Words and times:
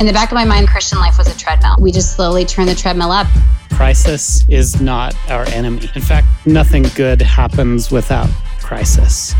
In 0.00 0.06
the 0.06 0.14
back 0.14 0.30
of 0.30 0.34
my 0.34 0.46
mind, 0.46 0.66
Christian 0.66 0.98
life 0.98 1.18
was 1.18 1.28
a 1.28 1.36
treadmill. 1.36 1.76
We 1.78 1.92
just 1.92 2.16
slowly 2.16 2.46
turn 2.46 2.64
the 2.64 2.74
treadmill 2.74 3.12
up. 3.12 3.26
Crisis 3.74 4.48
is 4.48 4.80
not 4.80 5.14
our 5.28 5.46
enemy. 5.48 5.90
In 5.94 6.00
fact, 6.00 6.26
nothing 6.46 6.84
good 6.94 7.20
happens 7.20 7.90
without 7.90 8.30
crisis. 8.60 9.34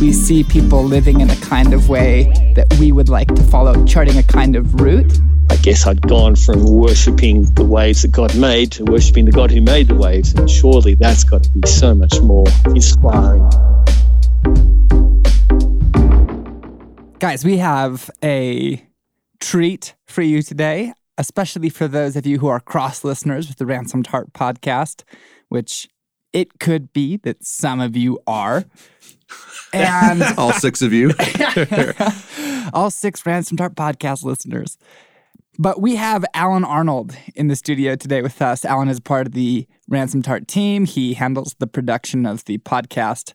We 0.00 0.14
see 0.14 0.42
people 0.42 0.82
living 0.82 1.20
in 1.20 1.28
a 1.28 1.36
kind 1.36 1.74
of 1.74 1.90
way 1.90 2.32
that 2.56 2.66
we 2.80 2.90
would 2.90 3.10
like 3.10 3.28
to 3.34 3.42
follow, 3.42 3.84
charting 3.84 4.16
a 4.16 4.22
kind 4.22 4.56
of 4.56 4.80
route. 4.80 5.20
I 5.50 5.56
guess 5.56 5.86
I'd 5.86 6.00
gone 6.00 6.34
from 6.34 6.64
worshipping 6.64 7.42
the 7.42 7.64
waves 7.64 8.00
that 8.02 8.12
God 8.12 8.34
made 8.38 8.72
to 8.72 8.84
worshipping 8.84 9.26
the 9.26 9.32
God 9.32 9.50
who 9.50 9.60
made 9.60 9.88
the 9.88 9.96
waves, 9.96 10.32
and 10.32 10.48
surely 10.48 10.94
that's 10.94 11.24
got 11.24 11.42
to 11.42 11.50
be 11.50 11.68
so 11.68 11.94
much 11.94 12.18
more 12.22 12.46
inspiring. 12.64 13.46
Guys, 17.20 17.44
we 17.44 17.56
have 17.56 18.12
a 18.22 18.80
treat 19.40 19.96
for 20.06 20.22
you 20.22 20.40
today, 20.40 20.92
especially 21.16 21.68
for 21.68 21.88
those 21.88 22.14
of 22.14 22.24
you 22.24 22.38
who 22.38 22.46
are 22.46 22.60
cross 22.60 23.02
listeners 23.02 23.48
with 23.48 23.56
the 23.56 23.66
Ransomed 23.66 24.06
Heart 24.06 24.32
podcast, 24.34 25.02
which 25.48 25.88
it 26.32 26.60
could 26.60 26.92
be 26.92 27.16
that 27.24 27.44
some 27.44 27.80
of 27.80 27.96
you 27.96 28.20
are. 28.28 28.64
And 29.72 30.22
all 30.38 30.52
six 30.52 30.80
of 30.80 30.92
you, 30.92 31.12
all 32.72 32.88
six 32.88 33.26
Ransomed 33.26 33.58
Heart 33.58 33.74
podcast 33.74 34.22
listeners. 34.22 34.78
But 35.58 35.80
we 35.82 35.96
have 35.96 36.24
Allen 36.34 36.64
Arnold 36.64 37.16
in 37.34 37.48
the 37.48 37.56
studio 37.56 37.96
today 37.96 38.22
with 38.22 38.40
us. 38.40 38.64
Allen 38.64 38.88
is 38.88 39.00
part 39.00 39.26
of 39.26 39.32
the 39.32 39.66
Ransomed 39.88 40.26
Heart 40.26 40.46
team. 40.46 40.84
He 40.84 41.14
handles 41.14 41.56
the 41.58 41.66
production 41.66 42.26
of 42.26 42.44
the 42.44 42.58
podcast, 42.58 43.32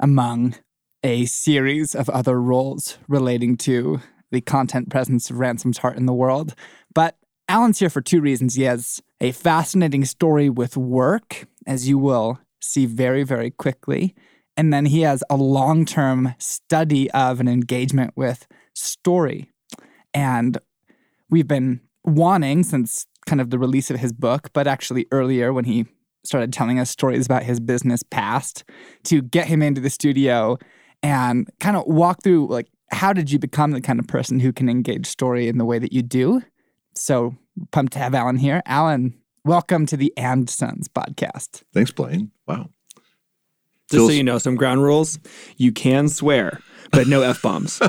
among 0.00 0.54
a 1.04 1.26
series 1.26 1.94
of 1.94 2.08
other 2.08 2.40
roles 2.40 2.98
relating 3.06 3.56
to 3.58 4.00
the 4.32 4.40
content 4.40 4.90
presence 4.90 5.28
of 5.28 5.38
Ransomed 5.38 5.76
Heart 5.76 5.98
in 5.98 6.06
the 6.06 6.14
world. 6.14 6.54
But 6.94 7.18
Allen's 7.46 7.78
here 7.78 7.90
for 7.90 8.00
two 8.00 8.22
reasons. 8.22 8.54
He 8.54 8.62
has 8.62 9.02
a 9.20 9.30
fascinating 9.32 10.06
story 10.06 10.48
with 10.48 10.78
work, 10.78 11.46
as 11.66 11.86
you 11.86 11.98
will 11.98 12.38
see 12.60 12.86
very, 12.86 13.22
very 13.22 13.50
quickly. 13.50 14.14
And 14.56 14.72
then 14.72 14.86
he 14.86 15.02
has 15.02 15.22
a 15.28 15.36
long 15.36 15.84
term 15.84 16.34
study 16.38 17.10
of 17.10 17.38
an 17.38 17.48
engagement 17.48 18.14
with 18.16 18.46
story. 18.74 19.50
And 20.14 20.56
we've 21.28 21.48
been 21.48 21.80
wanting 22.02 22.62
since 22.62 23.06
kind 23.26 23.42
of 23.42 23.50
the 23.50 23.58
release 23.58 23.90
of 23.90 24.00
his 24.00 24.12
book, 24.12 24.50
but 24.54 24.66
actually 24.66 25.06
earlier 25.12 25.52
when 25.52 25.66
he 25.66 25.86
started 26.24 26.52
telling 26.52 26.78
us 26.78 26.90
stories 26.90 27.26
about 27.26 27.42
his 27.42 27.60
business 27.60 28.02
past, 28.02 28.64
to 29.02 29.20
get 29.20 29.46
him 29.46 29.60
into 29.60 29.82
the 29.82 29.90
studio 29.90 30.56
and 31.04 31.50
kind 31.60 31.76
of 31.76 31.86
walk 31.86 32.22
through 32.22 32.48
like 32.48 32.68
how 32.90 33.12
did 33.12 33.30
you 33.30 33.38
become 33.38 33.72
the 33.72 33.80
kind 33.80 34.00
of 34.00 34.08
person 34.08 34.40
who 34.40 34.52
can 34.52 34.68
engage 34.68 35.06
story 35.06 35.48
in 35.48 35.58
the 35.58 35.64
way 35.64 35.78
that 35.78 35.92
you 35.92 36.02
do? 36.02 36.42
So 36.94 37.36
pumped 37.72 37.92
to 37.92 37.98
have 37.98 38.14
Allen 38.14 38.36
here. 38.36 38.62
Allen, 38.64 39.14
welcome 39.44 39.84
to 39.86 39.96
the 39.96 40.12
And 40.16 40.48
Sons 40.48 40.88
podcast. 40.88 41.62
Thanks, 41.74 41.92
Blaine. 41.92 42.30
Wow. 42.46 42.70
Just 43.90 43.90
Feels- 43.90 44.10
so 44.10 44.14
you 44.14 44.24
know, 44.24 44.38
some 44.38 44.56
ground 44.56 44.82
rules: 44.82 45.18
you 45.58 45.72
can 45.72 46.08
swear, 46.08 46.60
but 46.90 47.06
no 47.06 47.20
f 47.20 47.42
bombs. 47.42 47.80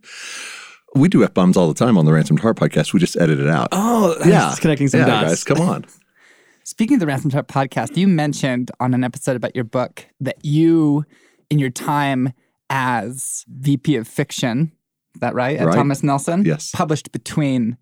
we 0.94 1.08
do 1.08 1.24
f 1.24 1.34
bombs 1.34 1.56
all 1.56 1.66
the 1.66 1.74
time 1.74 1.98
on 1.98 2.04
the 2.04 2.12
Ransomed 2.12 2.38
Heart 2.38 2.56
podcast. 2.56 2.92
We 2.92 3.00
just 3.00 3.16
edit 3.16 3.40
it 3.40 3.48
out. 3.48 3.68
Oh, 3.72 4.14
yeah, 4.24 4.54
connecting 4.60 4.86
some 4.86 5.00
yeah, 5.00 5.06
dots. 5.06 5.42
Guys, 5.42 5.44
come 5.44 5.60
on. 5.60 5.86
Speaking 6.62 6.96
of 6.96 7.00
the 7.00 7.06
Ransomed 7.06 7.32
Heart 7.32 7.48
podcast, 7.48 7.96
you 7.96 8.06
mentioned 8.06 8.70
on 8.78 8.94
an 8.94 9.02
episode 9.02 9.34
about 9.34 9.56
your 9.56 9.64
book 9.64 10.06
that 10.20 10.36
you 10.44 11.04
in 11.50 11.58
your 11.58 11.70
time 11.70 12.32
as 12.70 13.44
VP 13.48 13.96
of 13.96 14.06
fiction, 14.06 14.72
is 15.14 15.20
that 15.20 15.34
right? 15.34 15.58
At 15.58 15.66
right. 15.66 15.74
Thomas 15.74 16.02
Nelson? 16.02 16.44
Yes. 16.44 16.70
Published 16.74 17.12
between 17.12 17.76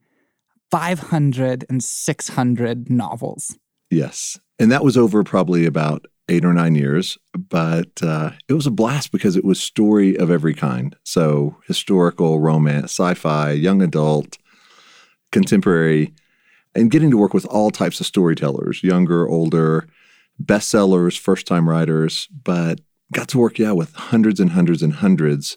500 0.70 1.64
and 1.68 1.82
600 1.82 2.90
novels. 2.90 3.58
Yes. 3.90 4.38
And 4.58 4.72
that 4.72 4.84
was 4.84 4.96
over 4.96 5.22
probably 5.22 5.66
about 5.66 6.06
eight 6.28 6.44
or 6.44 6.52
nine 6.52 6.74
years, 6.74 7.18
but 7.36 8.02
uh, 8.02 8.32
it 8.48 8.54
was 8.54 8.66
a 8.66 8.70
blast 8.70 9.12
because 9.12 9.36
it 9.36 9.44
was 9.44 9.60
story 9.60 10.16
of 10.16 10.30
every 10.30 10.54
kind. 10.54 10.96
So 11.04 11.56
historical, 11.66 12.40
romance, 12.40 12.84
sci-fi, 12.92 13.52
young 13.52 13.80
adult, 13.80 14.38
contemporary, 15.30 16.12
and 16.74 16.90
getting 16.90 17.10
to 17.10 17.16
work 17.16 17.32
with 17.32 17.46
all 17.46 17.70
types 17.70 18.00
of 18.00 18.06
storytellers, 18.06 18.82
younger, 18.82 19.28
older, 19.28 19.88
bestsellers, 20.42 21.18
first-time 21.18 21.68
writers, 21.68 22.28
but 22.44 22.80
got 23.12 23.28
to 23.28 23.38
work, 23.38 23.58
yeah, 23.58 23.72
with 23.72 23.94
hundreds 23.94 24.40
and 24.40 24.50
hundreds 24.50 24.82
and 24.82 24.94
hundreds 24.94 25.56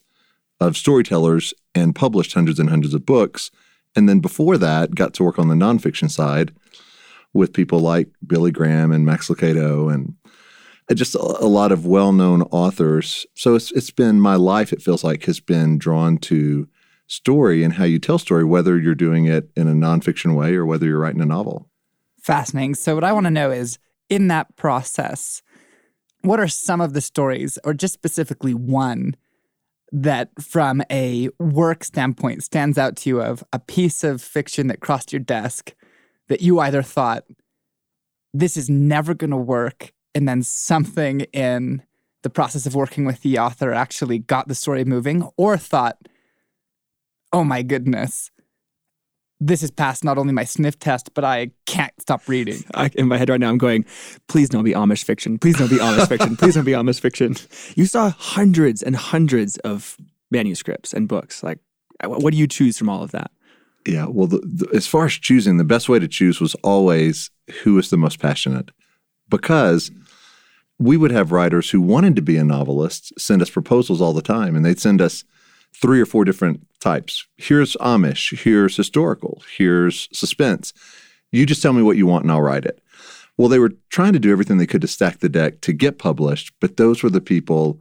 of 0.60 0.78
storytellers 0.78 1.54
and 1.74 1.96
published 1.96 2.34
hundreds 2.34 2.60
and 2.60 2.70
hundreds 2.70 2.94
of 2.94 3.06
books. 3.06 3.52
And 3.96 4.08
then 4.08 4.20
before 4.20 4.58
that, 4.58 4.96
got 4.96 5.14
to 5.16 5.24
work 5.24 5.40
on 5.40 5.48
the 5.48 5.56
nonfiction 5.56 6.12
side 6.12 6.54
with 7.34 7.54
people 7.54 7.80
like 7.80 8.10
Billy 8.26 8.52
Graham 8.52 8.92
and 8.92 9.06
Max 9.06 9.30
Lucado 9.30 9.94
and 9.94 10.16
uh, 10.90 10.94
just 10.94 11.16
a, 11.16 11.20
a 11.20 11.48
lot 11.48 11.72
of 11.72 11.86
well-known 11.86 12.44
authors. 12.52 13.26
So 13.36 13.56
it's 13.56 13.72
it's 13.72 13.92
been 13.92 14.20
my 14.20 14.36
life. 14.36 14.74
It 14.74 14.82
feels 14.82 15.04
like 15.04 15.26
has 15.26 15.40
been 15.40 15.78
drawn 15.78 16.18
to 16.20 16.68
story 17.08 17.64
and 17.64 17.74
how 17.74 17.84
you 17.86 18.00
tell 18.00 18.20
story, 18.20 18.44
whether 18.44 18.78
you're 18.78 18.96
doing 18.96 19.26
it 19.26 19.50
in 19.56 19.68
a 19.68 19.74
nonfiction 19.74 20.36
way 20.36 20.56
or 20.56 20.66
whether 20.66 20.86
you're 20.86 21.00
writing 21.00 21.22
a 21.22 21.26
novel. 21.26 21.68
Fascinating. 22.22 22.76
So 22.76 22.96
what 22.96 23.04
I 23.04 23.14
want 23.14 23.26
to 23.26 23.32
know 23.32 23.50
is 23.50 23.80
in 24.10 24.28
that 24.28 24.56
process, 24.56 25.42
what 26.22 26.40
are 26.40 26.48
some 26.48 26.82
of 26.82 26.94
the 26.94 27.02
stories, 27.02 27.58
or 27.64 27.74
just 27.74 27.94
specifically 27.94 28.54
one, 28.54 29.16
that 29.92 30.30
from 30.40 30.84
a 30.92 31.30
work 31.40 31.84
standpoint 31.84 32.44
stands 32.44 32.78
out 32.78 32.96
to 32.98 33.10
you 33.10 33.22
of 33.22 33.44
a 33.52 33.60
piece 33.60 34.04
of 34.04 34.22
fiction 34.22 34.68
that 34.68 34.82
crossed 34.82 35.12
your 35.12 35.20
desk 35.20 35.74
that 36.28 36.42
you 36.42 36.60
either 36.60 36.84
thought, 36.84 37.24
this 38.34 38.56
is 38.56 38.70
never 38.70 39.14
going 39.14 39.32
to 39.32 39.38
work, 39.38 39.92
and 40.14 40.28
then 40.28 40.44
something 40.44 41.22
in 41.34 41.82
the 42.22 42.30
process 42.30 42.66
of 42.66 42.76
working 42.76 43.06
with 43.06 43.22
the 43.22 43.40
author 43.40 43.74
actually 43.74 44.20
got 44.20 44.48
the 44.48 44.56
story 44.56 44.86
moving, 44.86 45.28
or 45.38 45.58
thought, 45.58 45.98
oh 47.34 47.44
my 47.44 47.64
goodness, 47.64 48.30
this 49.40 49.62
has 49.62 49.72
passed 49.72 50.04
not 50.04 50.18
only 50.18 50.34
my 50.34 50.44
sniff 50.44 50.78
test, 50.80 51.14
but 51.14 51.24
I 51.24 51.52
can't 51.66 51.94
stop 52.00 52.28
reading. 52.28 52.64
I, 52.74 52.92
in 52.96 53.08
my 53.08 53.18
head 53.18 53.30
right 53.30 53.40
now, 53.40 53.50
I'm 53.50 53.58
going, 53.58 53.86
please 54.28 54.50
don't 54.50 54.66
be 54.66 54.74
Amish 54.74 55.04
fiction. 55.04 55.38
Please 55.38 55.58
don't 55.58 55.70
be 55.70 55.78
Amish 55.78 56.08
fiction. 56.08 56.36
Please 56.36 56.56
don't 56.56 56.66
be 56.66 56.74
Amish 56.74 57.00
fiction. 57.00 57.36
You 57.76 57.86
saw 57.86 58.10
hundreds 58.10 58.84
and 58.84 58.96
hundreds 58.96 59.58
of 59.60 59.98
manuscripts 60.30 60.94
and 60.94 61.08
books. 61.08 61.42
Like, 61.42 61.60
what 62.04 62.32
do 62.32 62.38
you 62.38 62.48
choose 62.48 62.78
from 62.78 62.90
all 62.90 63.02
of 63.02 63.12
that? 63.12 63.32
Yeah, 63.88 64.08
well, 64.08 64.28
the, 64.28 64.40
the, 64.40 64.70
as 64.76 64.88
far 64.88 65.06
as 65.06 65.14
choosing, 65.14 65.58
the 65.58 65.64
best 65.64 65.88
way 65.88 66.00
to 66.00 66.08
choose 66.08 66.42
was 66.42 66.56
always 66.56 67.32
who 67.64 67.78
is 67.80 67.90
the 67.90 67.98
most 67.98 68.20
passionate. 68.20 68.72
Because 69.30 69.90
we 70.78 70.98
would 70.98 71.12
have 71.12 71.32
writers 71.32 71.70
who 71.70 71.82
wanted 71.82 72.16
to 72.16 72.22
be 72.22 72.36
a 72.38 72.44
novelist 72.44 73.14
send 73.20 73.42
us 73.42 73.50
proposals 73.50 74.02
all 74.02 74.14
the 74.14 74.22
time, 74.22 74.56
and 74.56 74.66
they'd 74.66 74.80
send 74.80 75.02
us 75.02 75.24
three 75.74 76.02
or 76.02 76.06
four 76.06 76.26
different 76.26 76.66
types. 76.80 77.26
Here's 77.38 77.76
Amish, 77.78 78.38
here's 78.38 78.76
historical, 78.76 79.42
here's 79.58 80.08
suspense. 80.12 80.74
You 81.32 81.46
just 81.46 81.62
tell 81.62 81.74
me 81.74 81.84
what 81.84 81.98
you 81.98 82.08
want 82.08 82.24
and 82.24 82.32
I'll 82.32 82.42
write 82.42 82.66
it. 82.66 82.82
Well, 83.38 83.48
they 83.48 83.60
were 83.60 83.74
trying 83.90 84.14
to 84.14 84.20
do 84.20 84.32
everything 84.32 84.58
they 84.58 84.68
could 84.68 84.82
to 84.82 84.88
stack 84.88 85.20
the 85.20 85.30
deck 85.30 85.62
to 85.62 85.72
get 85.72 86.00
published, 86.00 86.52
but 86.60 86.78
those 86.78 87.04
were 87.04 87.10
the 87.10 87.22
people 87.22 87.80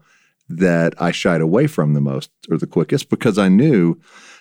that 0.49 0.95
I 1.01 1.11
shied 1.11 1.41
away 1.41 1.67
from 1.67 1.95
the 1.95 2.01
most 2.01 2.31
or 2.51 2.57
the 2.57 2.67
quickest 2.67 3.11
because 3.11 3.39
I 3.39 3.49
knew 3.49 3.99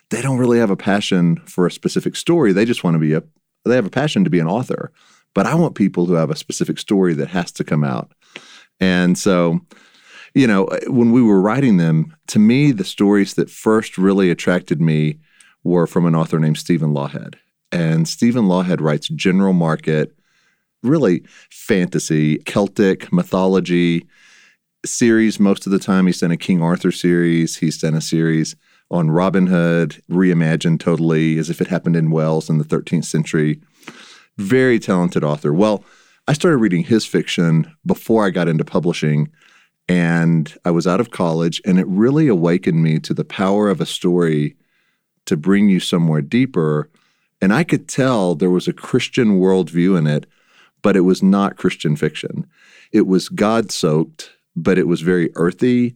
they 0.10 0.22
don't 0.22 0.38
really 0.38 0.60
have 0.60 0.70
a 0.70 0.78
passion 0.78 1.38
for 1.46 1.66
a 1.66 1.72
specific 1.72 2.16
story. 2.16 2.54
They 2.54 2.66
just 2.66 2.84
want 2.84 2.96
to 2.96 3.00
be 3.00 3.14
a 3.14 3.24
they 3.66 3.76
have 3.76 3.86
a 3.86 3.90
passion 3.90 4.24
to 4.24 4.30
be 4.30 4.40
an 4.40 4.48
author. 4.48 4.92
But 5.34 5.46
I 5.46 5.56
want 5.56 5.76
people 5.76 6.06
who 6.06 6.14
have 6.14 6.32
a 6.32 6.36
specific 6.36 6.80
story 6.80 7.14
that 7.16 7.28
has 7.28 7.52
to 7.54 7.64
come 7.64 7.84
out. 7.84 8.14
And 8.80 9.18
so 9.18 9.60
you 10.38 10.46
know, 10.46 10.66
uh, 10.66 10.80
when 10.88 11.12
we 11.12 11.22
were 11.24 11.42
writing 11.42 11.78
them, 11.78 12.16
to 12.28 12.38
me, 12.38 12.72
the 12.72 12.84
stories 12.84 13.34
that 13.34 13.50
first 13.50 13.98
really 13.98 14.30
attracted 14.30 14.80
me 14.80 15.18
were 15.64 15.88
from 15.88 16.06
an 16.06 16.14
author 16.14 16.40
named 16.40 16.60
Stephen 16.60 16.94
Lawhead. 16.94 17.36
And 17.72 18.08
Stephen 18.08 18.46
Lawhead 18.46 18.80
writes 18.80 19.08
general 19.10 19.54
market, 19.54 20.16
really 20.84 21.24
fantasy, 21.50 22.38
Celtic 22.46 23.12
mythology 23.12 24.06
series. 24.86 25.40
Most 25.40 25.66
of 25.66 25.72
the 25.72 25.80
time, 25.80 26.06
he's 26.06 26.20
done 26.20 26.32
a 26.32 26.38
King 26.38 26.62
Arthur 26.62 26.92
series. 26.92 27.58
He's 27.58 27.80
done 27.80 27.96
a 27.96 28.02
series 28.02 28.56
on 28.92 29.10
Robin 29.10 29.48
Hood, 29.48 30.04
reimagined 30.08 30.80
totally 30.80 31.40
as 31.40 31.50
if 31.50 31.62
it 31.62 31.68
happened 31.68 31.96
in 31.96 32.12
Wales 32.12 32.48
in 32.48 32.60
the 32.60 32.64
13th 32.64 33.06
century. 33.06 33.60
Very 34.38 34.78
talented 34.78 35.24
author. 35.24 35.52
Well, 35.52 35.84
I 36.28 36.34
started 36.34 36.58
reading 36.58 36.84
his 36.84 37.08
fiction 37.08 37.76
before 37.88 38.24
I 38.24 38.30
got 38.30 38.48
into 38.48 38.64
publishing 38.64 39.32
and 39.88 40.54
I 40.66 40.72
was 40.72 40.88
out 40.88 41.00
of 41.00 41.12
college, 41.12 41.62
and 41.66 41.80
it 41.80 41.88
really 41.88 42.28
awakened 42.28 42.84
me 42.84 43.00
to 43.00 43.14
the 43.14 43.26
power 43.26 43.70
of 43.70 43.80
a 43.80 43.86
story 43.86 44.56
to 45.26 45.38
bring 45.38 45.70
you 45.70 45.80
somewhere 45.80 46.22
deeper. 46.22 46.90
And 47.42 47.54
I 47.54 47.64
could 47.64 47.88
tell 47.88 48.36
there 48.36 48.50
was 48.50 48.68
a 48.68 48.74
Christian 48.74 49.40
worldview 49.40 49.98
in 49.98 50.08
it, 50.08 50.26
but 50.82 50.96
it 50.96 51.02
was 51.02 51.22
not 51.24 51.58
Christian 51.58 51.96
fiction. 51.96 52.46
It 52.92 53.08
was 53.08 53.30
God 53.30 53.72
soaked, 53.72 54.32
but 54.56 54.78
it 54.78 54.88
was 54.88 55.02
very 55.02 55.30
earthy, 55.36 55.96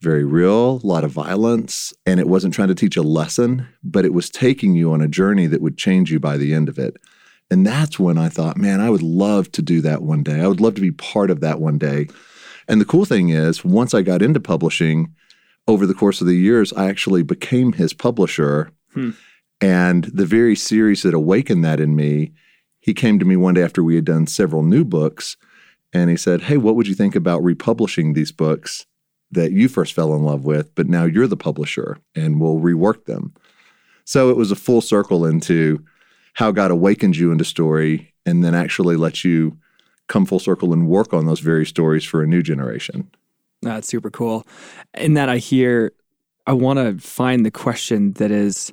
very 0.00 0.24
real, 0.24 0.80
a 0.82 0.86
lot 0.86 1.04
of 1.04 1.10
violence, 1.10 1.92
and 2.06 2.18
it 2.18 2.28
wasn't 2.28 2.54
trying 2.54 2.68
to 2.68 2.74
teach 2.74 2.96
a 2.96 3.02
lesson, 3.02 3.66
but 3.82 4.04
it 4.04 4.14
was 4.14 4.30
taking 4.30 4.74
you 4.74 4.92
on 4.92 5.00
a 5.00 5.08
journey 5.08 5.46
that 5.46 5.60
would 5.60 5.76
change 5.76 6.10
you 6.10 6.18
by 6.18 6.36
the 6.36 6.54
end 6.54 6.68
of 6.68 6.78
it. 6.78 6.96
And 7.50 7.66
that's 7.66 7.98
when 7.98 8.16
I 8.16 8.28
thought, 8.28 8.56
man, 8.56 8.80
I 8.80 8.90
would 8.90 9.02
love 9.02 9.50
to 9.52 9.62
do 9.62 9.80
that 9.82 10.02
one 10.02 10.22
day. 10.22 10.40
I 10.40 10.46
would 10.46 10.60
love 10.60 10.74
to 10.76 10.80
be 10.80 10.92
part 10.92 11.30
of 11.30 11.40
that 11.40 11.60
one 11.60 11.78
day. 11.78 12.06
And 12.68 12.80
the 12.80 12.86
cool 12.86 13.04
thing 13.04 13.30
is, 13.30 13.64
once 13.64 13.94
I 13.94 14.02
got 14.02 14.22
into 14.22 14.40
publishing, 14.40 15.14
over 15.66 15.86
the 15.86 15.94
course 15.94 16.20
of 16.20 16.26
the 16.26 16.36
years, 16.36 16.72
I 16.72 16.88
actually 16.88 17.22
became 17.22 17.72
his 17.72 17.92
publisher. 17.92 18.70
Hmm. 18.92 19.10
And 19.60 20.04
the 20.04 20.26
very 20.26 20.56
series 20.56 21.02
that 21.02 21.14
awakened 21.14 21.64
that 21.64 21.80
in 21.80 21.94
me, 21.94 22.32
he 22.80 22.94
came 22.94 23.18
to 23.18 23.24
me 23.24 23.36
one 23.36 23.54
day 23.54 23.62
after 23.62 23.82
we 23.82 23.94
had 23.94 24.04
done 24.04 24.26
several 24.26 24.62
new 24.62 24.84
books 24.84 25.36
and 25.92 26.08
he 26.08 26.16
said, 26.16 26.42
Hey, 26.42 26.56
what 26.56 26.76
would 26.76 26.88
you 26.88 26.94
think 26.94 27.14
about 27.14 27.42
republishing 27.42 28.12
these 28.12 28.32
books 28.32 28.86
that 29.30 29.52
you 29.52 29.68
first 29.68 29.92
fell 29.92 30.14
in 30.14 30.24
love 30.24 30.44
with, 30.44 30.74
but 30.74 30.88
now 30.88 31.04
you're 31.04 31.26
the 31.26 31.36
publisher 31.36 31.98
and 32.14 32.40
we'll 32.40 32.58
rework 32.58 33.04
them? 33.04 33.34
So 34.04 34.30
it 34.30 34.36
was 34.36 34.50
a 34.50 34.56
full 34.56 34.80
circle 34.80 35.26
into 35.26 35.84
how 36.34 36.50
God 36.52 36.70
awakened 36.70 37.16
you 37.16 37.32
into 37.32 37.44
story 37.44 38.12
and 38.24 38.42
then 38.42 38.54
actually 38.54 38.96
let 38.96 39.24
you 39.24 39.58
come 40.10 40.26
full 40.26 40.38
circle 40.40 40.74
and 40.74 40.86
work 40.88 41.14
on 41.14 41.24
those 41.24 41.40
very 41.40 41.64
stories 41.64 42.04
for 42.04 42.22
a 42.22 42.26
new 42.26 42.42
generation. 42.42 43.08
That's 43.62 43.88
super 43.88 44.10
cool. 44.10 44.46
In 44.94 45.14
that, 45.14 45.28
I 45.30 45.38
hear, 45.38 45.92
I 46.46 46.52
want 46.52 46.78
to 46.78 46.98
find 46.98 47.46
the 47.46 47.50
question 47.50 48.12
that 48.14 48.30
is 48.30 48.72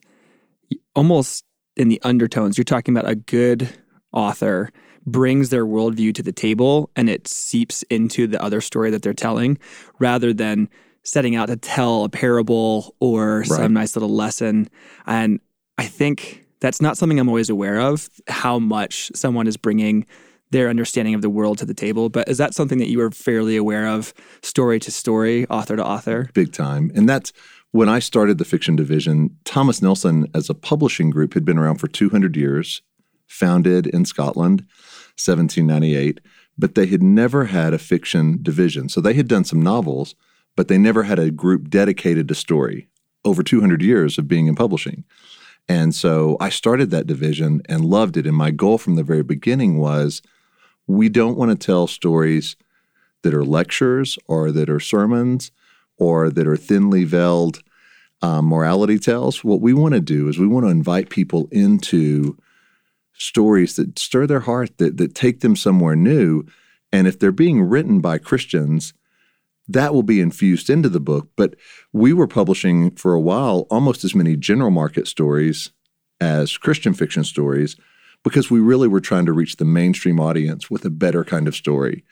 almost 0.95 1.45
in 1.78 1.88
the 1.89 2.01
undertones. 2.04 2.57
You're 2.57 2.66
talking 2.66 2.98
about 2.98 3.10
a 3.10 3.16
good 3.16 3.69
author 4.12 4.72
brings 5.06 5.50
their 5.51 5.66
worldview 5.66 6.13
to 6.16 6.24
the 6.24 6.34
table 6.34 6.89
and 6.98 7.10
it 7.10 7.28
seeps 7.28 7.84
into 7.84 8.28
the 8.28 8.42
other 8.44 8.60
story 8.60 8.89
that 8.92 9.04
they're 9.04 9.13
telling 9.13 9.57
rather 10.00 10.34
than 10.34 10.68
setting 11.04 11.36
out 11.36 11.48
to 11.48 11.56
tell 11.56 12.04
a 12.04 12.10
parable 12.10 12.94
or 13.00 13.39
Right. 13.39 13.48
some 13.48 13.74
nice 13.74 13.95
little 13.95 14.13
lesson. 14.13 14.68
And 15.06 15.39
I 15.78 15.86
think 15.86 16.45
that's 16.60 16.81
not 16.81 16.98
something 16.98 17.19
I'm 17.19 17.30
always 17.30 17.50
aware 17.50 17.80
of, 17.80 18.10
how 18.28 18.60
much 18.60 19.12
someone 19.16 19.48
is 19.48 19.56
bringing 19.56 20.06
their 20.51 20.69
understanding 20.69 21.13
of 21.13 21.21
the 21.21 21.29
world 21.29 21.57
to 21.59 21.65
the 21.65 21.73
table. 21.73 22.09
But 22.09 22.29
is 22.29 22.38
that 22.38 22.53
something 22.53 22.77
that 22.79 22.89
you 22.89 23.01
are 23.01 23.11
fairly 23.11 23.57
aware 23.57 23.88
of, 23.88 24.13
story 24.41 24.79
to 24.79 24.91
story, 24.91 25.45
author 25.47 25.75
to 25.75 25.85
author? 25.85 26.29
big 26.33 26.53
time. 26.53 26.91
And 26.95 27.07
that's 27.07 27.33
when 27.71 27.89
I 27.89 27.99
started 27.99 28.38
the 28.38 28.45
fiction 28.45 28.75
division. 28.75 29.35
Thomas 29.44 29.81
Nelson, 29.81 30.27
as 30.33 30.49
a 30.49 30.53
publishing 30.53 31.09
group, 31.09 31.33
had 31.33 31.45
been 31.45 31.57
around 31.57 31.77
for 31.77 31.88
200 31.88 32.35
years, 32.35 32.81
founded 33.27 33.88
in 33.88 34.05
Scotland, 34.05 34.61
1798, 35.17 36.21
but 36.57 36.75
they 36.75 36.85
had 36.85 37.03
never 37.03 37.45
had 37.45 37.73
a 37.73 37.79
fiction 37.79 38.39
division. 38.41 38.89
So 38.89 39.01
they 39.01 39.13
had 39.13 39.27
done 39.27 39.43
some 39.43 39.61
novels, 39.61 40.15
but 40.55 40.67
they 40.67 40.77
never 40.77 41.03
had 41.03 41.19
a 41.19 41.31
group 41.31 41.69
dedicated 41.69 42.27
to 42.27 42.35
story 42.35 42.88
over 43.25 43.43
200 43.43 43.81
years 43.81 44.17
of 44.17 44.27
being 44.27 44.47
in 44.47 44.55
publishing. 44.55 45.03
And 45.67 45.93
so 45.93 46.38
I 46.39 46.50
started 46.50 46.91
that 46.91 47.07
division 47.07 47.61
and 47.67 47.83
loved 47.83 48.15
it. 48.15 48.25
And 48.25 48.35
my 48.35 48.51
goal 48.51 48.77
from 48.77 48.95
the 48.95 49.03
very 49.03 49.23
beginning 49.23 49.77
was 49.77 50.21
we 50.88 51.10
don't 51.10 51.38
want 51.38 51.51
to 51.51 51.66
tell 51.66 51.86
stories 51.88 52.56
that 53.24 53.34
are 53.34 53.45
lectures 53.45 54.18
or 54.28 54.51
that 54.51 54.69
are 54.69 54.80
sermons 54.80 55.51
or 55.98 56.30
that 56.30 56.48
are 56.48 56.57
thinly 56.57 57.04
veiled 57.04 57.62
um, 58.22 58.45
morality 58.45 58.98
tales. 58.98 59.44
What 59.44 59.62
we 59.62 59.74
want 59.74 59.94
to 59.94 60.01
do 60.01 60.28
is 60.28 60.39
we 60.39 60.48
want 60.48 60.66
to 60.66 60.72
invite 60.72 61.10
people 61.10 61.48
into 61.51 62.38
stories 63.13 63.75
that 63.75 64.00
stir 64.00 64.28
their 64.28 64.42
heart, 64.42 64.78
that, 64.78 64.98
that 64.98 65.16
take 65.16 65.42
them 65.42 65.56
somewhere 65.56 65.95
new. 65.95 66.45
And 66.92 67.07
if 67.07 67.19
they're 67.19 67.31
being 67.31 67.62
written 67.62 68.00
by 68.00 68.18
Christians, 68.18 68.94
that 69.68 69.94
will 69.94 70.04
be 70.04 70.22
infused 70.22 70.69
into 70.69 70.88
the 70.88 71.00
book. 71.00 71.30
But 71.36 71.56
we 71.92 72.13
were 72.13 72.28
publishing 72.28 72.92
for 72.92 73.13
a 73.13 73.19
while 73.19 73.68
almost 73.69 74.04
as 74.04 74.16
many 74.16 74.36
general 74.36 74.72
market 74.72 75.07
stories 75.07 75.72
as 76.22 76.57
Christian 76.57 76.94
fiction 76.94 77.24
stories 77.24 77.75
because 78.27 78.51
we 78.51 78.59
really 78.59 78.89
were 78.89 79.00
trying 79.00 79.25
to 79.25 79.31
reach 79.31 79.56
the 79.56 79.63
mainstream 79.63 80.19
audience 80.19 80.69
with 80.69 80.83
a 80.83 80.89
better 80.89 81.24
kind 81.24 81.47
of 81.47 81.56
story. 81.56 82.03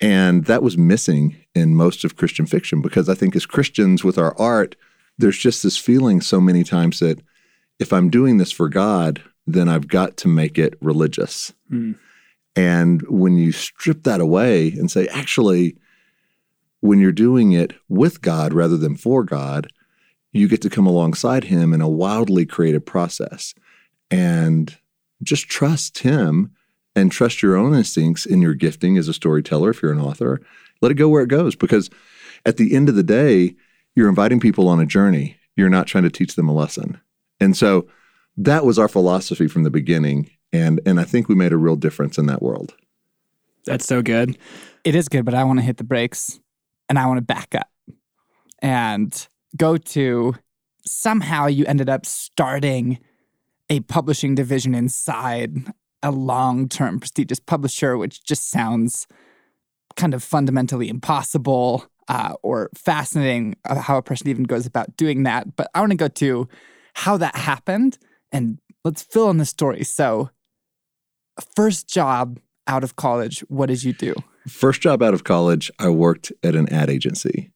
And 0.00 0.46
that 0.46 0.64
was 0.64 0.76
missing 0.76 1.36
in 1.54 1.76
most 1.76 2.02
of 2.02 2.16
Christian 2.16 2.44
fiction 2.44 2.82
because 2.82 3.08
I 3.08 3.14
think 3.14 3.36
as 3.36 3.46
Christians 3.46 4.02
with 4.02 4.18
our 4.18 4.36
art, 4.36 4.74
there's 5.16 5.38
just 5.38 5.62
this 5.62 5.76
feeling 5.76 6.20
so 6.20 6.40
many 6.40 6.64
times 6.64 6.98
that 6.98 7.20
if 7.78 7.92
I'm 7.92 8.10
doing 8.10 8.38
this 8.38 8.50
for 8.50 8.68
God, 8.68 9.22
then 9.46 9.68
I've 9.68 9.86
got 9.86 10.16
to 10.18 10.28
make 10.28 10.58
it 10.58 10.74
religious. 10.80 11.52
Hmm. 11.68 11.92
And 12.56 13.02
when 13.02 13.36
you 13.36 13.52
strip 13.52 14.02
that 14.02 14.20
away 14.20 14.72
and 14.72 14.90
say, 14.90 15.06
actually, 15.06 15.76
when 16.80 16.98
you're 16.98 17.12
doing 17.12 17.52
it 17.52 17.74
with 17.88 18.22
God 18.22 18.52
rather 18.52 18.76
than 18.76 18.96
for 18.96 19.22
God, 19.22 19.68
you 20.32 20.48
get 20.48 20.62
to 20.62 20.70
come 20.70 20.86
alongside 20.86 21.44
Him 21.44 21.72
in 21.72 21.80
a 21.80 21.88
wildly 21.88 22.44
creative 22.44 22.84
process 22.84 23.54
and 24.10 24.76
just 25.22 25.48
trust 25.48 25.98
Him 25.98 26.50
and 26.96 27.10
trust 27.10 27.42
your 27.42 27.56
own 27.56 27.74
instincts 27.74 28.26
in 28.26 28.40
your 28.40 28.54
gifting 28.54 28.96
as 28.96 29.08
a 29.08 29.14
storyteller 29.14 29.70
if 29.70 29.82
you're 29.82 29.92
an 29.92 30.00
author. 30.00 30.40
Let 30.80 30.92
it 30.92 30.94
go 30.94 31.08
where 31.08 31.22
it 31.22 31.28
goes 31.28 31.56
because 31.56 31.90
at 32.46 32.56
the 32.56 32.74
end 32.74 32.88
of 32.88 32.94
the 32.94 33.02
day, 33.02 33.54
you're 33.94 34.08
inviting 34.08 34.40
people 34.40 34.68
on 34.68 34.80
a 34.80 34.86
journey. 34.86 35.36
You're 35.56 35.70
not 35.70 35.86
trying 35.86 36.04
to 36.04 36.10
teach 36.10 36.34
them 36.36 36.48
a 36.48 36.54
lesson. 36.54 37.00
And 37.40 37.56
so 37.56 37.88
that 38.36 38.64
was 38.64 38.78
our 38.78 38.88
philosophy 38.88 39.48
from 39.48 39.62
the 39.62 39.70
beginning. 39.70 40.30
And, 40.52 40.80
and 40.84 41.00
I 41.00 41.04
think 41.04 41.28
we 41.28 41.34
made 41.34 41.52
a 41.52 41.56
real 41.56 41.76
difference 41.76 42.18
in 42.18 42.26
that 42.26 42.42
world. 42.42 42.74
That's 43.64 43.86
so 43.86 44.02
good. 44.02 44.36
It 44.84 44.94
is 44.94 45.08
good, 45.08 45.24
but 45.24 45.34
I 45.34 45.44
want 45.44 45.58
to 45.58 45.64
hit 45.64 45.78
the 45.78 45.84
brakes 45.84 46.38
and 46.88 46.98
I 46.98 47.06
want 47.06 47.18
to 47.18 47.22
back 47.22 47.54
up 47.54 47.68
and 48.60 49.26
go 49.56 49.76
to 49.76 50.34
somehow 50.86 51.46
you 51.46 51.64
ended 51.66 51.88
up 51.88 52.04
starting 52.04 52.98
a 53.70 53.80
publishing 53.80 54.34
division 54.34 54.74
inside 54.74 55.72
a 56.02 56.10
long 56.10 56.68
term 56.68 57.00
prestigious 57.00 57.40
publisher, 57.40 57.96
which 57.96 58.24
just 58.24 58.50
sounds 58.50 59.06
kind 59.96 60.14
of 60.14 60.22
fundamentally 60.22 60.88
impossible 60.88 61.86
uh, 62.08 62.34
or 62.42 62.70
fascinating 62.74 63.56
uh, 63.64 63.76
how 63.76 63.96
a 63.96 64.02
person 64.02 64.28
even 64.28 64.44
goes 64.44 64.66
about 64.66 64.96
doing 64.96 65.22
that. 65.22 65.56
But 65.56 65.70
I 65.74 65.80
want 65.80 65.92
to 65.92 65.96
go 65.96 66.08
to 66.08 66.48
how 66.94 67.16
that 67.16 67.34
happened 67.36 67.98
and 68.32 68.58
let's 68.84 69.02
fill 69.02 69.30
in 69.30 69.38
the 69.38 69.46
story. 69.46 69.84
So, 69.84 70.30
first 71.56 71.88
job 71.88 72.38
out 72.66 72.84
of 72.84 72.96
college, 72.96 73.40
what 73.48 73.66
did 73.66 73.82
you 73.82 73.92
do? 73.92 74.14
First 74.46 74.82
job 74.82 75.02
out 75.02 75.14
of 75.14 75.24
college, 75.24 75.70
I 75.78 75.88
worked 75.88 76.32
at 76.42 76.54
an 76.54 76.70
ad 76.72 76.90
agency. 76.90 77.50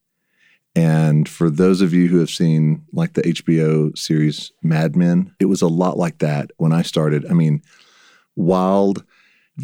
And 0.79 1.29
for 1.29 1.51
those 1.51 1.81
of 1.81 1.93
you 1.93 2.07
who 2.07 2.21
have 2.21 2.31
seen 2.31 2.85
like 2.93 3.15
the 3.15 3.23
HBO 3.23 3.99
series 3.99 4.53
Mad 4.63 4.95
Men, 4.95 5.35
it 5.41 5.47
was 5.47 5.61
a 5.61 5.67
lot 5.67 5.99
like 5.99 6.19
that 6.19 6.53
when 6.59 6.73
I 6.73 6.83
started. 6.83 7.27
I 7.29 7.33
mean, 7.33 7.63
wild, 8.37 9.03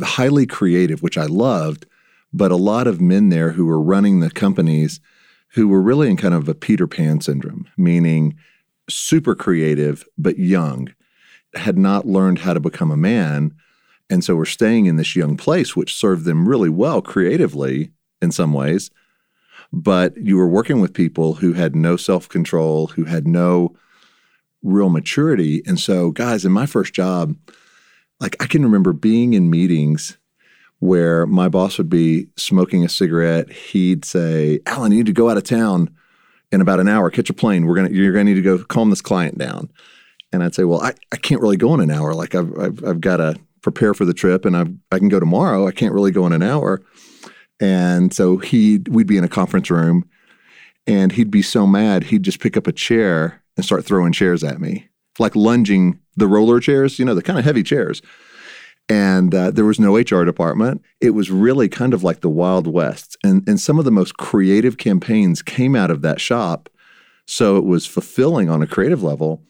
highly 0.03 0.45
creative, 0.45 1.05
which 1.05 1.17
I 1.17 1.27
loved, 1.27 1.87
but 2.33 2.51
a 2.51 2.57
lot 2.57 2.89
of 2.89 3.01
men 3.01 3.29
there 3.29 3.53
who 3.53 3.65
were 3.65 3.81
running 3.81 4.19
the 4.19 4.31
companies 4.31 5.01
who 5.51 5.69
were 5.69 5.81
really 5.81 6.11
in 6.11 6.17
kind 6.17 6.35
of 6.35 6.49
a 6.49 6.55
Peter 6.55 6.89
Pan 6.89 7.21
syndrome, 7.21 7.69
meaning 7.77 8.37
super 8.91 9.37
creative, 9.37 10.05
but 10.19 10.37
young, 10.37 10.93
had 11.55 11.79
not 11.79 12.09
learned 12.09 12.41
how 12.41 12.55
to 12.55 12.61
become 12.61 12.91
a 12.91 12.97
man. 12.97 13.55
And 14.11 14.25
so 14.25 14.35
were 14.35 14.45
staying 14.45 14.87
in 14.87 14.97
this 14.97 15.15
young 15.15 15.37
place, 15.37 15.77
which 15.77 15.95
served 15.95 16.25
them 16.25 16.49
really 16.49 16.71
well 16.71 17.01
creatively 17.01 17.93
in 18.21 18.33
some 18.33 18.53
ways. 18.53 18.91
But 19.75 20.17
you 20.17 20.37
were 20.37 20.49
working 20.49 20.81
with 20.81 20.95
people 20.95 21.35
who 21.35 21.53
had 21.53 21.75
no 21.75 21.97
self 21.97 22.29
control, 22.29 22.89
who 22.89 23.05
had 23.05 23.27
no 23.27 23.75
real 24.63 24.89
maturity. 24.89 25.63
And 25.67 25.81
so, 25.81 26.13
guys, 26.13 26.45
in 26.45 26.53
my 26.53 26.65
first 26.65 26.95
job, 26.95 27.37
like 28.21 28.37
I 28.41 28.47
can 28.47 28.63
remember 28.63 28.93
being 28.93 29.35
in 29.35 29.51
meetings 29.51 30.17
where 30.79 31.27
my 31.27 31.49
boss 31.49 31.77
would 31.77 31.89
be 31.89 32.29
smoking 32.37 32.85
a 32.85 32.89
cigarette. 32.89 33.51
He'd 33.51 34.05
say, 34.05 34.61
Allen, 34.67 34.93
you 34.93 34.99
need 34.99 35.07
to 35.07 35.13
go 35.13 35.29
out 35.29 35.37
of 35.37 35.45
town 35.45 35.91
in 36.53 36.61
about 36.61 36.79
an 36.79 36.89
hour, 36.89 37.11
catch 37.11 37.31
a 37.31 37.35
plane. 37.35 37.67
We're 37.67 37.75
gonna 37.75 37.91
you're 37.91 38.13
gonna 38.13 38.25
need 38.25 38.35
to 38.35 38.43
go 38.43 38.63
calm 38.63 38.91
this 38.91 39.03
client 39.03 39.39
down. 39.39 39.71
And 40.33 40.43
I'd 40.43 40.55
say, 40.55 40.65
Well, 40.65 40.83
I, 40.83 40.95
I 41.11 41.17
can't 41.17 41.41
really 41.41 41.57
go 41.57 41.75
in 41.75 41.81
an 41.81 41.91
hour. 41.91 42.15
Like 42.15 42.37
I've 42.37 42.57
I've, 42.59 42.85
I've 42.85 43.01
got 43.01 43.17
to 43.17 43.37
prepare 43.61 43.95
for 43.95 44.05
the 44.05 44.15
trip 44.15 44.45
and 44.45 44.57
I've, 44.57 44.73
I 44.93 44.99
can 44.99 45.09
go 45.09 45.19
tomorrow. 45.19 45.67
I 45.67 45.73
can't 45.73 45.95
really 45.95 46.13
go 46.13 46.27
in 46.27 46.33
an 46.33 46.43
hour. 46.43 46.83
And 47.61 48.13
so 48.13 48.39
he 48.39 48.81
we'd 48.89 49.07
be 49.07 49.17
in 49.17 49.25
a 49.25 49.29
conference 49.29 49.71
room 49.71 50.09
and 50.87 51.13
he'd 51.13 51.31
be 51.31 51.43
so 51.43 51.67
mad 51.67 52.05
he'd 52.05 52.23
just 52.23 52.41
pick 52.41 52.57
up 52.57 52.67
a 52.67 52.73
chair 52.73 53.43
and 53.57 53.65
start 53.65 53.85
throwing 53.85 54.13
chairs 54.13 54.43
at 54.45 54.61
me. 54.61 54.89
Like 55.19 55.37
lunging 55.37 56.01
the 56.17 56.27
roller 56.27 56.61
chairs, 56.61 56.99
you 56.99 57.05
know, 57.05 57.15
the 57.15 57.23
kind 57.23 57.39
of 57.39 57.45
heavy 57.45 57.63
chairs. 57.63 58.03
And 58.89 59.35
uh, 59.35 59.51
there 59.51 59.65
was 59.65 59.81
no 59.81 59.97
HR 59.97 60.25
department. 60.25 60.83
It 61.01 61.11
was 61.11 61.31
really 61.31 61.69
kind 61.69 61.95
of 61.95 62.03
like 62.03 62.21
the 62.21 62.29
Wild 62.29 62.67
West. 62.67 63.17
And, 63.25 63.49
and 63.49 63.59
some 63.59 63.79
of 63.79 63.85
the 63.85 63.91
most 63.91 64.17
creative 64.17 64.77
campaigns 64.77 65.41
came 65.41 65.75
out 65.75 65.91
of 65.91 66.03
that 66.03 66.21
shop. 66.21 66.69
So 67.27 67.57
it 67.57 67.65
was 67.65 67.87
fulfilling 67.87 68.51
on 68.51 68.61
a 68.61 68.67
creative 68.67 69.03
level. 69.03 69.43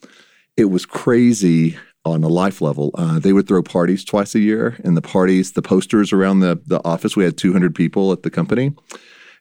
It 0.57 0.67
was 0.67 0.87
crazy 0.87 1.77
on 2.05 2.23
a 2.23 2.29
life 2.29 2.61
level. 2.61 2.91
Uh, 2.95 3.19
they 3.19 3.33
would 3.33 3.49
throw 3.49 3.63
parties 3.63 4.05
twice 4.05 4.35
a 4.35 4.41
year, 4.41 4.79
and 4.85 4.97
the 4.97 5.03
parties, 5.03 5.53
the 5.53 5.63
posters 5.63 6.13
around 6.13 6.41
the, 6.41 6.61
the 6.67 6.81
office, 6.85 7.17
we 7.17 7.25
had 7.25 7.37
200 7.37 7.75
people 7.75 8.13
at 8.13 8.23
the 8.23 8.31
company. 8.31 8.73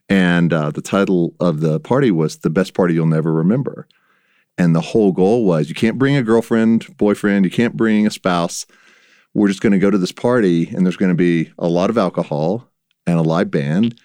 And 0.10 0.52
uh, 0.52 0.72
the 0.72 0.82
title 0.82 1.34
of 1.40 1.62
the 1.62 1.80
party 1.80 2.12
was 2.12 2.38
The 2.38 2.50
Best 2.50 2.74
Party 2.74 2.94
You'll 2.94 3.06
Never 3.06 3.34
Remember. 3.34 3.88
And 4.58 4.76
the 4.76 4.82
whole 4.82 5.12
goal 5.12 5.46
was 5.46 5.70
you 5.70 5.76
can't 5.76 5.98
bring 5.98 6.16
a 6.16 6.24
girlfriend, 6.24 6.96
boyfriend, 6.98 7.46
you 7.46 7.52
can't 7.52 7.76
bring 7.76 8.06
a 8.06 8.12
spouse. 8.12 8.66
We're 9.34 9.48
just 9.48 9.62
going 9.62 9.74
to 9.74 9.80
go 9.80 9.90
to 9.90 9.98
this 9.98 10.12
party, 10.12 10.70
and 10.70 10.86
there's 10.86 10.98
going 10.98 11.12
to 11.12 11.16
be 11.16 11.52
a 11.58 11.68
lot 11.68 11.90
of 11.90 11.98
alcohol 11.98 12.70
and 13.08 13.18
a 13.18 13.24
live 13.24 13.50
band, 13.50 14.00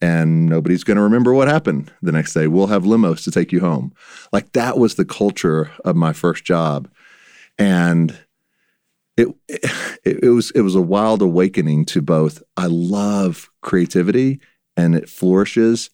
and 0.00 0.46
nobody's 0.46 0.84
going 0.84 0.98
to 0.98 1.02
remember 1.02 1.32
what 1.32 1.48
happened 1.48 1.90
the 2.02 2.12
next 2.12 2.34
day. 2.34 2.46
We'll 2.46 2.66
have 2.66 2.82
limos 2.82 3.24
to 3.24 3.30
take 3.30 3.50
you 3.50 3.60
home. 3.60 3.94
Like 4.30 4.52
that 4.52 4.78
was 4.78 4.96
the 4.96 5.06
culture 5.06 5.70
of 5.84 5.96
my 5.96 6.12
first 6.12 6.44
job. 6.44 6.88
And 7.58 8.16
it, 9.16 9.28
it, 9.48 10.18
it 10.24 10.30
was 10.30 10.50
it 10.52 10.62
was 10.62 10.74
a 10.74 10.80
wild 10.80 11.22
awakening 11.22 11.84
to 11.86 12.02
both 12.02 12.42
I 12.56 12.66
love 12.66 13.50
creativity 13.60 14.40
and 14.76 14.94
it 14.94 15.08
flourishes 15.08 15.90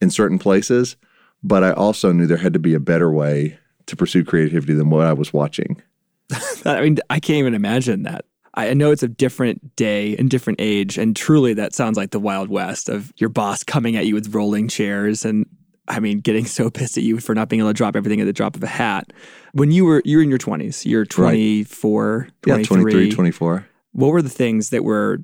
in 0.00 0.10
certain 0.10 0.38
places, 0.38 0.96
but 1.42 1.62
I 1.62 1.72
also 1.72 2.12
knew 2.12 2.26
there 2.26 2.36
had 2.38 2.54
to 2.54 2.58
be 2.58 2.74
a 2.74 2.80
better 2.80 3.10
way 3.10 3.58
to 3.86 3.96
pursue 3.96 4.24
creativity 4.24 4.74
than 4.74 4.90
what 4.90 5.06
I 5.06 5.12
was 5.12 5.32
watching. 5.32 5.82
I 6.64 6.80
mean, 6.82 6.98
I 7.10 7.20
can't 7.20 7.38
even 7.38 7.54
imagine 7.54 8.02
that. 8.04 8.24
I 8.54 8.74
know 8.74 8.90
it's 8.90 9.02
a 9.02 9.08
different 9.08 9.76
day 9.76 10.16
and 10.16 10.28
different 10.28 10.60
age, 10.60 10.98
and 10.98 11.14
truly 11.14 11.54
that 11.54 11.74
sounds 11.74 11.96
like 11.96 12.10
the 12.10 12.18
Wild 12.18 12.48
West 12.48 12.88
of 12.88 13.12
your 13.16 13.30
boss 13.30 13.62
coming 13.62 13.96
at 13.96 14.06
you 14.06 14.14
with 14.14 14.34
rolling 14.34 14.68
chairs 14.68 15.24
and 15.24 15.46
I 15.88 16.00
mean, 16.00 16.20
getting 16.20 16.46
so 16.46 16.70
pissed 16.70 16.96
at 16.96 17.02
you 17.02 17.18
for 17.18 17.34
not 17.34 17.48
being 17.48 17.60
able 17.60 17.70
to 17.70 17.74
drop 17.74 17.96
everything 17.96 18.20
at 18.20 18.24
the 18.24 18.32
drop 18.32 18.56
of 18.56 18.62
a 18.62 18.68
hat. 18.68 19.12
When 19.52 19.70
you 19.70 19.84
were 19.84 20.02
you 20.04 20.18
were 20.18 20.22
in 20.22 20.28
your 20.28 20.38
20s, 20.38 20.84
you're 20.84 21.04
24, 21.04 22.18
Right. 22.18 22.30
Yeah, 22.46 22.62
23, 22.62 23.10
24. 23.10 23.66
What 23.92 24.08
were 24.08 24.22
the 24.22 24.28
things 24.28 24.70
that 24.70 24.84
were 24.84 25.18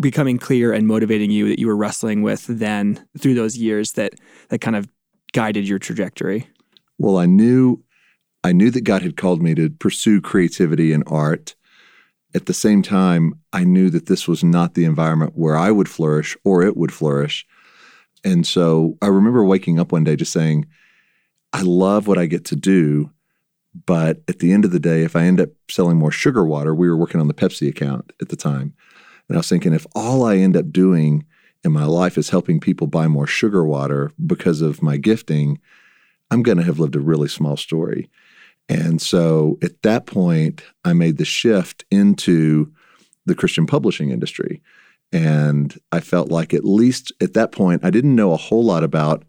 becoming 0.00 0.38
clear 0.38 0.72
and 0.72 0.86
motivating 0.86 1.30
you 1.30 1.48
that 1.48 1.58
you 1.58 1.66
were 1.66 1.76
wrestling 1.76 2.22
with 2.22 2.46
then 2.46 3.04
through 3.18 3.34
those 3.34 3.56
years 3.56 3.92
that 3.92 4.14
that 4.48 4.60
kind 4.60 4.76
of 4.76 4.88
guided 5.32 5.68
your 5.68 5.78
trajectory? 5.78 6.48
Well, 6.98 7.16
I 7.16 7.26
knew 7.26 7.82
I 8.44 8.52
knew 8.52 8.70
that 8.70 8.82
God 8.82 9.02
had 9.02 9.16
called 9.16 9.42
me 9.42 9.54
to 9.54 9.70
pursue 9.70 10.20
creativity 10.20 10.92
and 10.92 11.04
art. 11.06 11.54
At 12.34 12.46
the 12.46 12.54
same 12.54 12.82
time, 12.82 13.40
I 13.52 13.64
knew 13.64 13.90
that 13.90 14.06
this 14.06 14.28
was 14.28 14.44
not 14.44 14.74
the 14.74 14.84
environment 14.84 15.32
where 15.34 15.56
I 15.56 15.70
would 15.70 15.88
flourish 15.88 16.36
or 16.44 16.62
it 16.62 16.76
would 16.76 16.92
flourish. 16.92 17.46
And 18.24 18.46
so 18.46 18.96
I 19.02 19.06
remember 19.06 19.44
waking 19.44 19.78
up 19.78 19.92
one 19.92 20.04
day 20.04 20.16
just 20.16 20.32
saying, 20.32 20.66
I 21.52 21.62
love 21.62 22.06
what 22.06 22.18
I 22.18 22.26
get 22.26 22.44
to 22.46 22.56
do. 22.56 23.10
But 23.86 24.22
at 24.28 24.40
the 24.40 24.52
end 24.52 24.64
of 24.64 24.72
the 24.72 24.80
day, 24.80 25.02
if 25.02 25.14
I 25.14 25.22
end 25.22 25.40
up 25.40 25.50
selling 25.70 25.98
more 25.98 26.10
sugar 26.10 26.44
water, 26.44 26.74
we 26.74 26.88
were 26.88 26.96
working 26.96 27.20
on 27.20 27.28
the 27.28 27.34
Pepsi 27.34 27.68
account 27.68 28.12
at 28.20 28.28
the 28.28 28.36
time. 28.36 28.74
And 29.28 29.36
I 29.36 29.38
was 29.38 29.48
thinking, 29.48 29.72
if 29.72 29.86
all 29.94 30.24
I 30.24 30.36
end 30.36 30.56
up 30.56 30.72
doing 30.72 31.24
in 31.64 31.72
my 31.72 31.84
life 31.84 32.16
is 32.16 32.30
helping 32.30 32.60
people 32.60 32.86
buy 32.86 33.08
more 33.08 33.26
sugar 33.26 33.64
water 33.64 34.10
because 34.26 34.62
of 34.62 34.82
my 34.82 34.96
gifting, 34.96 35.60
I'm 36.30 36.42
going 36.42 36.58
to 36.58 36.64
have 36.64 36.78
lived 36.78 36.96
a 36.96 37.00
really 37.00 37.28
small 37.28 37.56
story. 37.56 38.10
And 38.68 39.00
so 39.00 39.58
at 39.62 39.82
that 39.82 40.06
point, 40.06 40.62
I 40.84 40.92
made 40.92 41.16
the 41.18 41.24
shift 41.24 41.84
into 41.90 42.72
the 43.26 43.34
Christian 43.34 43.66
publishing 43.66 44.10
industry. 44.10 44.62
And 45.12 45.76
I 45.90 46.00
felt 46.00 46.30
like 46.30 46.52
at 46.52 46.64
least 46.64 47.12
at 47.20 47.34
that 47.34 47.52
point, 47.52 47.84
I 47.84 47.90
didn't 47.90 48.14
know 48.14 48.32
a 48.32 48.36
whole 48.36 48.64
lot 48.64 48.84
about 48.84 49.24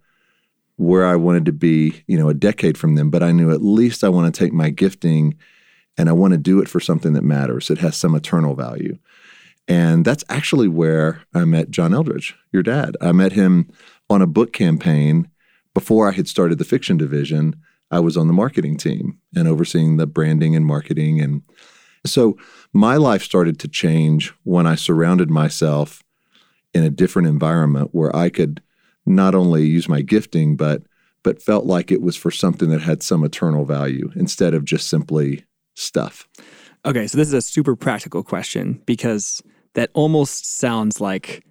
where 0.76 1.06
I 1.06 1.16
wanted 1.16 1.46
to 1.46 1.52
be, 1.52 2.04
you 2.08 2.18
know, 2.18 2.30
a 2.30 2.34
decade 2.34 2.78
from 2.78 2.96
them, 2.96 3.10
but 3.10 3.24
I 3.24 3.32
knew 3.32 3.52
at 3.52 3.62
least 3.62 4.04
I 4.04 4.10
want 4.10 4.34
to 4.34 4.38
take 4.38 4.54
my 4.54 4.70
gifting 4.70 5.38
and 5.98 6.08
I 6.08 6.14
want 6.14 6.32
to 6.32 6.38
do 6.38 6.62
it 6.62 6.70
for 6.70 6.80
something 6.80 7.14
that 7.14 7.24
matters. 7.24 7.70
It 7.70 7.80
has 7.80 7.98
some 7.98 8.16
eternal 8.16 8.56
value. 8.56 8.98
And 9.68 10.04
that's 10.04 10.24
actually 10.30 10.68
where 10.68 11.22
I 11.34 11.46
met 11.46 11.70
John 11.70 11.92
Eldredge, 11.92 12.34
your 12.52 12.64
dad. 12.64 12.96
I 13.02 13.12
met 13.12 13.34
him 13.34 13.70
on 14.10 14.22
a 14.22 14.28
book 14.28 14.54
campaign 14.54 15.30
before 15.74 16.08
I 16.08 16.14
had 16.14 16.28
started 16.28 16.58
the 16.58 16.66
fiction 16.66 16.98
division. 16.98 17.56
I 17.92 18.00
was 18.00 18.18
on 18.18 18.28
the 18.28 18.34
marketing 18.34 18.78
team 18.78 19.20
and 19.36 19.48
overseeing 19.48 19.98
the 19.98 20.08
branding 20.08 20.56
and 20.56 20.66
marketing. 20.66 21.20
And 21.20 21.44
so 22.06 22.38
my 22.74 22.96
life 22.98 23.24
started 23.24 23.60
to 23.60 23.68
change 23.68 24.34
when 24.44 24.68
I 24.68 24.76
surrounded 24.76 25.30
myself 25.30 26.04
in 26.74 26.84
a 26.84 26.90
different 26.90 27.28
environment 27.28 27.90
where 27.92 28.16
I 28.16 28.30
could 28.30 28.62
not 29.06 29.36
only 29.36 29.66
use 29.66 29.90
my 29.90 30.02
gifting, 30.02 30.56
but 30.56 30.84
but 31.22 31.42
felt 31.42 31.66
like 31.66 31.92
it 31.92 32.02
was 32.02 32.16
for 32.16 32.32
something 32.32 32.70
that 32.70 32.82
had 32.82 33.04
some 33.04 33.26
eternal 33.26 33.66
value 33.66 34.10
instead 34.16 34.54
of 34.54 34.64
just 34.64 34.88
simply 34.88 35.46
stuff. 35.76 36.30
Okay, 36.86 37.08
so 37.08 37.18
this 37.18 37.28
is 37.28 37.34
a 37.34 37.42
super 37.42 37.76
practical 37.76 38.24
question 38.24 38.82
because 38.86 39.42
that 39.74 39.90
almost 39.94 40.58
sounds 40.60 41.02
like 41.02 41.44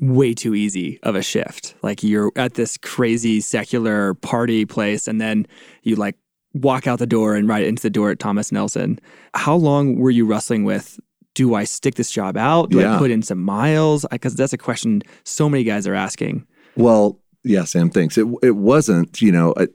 way 0.00 0.34
too 0.34 0.54
easy 0.54 1.00
of 1.02 1.16
a 1.16 1.22
shift. 1.22 1.74
Like 1.82 2.04
you're 2.04 2.30
at 2.36 2.54
this 2.54 2.78
crazy 2.78 3.40
secular 3.40 4.14
party 4.14 4.64
place 4.64 5.08
and 5.08 5.20
then 5.20 5.46
you 5.82 5.96
like 5.96 6.16
walk 6.54 6.86
out 6.86 6.98
the 6.98 7.06
door 7.06 7.34
and 7.34 7.48
right 7.48 7.64
into 7.64 7.82
the 7.82 7.90
door 7.90 8.10
at 8.10 8.18
Thomas 8.18 8.50
Nelson. 8.50 8.98
How 9.34 9.54
long 9.54 9.96
were 9.96 10.10
you 10.10 10.26
wrestling 10.26 10.64
with 10.64 10.98
do 11.34 11.54
I 11.54 11.62
stick 11.62 11.94
this 11.94 12.10
job 12.10 12.36
out? 12.36 12.70
Do 12.70 12.84
I 12.84 12.98
put 12.98 13.12
in 13.12 13.22
some 13.22 13.40
miles? 13.40 14.04
Because 14.10 14.34
that's 14.34 14.52
a 14.52 14.58
question 14.58 15.02
so 15.22 15.48
many 15.48 15.62
guys 15.62 15.86
are 15.86 15.94
asking. 15.94 16.44
Well, 16.76 17.20
yeah, 17.44 17.62
Sam, 17.62 17.90
thanks. 17.90 18.18
It 18.18 18.26
it 18.42 18.56
wasn't, 18.56 19.22
you 19.22 19.30
know, 19.30 19.54
I, 19.56 19.68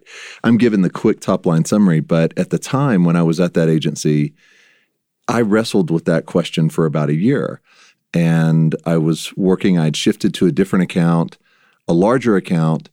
I'm 0.44 0.58
given 0.58 0.82
the 0.82 0.90
quick 0.90 1.22
top 1.22 1.46
line 1.46 1.64
summary, 1.64 2.02
but 2.02 2.38
at 2.38 2.50
the 2.50 2.60
time 2.60 3.06
when 3.06 3.16
I 3.16 3.24
was 3.24 3.40
at 3.40 3.54
that 3.54 3.70
agency, 3.70 4.34
I 5.30 5.42
wrestled 5.42 5.90
with 5.90 6.04
that 6.06 6.26
question 6.26 6.70
for 6.70 6.86
about 6.86 7.10
a 7.10 7.16
year. 7.16 7.62
And 8.14 8.76
I 8.86 8.98
was 8.98 9.36
working, 9.38 9.78
I'd 9.78 9.96
shifted 9.96 10.34
to 10.36 10.46
a 10.46 10.52
different 10.52 10.84
account, 10.84 11.38
a 11.88 11.94
larger 11.94 12.36
account, 12.36 12.90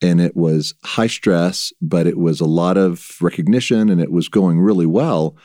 and 0.00 0.20
it 0.20 0.36
was 0.36 0.74
high 0.84 1.06
stress, 1.06 1.72
but 1.80 2.06
it 2.06 2.18
was 2.18 2.40
a 2.40 2.46
lot 2.46 2.76
of 2.76 3.16
recognition 3.20 3.88
and 3.88 4.00
it 4.00 4.12
was 4.12 4.28
going 4.28 4.60
really 4.60 4.86
well. 4.86 5.36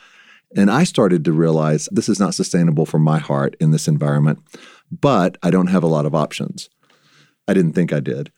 And 0.56 0.70
I 0.70 0.84
started 0.84 1.24
to 1.24 1.32
realize 1.32 1.88
this 1.90 2.08
is 2.08 2.20
not 2.20 2.34
sustainable 2.34 2.86
for 2.86 2.98
my 2.98 3.18
heart 3.18 3.56
in 3.60 3.72
this 3.72 3.88
environment, 3.88 4.38
but 4.90 5.36
I 5.42 5.50
don't 5.50 5.66
have 5.66 5.82
a 5.82 5.88
lot 5.88 6.06
of 6.06 6.14
options. 6.14 6.70
I 7.48 7.54
didn't 7.54 7.72
think 7.72 7.92
I 7.92 8.00
did. 8.00 8.30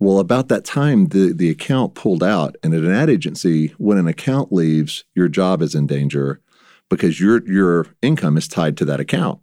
Well, 0.00 0.20
about 0.20 0.48
that 0.48 0.64
time, 0.64 1.08
the, 1.08 1.32
the 1.32 1.50
account 1.50 1.94
pulled 1.94 2.22
out. 2.22 2.56
And 2.62 2.72
at 2.72 2.84
an 2.84 2.92
ad 2.92 3.10
agency, 3.10 3.68
when 3.78 3.98
an 3.98 4.06
account 4.06 4.52
leaves, 4.52 5.04
your 5.14 5.28
job 5.28 5.60
is 5.60 5.74
in 5.74 5.86
danger 5.86 6.40
because 6.88 7.20
your, 7.20 7.46
your 7.50 7.86
income 8.00 8.36
is 8.36 8.48
tied 8.48 8.76
to 8.78 8.84
that 8.86 9.00
account. 9.00 9.40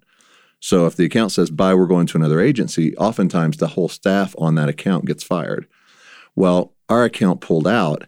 So 0.59 0.87
if 0.87 0.95
the 0.95 1.05
account 1.05 1.31
says, 1.33 1.51
bye, 1.51 1.75
we're 1.75 1.85
going 1.85 2.07
to 2.07 2.17
another 2.17 2.39
agency, 2.39 2.95
oftentimes 2.97 3.57
the 3.57 3.67
whole 3.67 3.89
staff 3.89 4.33
on 4.37 4.55
that 4.55 4.69
account 4.69 5.05
gets 5.05 5.23
fired. 5.23 5.67
Well, 6.35 6.73
our 6.89 7.03
account 7.03 7.41
pulled 7.41 7.67
out. 7.67 8.05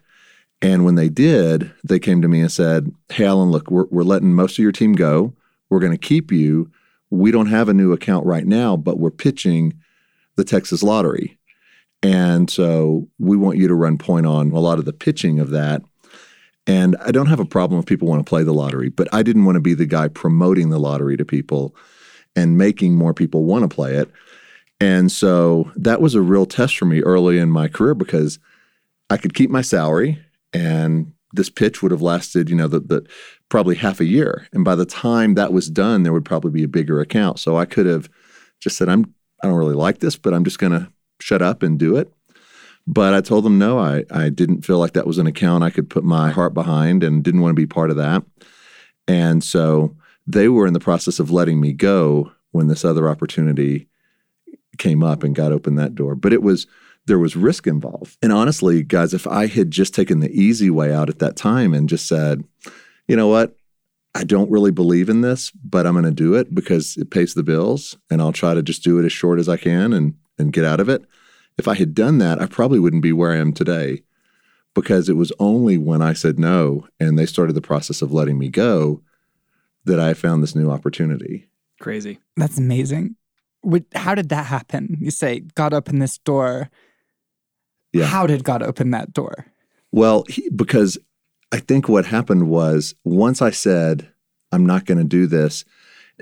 And 0.60 0.84
when 0.84 0.96
they 0.96 1.08
did, 1.08 1.72
they 1.84 1.98
came 1.98 2.20
to 2.22 2.28
me 2.28 2.40
and 2.40 2.50
said, 2.50 2.92
Hey, 3.10 3.26
Allen, 3.26 3.50
look, 3.50 3.70
we're, 3.70 3.86
we're 3.90 4.02
letting 4.02 4.34
most 4.34 4.58
of 4.58 4.62
your 4.62 4.72
team 4.72 4.92
go. 4.94 5.32
We're 5.70 5.80
going 5.80 5.92
to 5.92 5.98
keep 5.98 6.32
you. 6.32 6.70
We 7.10 7.30
don't 7.30 7.46
have 7.46 7.68
a 7.68 7.74
new 7.74 7.92
account 7.92 8.26
right 8.26 8.46
now, 8.46 8.76
but 8.76 8.98
we're 8.98 9.10
pitching 9.10 9.74
the 10.36 10.44
Texas 10.44 10.82
lottery. 10.82 11.38
And 12.02 12.50
so 12.50 13.08
we 13.18 13.36
want 13.36 13.58
you 13.58 13.68
to 13.68 13.74
run 13.74 13.98
point 13.98 14.26
on 14.26 14.52
a 14.52 14.58
lot 14.60 14.78
of 14.78 14.84
the 14.84 14.92
pitching 14.92 15.40
of 15.40 15.50
that. 15.50 15.82
And 16.66 16.96
I 17.00 17.12
don't 17.12 17.26
have 17.26 17.40
a 17.40 17.46
problem 17.46 17.80
if 17.80 17.86
people 17.86 18.08
want 18.08 18.24
to 18.24 18.28
play 18.28 18.42
the 18.42 18.52
lottery, 18.52 18.90
but 18.90 19.08
I 19.12 19.22
didn't 19.22 19.46
want 19.46 19.56
to 19.56 19.60
be 19.60 19.74
the 19.74 19.86
guy 19.86 20.08
promoting 20.08 20.68
the 20.68 20.78
lottery 20.78 21.16
to 21.16 21.24
people 21.24 21.74
and 22.36 22.58
making 22.58 22.94
more 22.94 23.14
people 23.14 23.44
want 23.44 23.62
to 23.62 23.74
play 23.74 23.94
it. 23.94 24.10
And 24.80 25.10
so 25.10 25.70
that 25.76 26.00
was 26.00 26.14
a 26.14 26.22
real 26.22 26.46
test 26.46 26.78
for 26.78 26.84
me 26.84 27.00
early 27.00 27.38
in 27.38 27.50
my 27.50 27.68
career 27.68 27.94
because 27.94 28.38
I 29.10 29.16
could 29.16 29.34
keep 29.34 29.50
my 29.50 29.62
salary 29.62 30.22
and 30.52 31.12
this 31.32 31.50
pitch 31.50 31.82
would 31.82 31.90
have 31.90 32.02
lasted, 32.02 32.48
you 32.48 32.56
know, 32.56 32.68
the, 32.68 32.80
the 32.80 33.06
probably 33.48 33.74
half 33.74 34.00
a 34.00 34.04
year. 34.04 34.46
And 34.52 34.64
by 34.64 34.74
the 34.74 34.86
time 34.86 35.34
that 35.34 35.52
was 35.52 35.68
done, 35.68 36.02
there 36.02 36.12
would 36.12 36.24
probably 36.24 36.50
be 36.50 36.62
a 36.62 36.68
bigger 36.68 37.00
account. 37.00 37.38
So 37.38 37.56
I 37.56 37.64
could 37.64 37.86
have 37.86 38.08
just 38.60 38.76
said, 38.76 38.88
I'm 38.88 39.14
I 39.42 39.46
don't 39.46 39.56
really 39.56 39.74
like 39.74 39.98
this, 39.98 40.16
but 40.16 40.34
I'm 40.34 40.44
just 40.44 40.58
gonna 40.58 40.90
shut 41.20 41.42
up 41.42 41.62
and 41.62 41.78
do 41.78 41.96
it. 41.96 42.12
But 42.86 43.14
I 43.14 43.20
told 43.20 43.44
them 43.44 43.58
no, 43.58 43.78
I, 43.78 44.04
I 44.10 44.30
didn't 44.30 44.62
feel 44.64 44.78
like 44.78 44.94
that 44.94 45.06
was 45.06 45.18
an 45.18 45.26
account 45.26 45.62
I 45.62 45.70
could 45.70 45.90
put 45.90 46.04
my 46.04 46.30
heart 46.30 46.54
behind 46.54 47.04
and 47.04 47.22
didn't 47.22 47.42
want 47.42 47.50
to 47.50 47.60
be 47.60 47.66
part 47.66 47.90
of 47.90 47.96
that. 47.96 48.24
And 49.06 49.44
so 49.44 49.94
they 50.26 50.48
were 50.48 50.66
in 50.66 50.72
the 50.72 50.80
process 50.80 51.18
of 51.18 51.30
letting 51.30 51.60
me 51.60 51.72
go 51.72 52.32
when 52.52 52.68
this 52.68 52.84
other 52.84 53.08
opportunity 53.08 53.88
came 54.78 55.02
up 55.02 55.22
and 55.22 55.34
got 55.34 55.52
open 55.52 55.74
that 55.76 55.94
door. 55.94 56.14
But 56.14 56.32
it 56.32 56.42
was 56.42 56.66
there 57.06 57.18
was 57.18 57.36
risk 57.36 57.66
involved. 57.66 58.16
And 58.22 58.32
honestly, 58.32 58.82
guys, 58.82 59.14
if 59.14 59.26
I 59.26 59.46
had 59.46 59.70
just 59.70 59.94
taken 59.94 60.20
the 60.20 60.30
easy 60.30 60.68
way 60.68 60.92
out 60.92 61.08
at 61.08 61.20
that 61.20 61.36
time 61.36 61.72
and 61.72 61.88
just 61.88 62.06
said, 62.06 62.44
you 63.06 63.16
know 63.16 63.28
what, 63.28 63.56
I 64.14 64.24
don't 64.24 64.50
really 64.50 64.70
believe 64.70 65.08
in 65.08 65.22
this, 65.22 65.50
but 65.50 65.86
I'm 65.86 65.94
going 65.94 66.04
to 66.04 66.10
do 66.10 66.34
it 66.34 66.54
because 66.54 66.96
it 66.98 67.10
pays 67.10 67.34
the 67.34 67.42
bills 67.42 67.96
and 68.10 68.20
I'll 68.20 68.32
try 68.32 68.52
to 68.52 68.62
just 68.62 68.82
do 68.82 68.98
it 68.98 69.06
as 69.06 69.12
short 69.12 69.38
as 69.38 69.48
I 69.48 69.56
can 69.56 69.92
and 69.92 70.14
and 70.38 70.52
get 70.52 70.64
out 70.64 70.80
of 70.80 70.88
it. 70.88 71.04
If 71.56 71.66
I 71.66 71.74
had 71.74 71.94
done 71.94 72.18
that, 72.18 72.40
I 72.40 72.46
probably 72.46 72.78
wouldn't 72.78 73.02
be 73.02 73.12
where 73.12 73.32
I 73.32 73.38
am 73.38 73.52
today 73.52 74.02
because 74.74 75.08
it 75.08 75.16
was 75.16 75.32
only 75.40 75.76
when 75.76 76.00
I 76.00 76.12
said 76.12 76.38
no 76.38 76.86
and 77.00 77.18
they 77.18 77.26
started 77.26 77.54
the 77.54 77.60
process 77.60 78.02
of 78.02 78.12
letting 78.12 78.38
me 78.38 78.48
go 78.48 79.02
that 79.84 79.98
I 79.98 80.14
found 80.14 80.42
this 80.42 80.54
new 80.54 80.70
opportunity. 80.70 81.48
Crazy. 81.80 82.20
That's 82.36 82.58
amazing. 82.58 83.16
Would, 83.62 83.86
how 83.94 84.14
did 84.14 84.28
that 84.28 84.46
happen? 84.46 84.96
You 85.00 85.10
say 85.10 85.40
God 85.54 85.72
opened 85.74 86.00
this 86.00 86.18
door. 86.18 86.70
Yeah. 87.92 88.04
How 88.04 88.26
did 88.26 88.44
God 88.44 88.62
open 88.62 88.90
that 88.90 89.12
door? 89.12 89.46
Well, 89.90 90.24
he, 90.28 90.48
because 90.50 90.98
I 91.52 91.58
think 91.58 91.88
what 91.88 92.06
happened 92.06 92.48
was 92.48 92.94
once 93.04 93.40
I 93.40 93.50
said, 93.50 94.08
I'm 94.52 94.66
not 94.66 94.84
going 94.84 94.98
to 94.98 95.04
do 95.04 95.26
this, 95.26 95.64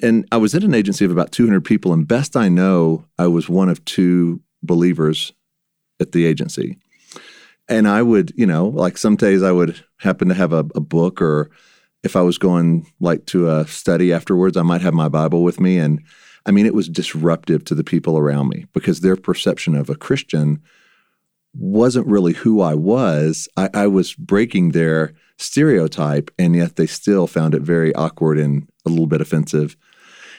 and 0.03 0.27
I 0.31 0.37
was 0.37 0.55
in 0.55 0.63
an 0.63 0.75
agency 0.75 1.05
of 1.05 1.11
about 1.11 1.33
200 1.33 1.65
people, 1.65 1.93
and 1.93 2.07
best 2.07 2.37
I 2.37 2.49
know, 2.49 3.05
I 3.19 3.27
was 3.27 3.49
one 3.49 3.69
of 3.69 3.85
two 3.85 4.41
believers 4.63 5.33
at 6.01 6.13
the 6.13 6.27
agency. 6.27 6.79
And 7.69 7.89
I 7.89 8.03
would, 8.03 8.33
you 8.37 8.47
know, 8.47 8.67
like 8.67 8.99
some 8.99 9.17
days 9.17 9.43
I 9.43 9.53
would 9.53 9.85
happen 9.99 10.29
to 10.29 10.35
have 10.35 10.53
a, 10.53 10.67
a 10.75 10.81
book, 10.81 11.21
or 11.21 11.51
if 12.07 12.17
I 12.17 12.23
was 12.23 12.39
going 12.39 12.87
like 13.01 13.27
to 13.27 13.51
a 13.51 13.67
study 13.67 14.13
afterwards, 14.13 14.57
I 14.57 14.63
might 14.63 14.81
have 14.81 14.95
my 14.95 15.09
Bible 15.09 15.43
with 15.43 15.61
me. 15.61 15.77
And 15.77 16.03
I 16.47 16.53
mean, 16.53 16.65
it 16.65 16.73
was 16.73 16.89
disruptive 16.89 17.65
to 17.65 17.75
the 17.75 17.85
people 17.85 18.17
around 18.17 18.49
me 18.49 18.65
because 18.73 19.01
their 19.01 19.17
perception 19.17 19.75
of 19.75 19.91
a 19.91 19.97
Christian 19.97 20.63
wasn't 21.53 22.07
really 22.07 22.33
who 22.33 22.61
I 22.61 22.75
was. 22.75 23.49
I, 23.57 23.71
I, 23.75 23.87
was 23.89 24.15
breaking 24.15 24.71
their 24.71 25.15
stereotype, 25.39 26.31
and 26.39 26.55
yet 26.55 26.77
they 26.77 26.87
still 26.87 27.27
found 27.27 27.55
it 27.55 27.63
very 27.63 27.95
awkward 27.95 28.39
and 28.39 28.69
a 28.85 28.91
little 28.91 29.07
bit 29.07 29.23
offensive. 29.23 29.77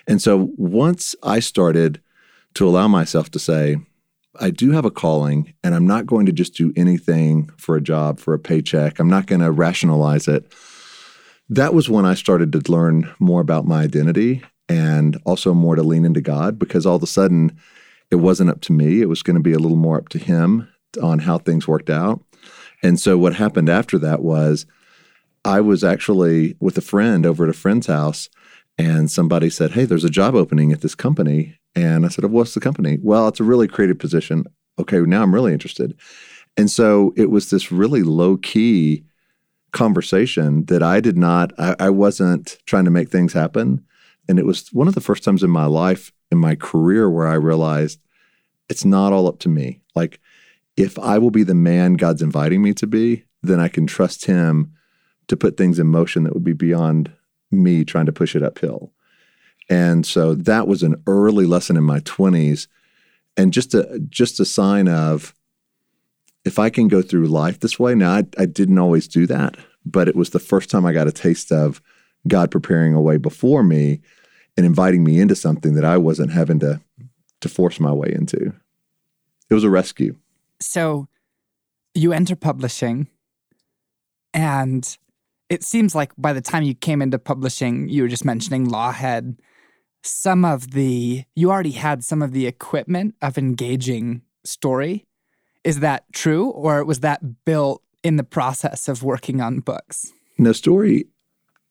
And 0.08 0.22
so 0.22 0.52
once 0.58 1.16
I 1.24 1.40
started 1.40 2.02
to 2.54 2.68
allow 2.68 2.88
myself 2.88 3.30
to 3.32 3.40
say, 3.40 3.78
I 4.40 4.52
do 4.52 4.72
have 4.72 4.86
a 4.86 4.92
calling, 4.92 5.54
and 5.64 5.74
I'm 5.74 5.88
not 5.88 6.06
going 6.06 6.28
to 6.28 6.32
just 6.32 6.54
do 6.54 6.72
anything 6.76 7.50
for 7.58 7.76
a 7.76 7.82
job, 7.82 8.20
for 8.20 8.36
a 8.36 8.40
paycheck. 8.40 9.00
I'm 9.00 9.10
not 9.10 9.26
going 9.26 9.42
to 9.42 9.52
rationalize 9.52 10.28
it. 10.28 10.54
That 11.50 11.74
was 11.74 11.90
when 11.90 12.06
I 12.06 12.14
started 12.14 12.52
to 12.52 12.72
learn 12.72 13.14
more 13.20 13.42
about 13.42 13.66
my 13.66 13.82
identity 13.82 14.44
and 14.68 15.20
also 15.26 15.54
more 15.54 15.76
to 15.76 15.84
lean 15.84 16.06
into 16.06 16.22
God 16.22 16.60
because 16.60 16.86
all 16.86 16.98
of 16.98 17.04
a 17.04 17.08
sudden 17.08 17.58
it 18.12 18.18
wasn't 18.18 18.50
up 18.50 18.62
to 18.62 18.74
me. 18.74 19.02
It 19.02 19.10
was 19.10 19.24
going 19.24 19.36
to 19.36 19.44
be 19.44 19.54
a 19.54 19.60
little 19.60 19.78
more 19.78 19.98
up 19.98 20.10
to 20.10 20.20
Him 20.20 20.68
on 21.02 21.20
how 21.20 21.38
things 21.38 21.68
worked 21.68 21.90
out. 21.90 22.22
And 22.84 23.00
so 23.00 23.18
what 23.18 23.36
happened 23.36 23.70
after 23.70 23.98
that 24.00 24.22
was 24.22 24.66
I 25.46 25.62
was 25.62 25.84
actually 25.84 26.56
with 26.60 26.78
a 26.78 26.82
friend 26.82 27.26
over 27.26 27.46
at 27.46 27.50
a 27.50 27.54
friend's 27.54 27.88
house 27.88 28.30
and 28.78 29.10
somebody 29.10 29.50
said, 29.50 29.72
Hey, 29.72 29.86
there's 29.86 30.04
a 30.04 30.10
job 30.10 30.36
opening 30.36 30.72
at 30.72 30.82
this 30.82 30.96
company. 30.96 31.58
And 31.76 32.06
I 32.06 32.10
said, 32.10 32.26
oh, 32.26 32.30
What's 32.30 32.54
the 32.54 32.60
company? 32.60 33.00
Well, 33.02 33.28
it's 33.28 33.40
a 33.40 33.46
really 33.46 33.68
creative 33.68 34.00
position. 34.00 34.46
Okay, 34.80 35.00
now 35.00 35.24
I'm 35.24 35.34
really 35.34 35.54
interested. 35.54 35.98
And 36.56 36.70
so 36.70 37.14
it 37.16 37.30
was 37.30 37.50
this 37.50 37.72
really 37.72 38.04
low 38.04 38.38
key 38.38 39.04
conversation 39.78 40.66
that 40.66 40.82
I 40.82 41.00
did 41.00 41.18
not, 41.18 41.54
I, 41.60 41.76
I 41.80 41.90
wasn't 41.92 42.58
trying 42.66 42.86
to 42.86 42.92
make 42.92 43.10
things 43.10 43.34
happen. 43.34 43.86
And 44.28 44.40
it 44.40 44.46
was 44.46 44.74
one 44.74 44.88
of 44.88 44.96
the 44.96 45.02
first 45.02 45.24
times 45.24 45.44
in 45.44 45.52
my 45.52 45.66
life, 45.66 46.12
in 46.32 46.40
my 46.40 46.56
career, 46.56 47.10
where 47.10 47.28
I 47.28 47.36
realized 47.36 48.00
it's 48.70 48.84
not 48.84 49.14
all 49.14 49.28
up 49.28 49.38
to 49.40 49.50
me. 49.50 49.82
Like, 49.96 50.20
if 50.76 50.98
I 50.98 51.20
will 51.20 51.30
be 51.30 51.44
the 51.44 51.56
man 51.56 51.94
God's 51.94 52.24
inviting 52.24 52.62
me 52.64 52.74
to 52.74 52.88
be, 52.88 53.24
then 53.44 53.60
I 53.60 53.68
can 53.68 53.86
trust 53.86 54.26
Him 54.26 54.74
to 55.28 55.38
put 55.38 55.58
things 55.58 55.78
in 55.78 55.88
motion 55.88 56.24
that 56.24 56.34
would 56.34 56.44
be 56.44 56.54
beyond 56.54 57.12
me 57.52 57.86
trying 57.86 58.08
to 58.08 58.12
push 58.12 58.36
it 58.36 58.44
uphill. 58.44 58.92
And 59.70 60.06
so 60.06 60.34
that 60.34 60.68
was 60.68 60.82
an 60.82 61.02
early 61.06 61.46
lesson 61.46 61.78
in 61.78 61.84
my 61.84 62.00
20s 62.00 62.68
and 63.36 63.54
just 63.54 63.76
a 63.76 64.00
just 64.10 64.40
a 64.40 64.46
sign 64.46 64.88
of 64.88 65.36
if 66.48 66.58
I 66.58 66.70
can 66.70 66.88
go 66.88 67.02
through 67.02 67.28
life 67.28 67.60
this 67.60 67.78
way. 67.78 67.94
Now 67.94 68.14
I, 68.14 68.24
I 68.38 68.46
didn't 68.46 68.80
always 68.80 69.08
do 69.08 69.28
that, 69.28 69.58
but 69.86 70.08
it 70.08 70.16
was 70.16 70.32
the 70.32 70.40
first 70.40 70.70
time 70.70 70.86
I 70.86 70.94
got 70.94 71.08
a 71.08 71.12
taste 71.12 71.52
of 71.52 71.82
God 72.28 72.50
preparing 72.50 72.94
a 72.94 73.02
way 73.02 73.18
before 73.18 73.64
me 73.64 74.02
and 74.56 74.66
inviting 74.66 75.04
me 75.04 75.20
into 75.20 75.36
something 75.36 75.76
that 75.76 75.86
I 75.86 75.98
wasn't 75.98 76.32
having 76.32 76.60
to 76.60 76.82
to 77.42 77.50
force 77.50 77.80
my 77.80 77.92
way 77.92 78.12
into. 78.12 78.54
It 79.50 79.54
was 79.54 79.64
a 79.64 79.70
rescue. 79.70 80.16
So 80.60 81.08
you 81.94 82.12
enter 82.14 82.36
publishing, 82.36 83.08
and 84.34 84.98
it 85.50 85.64
seems 85.64 85.96
like 85.96 86.12
by 86.18 86.34
the 86.34 86.42
time 86.42 86.64
you 86.64 86.74
came 86.74 87.02
into 87.02 87.20
publishing, 87.20 87.90
you 87.90 88.02
were 88.02 88.08
just 88.08 88.26
mentioning 88.26 88.68
Lawhead. 88.68 89.38
Some 90.04 90.46
of 90.46 90.72
the, 90.72 91.24
you 91.36 91.52
already 91.52 91.72
had 91.72 92.04
some 92.04 92.22
of 92.22 92.32
the 92.32 92.48
equipment 92.48 93.16
of 93.22 93.38
engaging 93.38 94.22
story. 94.44 95.07
Is 95.68 95.82
that 95.82 96.06
true, 96.14 96.48
or 96.52 96.86
was 96.86 97.02
that 97.02 97.44
built 97.44 97.84
in 98.02 98.16
the 98.16 98.24
process 98.24 98.88
of 98.88 99.04
working 99.04 99.42
on 99.42 99.60
books? 99.60 100.14
No, 100.38 100.54
story, 100.54 101.08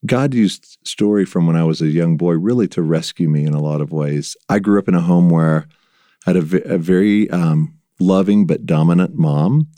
God 0.05 0.35
used 0.35 0.77
story 0.83 1.25
from 1.25 1.47
when 1.47 1.55
I 1.55 1.63
was 1.63 1.81
a 1.81 1.87
young 1.87 2.15
boy 2.15 2.33
really 2.33 2.67
to 2.67 2.83
rescue 2.83 3.27
me 3.27 3.43
in 3.43 3.55
a 3.55 3.59
lot 3.59 3.81
of 3.81 3.91
ways. 3.91 4.37
I 4.49 4.59
grew 4.59 4.77
up 4.77 4.87
in 4.87 4.93
a 4.93 5.01
home 5.01 5.31
where 5.31 5.67
I 6.27 6.33
had 6.33 6.35
a, 6.35 6.77
very 6.77 7.27
um, 7.31 7.75
loving 7.99 8.45
but 8.45 8.67
dominant 8.67 9.15
mom, 9.15 9.69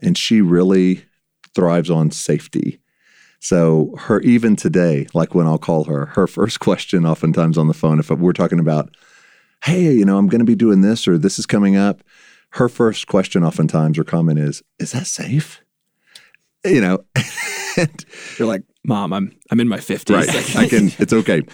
and 0.00 0.16
she 0.16 0.40
really 0.40 1.04
thrives 1.52 1.90
on 1.90 2.12
safety. 2.12 2.78
So 3.40 3.96
her 3.98 4.20
even 4.20 4.54
today, 4.54 5.08
like 5.12 5.34
when 5.34 5.48
I'll 5.48 5.58
call 5.58 5.82
her, 5.86 6.06
her 6.06 6.26
first 6.28 6.60
question 6.60 7.04
oftentimes 7.04 7.58
on 7.58 7.66
the 7.66 7.74
phone, 7.74 7.98
if 7.98 8.10
we're 8.10 8.32
talking 8.32 8.60
about, 8.60 8.94
hey, 9.64 9.92
you 9.92 10.04
know, 10.04 10.18
I'm 10.18 10.28
going 10.28 10.38
to 10.38 10.44
be 10.44 10.54
doing 10.54 10.82
this 10.82 11.08
or 11.08 11.18
this 11.18 11.40
is 11.40 11.46
coming 11.46 11.74
up, 11.74 12.04
her 12.50 12.68
first 12.68 13.06
question 13.06 13.44
oftentimes 13.44 13.98
or 13.98 14.04
comment 14.04 14.38
is, 14.38 14.62
is 14.78 14.92
that 14.92 15.06
safe? 15.06 15.62
You 16.64 16.80
know, 16.80 17.04
and 17.76 18.04
you're 18.38 18.48
like, 18.48 18.62
Mom, 18.84 19.12
I'm 19.12 19.36
I'm 19.50 19.60
in 19.60 19.68
my 19.68 19.78
fifties. 19.78 20.16
Right, 20.16 20.56
I 20.56 20.68
can. 20.68 20.90
It's 20.98 21.12
okay. 21.12 21.42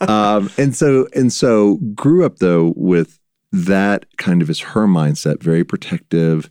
Um, 0.00 0.50
and 0.58 0.74
so 0.74 1.06
and 1.14 1.32
so 1.32 1.76
grew 1.94 2.24
up 2.24 2.38
though 2.38 2.72
with 2.76 3.18
that 3.52 4.04
kind 4.16 4.42
of 4.42 4.50
is 4.50 4.60
her 4.60 4.86
mindset, 4.86 5.42
very 5.42 5.64
protective, 5.64 6.50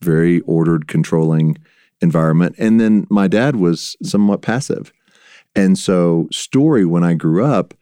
very 0.00 0.40
ordered, 0.40 0.88
controlling 0.88 1.56
environment. 2.00 2.56
And 2.58 2.80
then 2.80 3.06
my 3.10 3.28
dad 3.28 3.56
was 3.56 3.96
somewhat 4.02 4.42
passive. 4.42 4.92
And 5.54 5.78
so, 5.78 6.28
story 6.30 6.84
when 6.84 7.04
I 7.04 7.14
grew 7.14 7.44
up, 7.44 7.74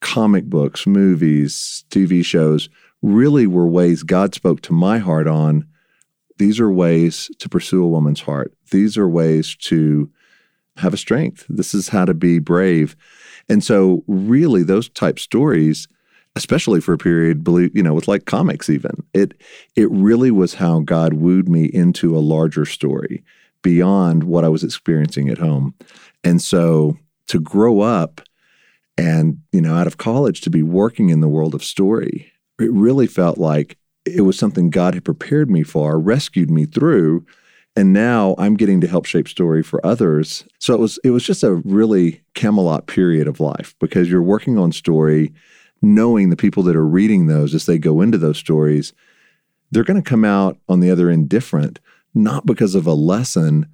comic 0.00 0.46
books, 0.46 0.86
movies, 0.86 1.84
TV 1.90 2.24
shows 2.24 2.68
really 3.02 3.46
were 3.46 3.68
ways 3.68 4.02
God 4.02 4.34
spoke 4.34 4.60
to 4.62 4.72
my 4.72 4.98
heart 4.98 5.26
on 5.26 5.66
these 6.38 6.60
are 6.60 6.70
ways 6.70 7.30
to 7.40 7.48
pursue 7.48 7.82
a 7.82 7.88
woman's 7.88 8.20
heart. 8.20 8.54
These 8.70 8.96
are 8.96 9.08
ways 9.08 9.56
to 9.56 10.08
have 10.76 10.94
a 10.94 10.98
strength. 10.98 11.44
This 11.48 11.74
is 11.74 11.88
how 11.88 12.04
to 12.04 12.14
be 12.14 12.38
brave. 12.38 12.96
And 13.48 13.64
so, 13.64 14.04
really, 14.06 14.62
those 14.62 14.88
type 14.88 15.18
stories 15.18 15.88
especially 16.36 16.80
for 16.80 16.92
a 16.92 16.98
period, 16.98 17.42
believe 17.42 17.74
you 17.74 17.82
know, 17.82 17.92
with 17.92 18.06
like 18.06 18.24
comics 18.24 18.70
even. 18.70 19.02
It 19.12 19.34
it 19.74 19.90
really 19.90 20.30
was 20.30 20.54
how 20.54 20.80
God 20.80 21.14
wooed 21.14 21.48
me 21.48 21.64
into 21.64 22.16
a 22.16 22.20
larger 22.20 22.64
story 22.64 23.24
beyond 23.62 24.22
what 24.22 24.44
I 24.44 24.48
was 24.48 24.62
experiencing 24.62 25.28
at 25.28 25.38
home. 25.38 25.74
And 26.22 26.40
so 26.40 26.96
to 27.26 27.40
grow 27.40 27.80
up 27.80 28.20
and, 28.96 29.38
you 29.52 29.60
know, 29.60 29.74
out 29.74 29.88
of 29.88 29.96
college 29.96 30.40
to 30.42 30.50
be 30.50 30.62
working 30.62 31.08
in 31.08 31.20
the 31.20 31.28
world 31.28 31.54
of 31.54 31.64
story, 31.64 32.30
it 32.58 32.72
really 32.72 33.06
felt 33.06 33.38
like 33.38 33.78
it 34.04 34.22
was 34.22 34.38
something 34.38 34.70
God 34.70 34.94
had 34.94 35.04
prepared 35.04 35.50
me 35.50 35.62
for, 35.62 35.98
rescued 35.98 36.50
me 36.50 36.64
through, 36.64 37.26
and 37.76 37.92
now 37.92 38.34
I'm 38.38 38.56
getting 38.56 38.80
to 38.80 38.88
help 38.88 39.04
shape 39.04 39.28
story 39.28 39.62
for 39.62 39.84
others. 39.84 40.44
So 40.58 40.74
it 40.74 40.80
was 40.80 40.98
it 41.04 41.10
was 41.10 41.24
just 41.24 41.42
a 41.42 41.54
really 41.54 42.22
Camelot 42.34 42.86
period 42.86 43.28
of 43.28 43.40
life 43.40 43.74
because 43.78 44.10
you're 44.10 44.22
working 44.22 44.58
on 44.58 44.72
story 44.72 45.32
knowing 45.82 46.30
the 46.30 46.36
people 46.36 46.62
that 46.64 46.76
are 46.76 46.86
reading 46.86 47.26
those 47.26 47.54
as 47.54 47.66
they 47.66 47.78
go 47.78 48.00
into 48.00 48.18
those 48.18 48.38
stories, 48.38 48.92
they're 49.70 49.84
going 49.84 50.02
to 50.02 50.08
come 50.08 50.24
out 50.24 50.58
on 50.68 50.80
the 50.80 50.90
other 50.90 51.10
end 51.10 51.28
different, 51.28 51.78
not 52.14 52.46
because 52.46 52.74
of 52.74 52.86
a 52.86 52.94
lesson, 52.94 53.66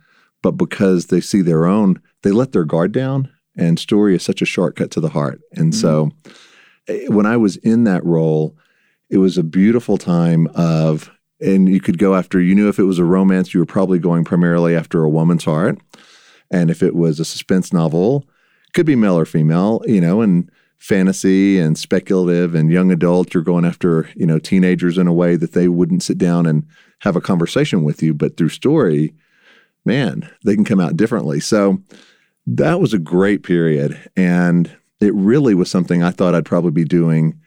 but 0.43 0.53
because 0.53 1.07
they 1.07 1.21
see 1.21 1.41
their 1.41 1.67
own, 1.67 2.01
they 2.23 2.31
let 2.31 2.53
their 2.53 2.65
guard 2.65 2.93
down. 2.93 3.31
And 3.57 3.79
story 3.79 4.15
is 4.15 4.23
such 4.23 4.43
a 4.43 4.47
shortcut 4.47 4.91
to 4.93 5.01
the 5.01 5.09
heart. 5.09 5.41
And 5.53 5.73
mm-hmm. 5.73 5.81
so 5.81 6.11
eh, 6.89 7.07
when 7.09 7.27
I 7.27 7.37
was 7.37 7.57
in 7.59 7.85
that 7.85 8.05
role, 8.05 8.57
it 9.15 9.19
was 9.19 9.39
a 9.39 9.45
beautiful 9.45 9.97
time 9.97 10.49
of, 10.57 11.09
and 11.41 11.69
you 11.69 11.81
could 11.81 11.99
go 11.99 12.17
after, 12.17 12.41
you 12.41 12.53
knew 12.53 12.69
if 12.69 12.81
it 12.81 12.85
was 12.85 12.99
a 12.99 13.05
romance, 13.05 13.55
you 13.55 13.61
were 13.61 13.67
probably 13.67 14.01
going 14.01 14.25
primarily 14.25 14.75
after 14.75 15.05
a 15.05 15.09
woman's 15.09 15.45
heart. 15.45 15.79
And 16.51 16.69
if 16.69 16.83
it 16.83 16.97
was 16.97 17.21
a 17.21 17.25
suspense 17.25 17.73
novel, 17.73 18.25
could 18.73 18.87
be 18.87 18.97
male 18.97 19.17
or 19.17 19.25
female, 19.25 19.83
you 19.87 20.01
know, 20.01 20.21
and 20.21 20.51
fantasy 20.79 21.61
and 21.61 21.79
speculative 21.79 22.57
and 22.57 22.73
young 22.73 22.91
adult 22.91 23.33
you're 23.33 23.43
going 23.43 23.65
after 23.65 24.07
you 24.17 24.27
know 24.27 24.39
teenagers 24.39 24.99
in 24.99 25.07
a 25.07 25.15
way 25.15 25.35
that 25.35 25.53
they 25.53 25.67
wouldn't 25.67 26.03
sit 26.03 26.19
down 26.19 26.45
and 26.45 26.67
have 26.99 27.17
a 27.17 27.23
conversation 27.23 27.85
with 27.85 28.03
you. 28.03 28.13
But 28.13 28.37
through 28.37 28.51
story 28.51 29.15
man 29.87 30.29
they 30.45 30.55
can 30.55 30.65
come 30.65 30.81
out 30.81 30.97
differently. 30.97 31.41
So 31.41 31.81
that 32.47 32.81
was 32.81 32.93
a 32.93 32.99
great 32.99 33.45
period. 33.45 34.11
And 34.15 34.77
it 35.01 35.15
really 35.15 35.55
was 35.55 35.71
something 35.71 36.03
i 36.03 36.11
thought 36.11 36.35
i'd 36.35 36.45
probably 36.45 36.71
be 36.71 36.85
doing 36.85 37.39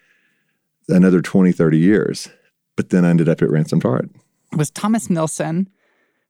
another 0.89 1.21
20 1.21 1.51
30 1.51 1.77
years 1.77 2.29
but 2.75 2.89
then 2.89 3.05
i 3.05 3.09
ended 3.09 3.29
up 3.29 3.41
at 3.41 3.49
ransomed 3.49 3.83
heart 3.83 4.09
was 4.55 4.69
thomas 4.69 5.09
nelson 5.09 5.69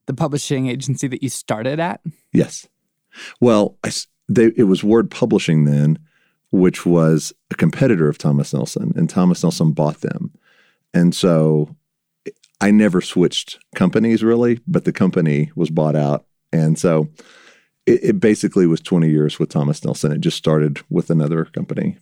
the 0.06 0.14
publishing 0.14 0.68
agency 0.68 1.06
that 1.06 1.22
you 1.22 1.28
started 1.28 1.78
at 1.78 2.00
yes 2.32 2.66
well 3.40 3.76
I, 3.84 3.90
they, 4.28 4.52
it 4.56 4.64
was 4.64 4.82
word 4.82 5.10
publishing 5.10 5.64
then 5.64 5.98
which 6.50 6.86
was 6.86 7.32
a 7.50 7.54
competitor 7.54 8.08
of 8.08 8.18
Thomas 8.18 8.52
Nelson, 8.52 8.92
and 8.96 9.08
Thomas 9.08 9.42
Nelson 9.42 9.72
bought 9.72 10.00
them. 10.00 10.32
And 10.94 11.14
so 11.14 11.74
I 12.60 12.70
never 12.70 13.00
switched 13.00 13.58
companies 13.74 14.22
really, 14.22 14.60
but 14.66 14.84
the 14.84 14.92
company 14.92 15.50
was 15.54 15.70
bought 15.70 15.96
out. 15.96 16.26
And 16.52 16.78
so 16.78 17.08
it, 17.86 18.00
it 18.02 18.20
basically 18.20 18.66
was 18.66 18.80
20 18.80 19.08
years 19.10 19.38
with 19.38 19.50
Thomas 19.50 19.84
Nelson. 19.84 20.12
It 20.12 20.20
just 20.20 20.38
started 20.38 20.80
with 20.88 21.10
another 21.10 21.44
company. 21.44 21.98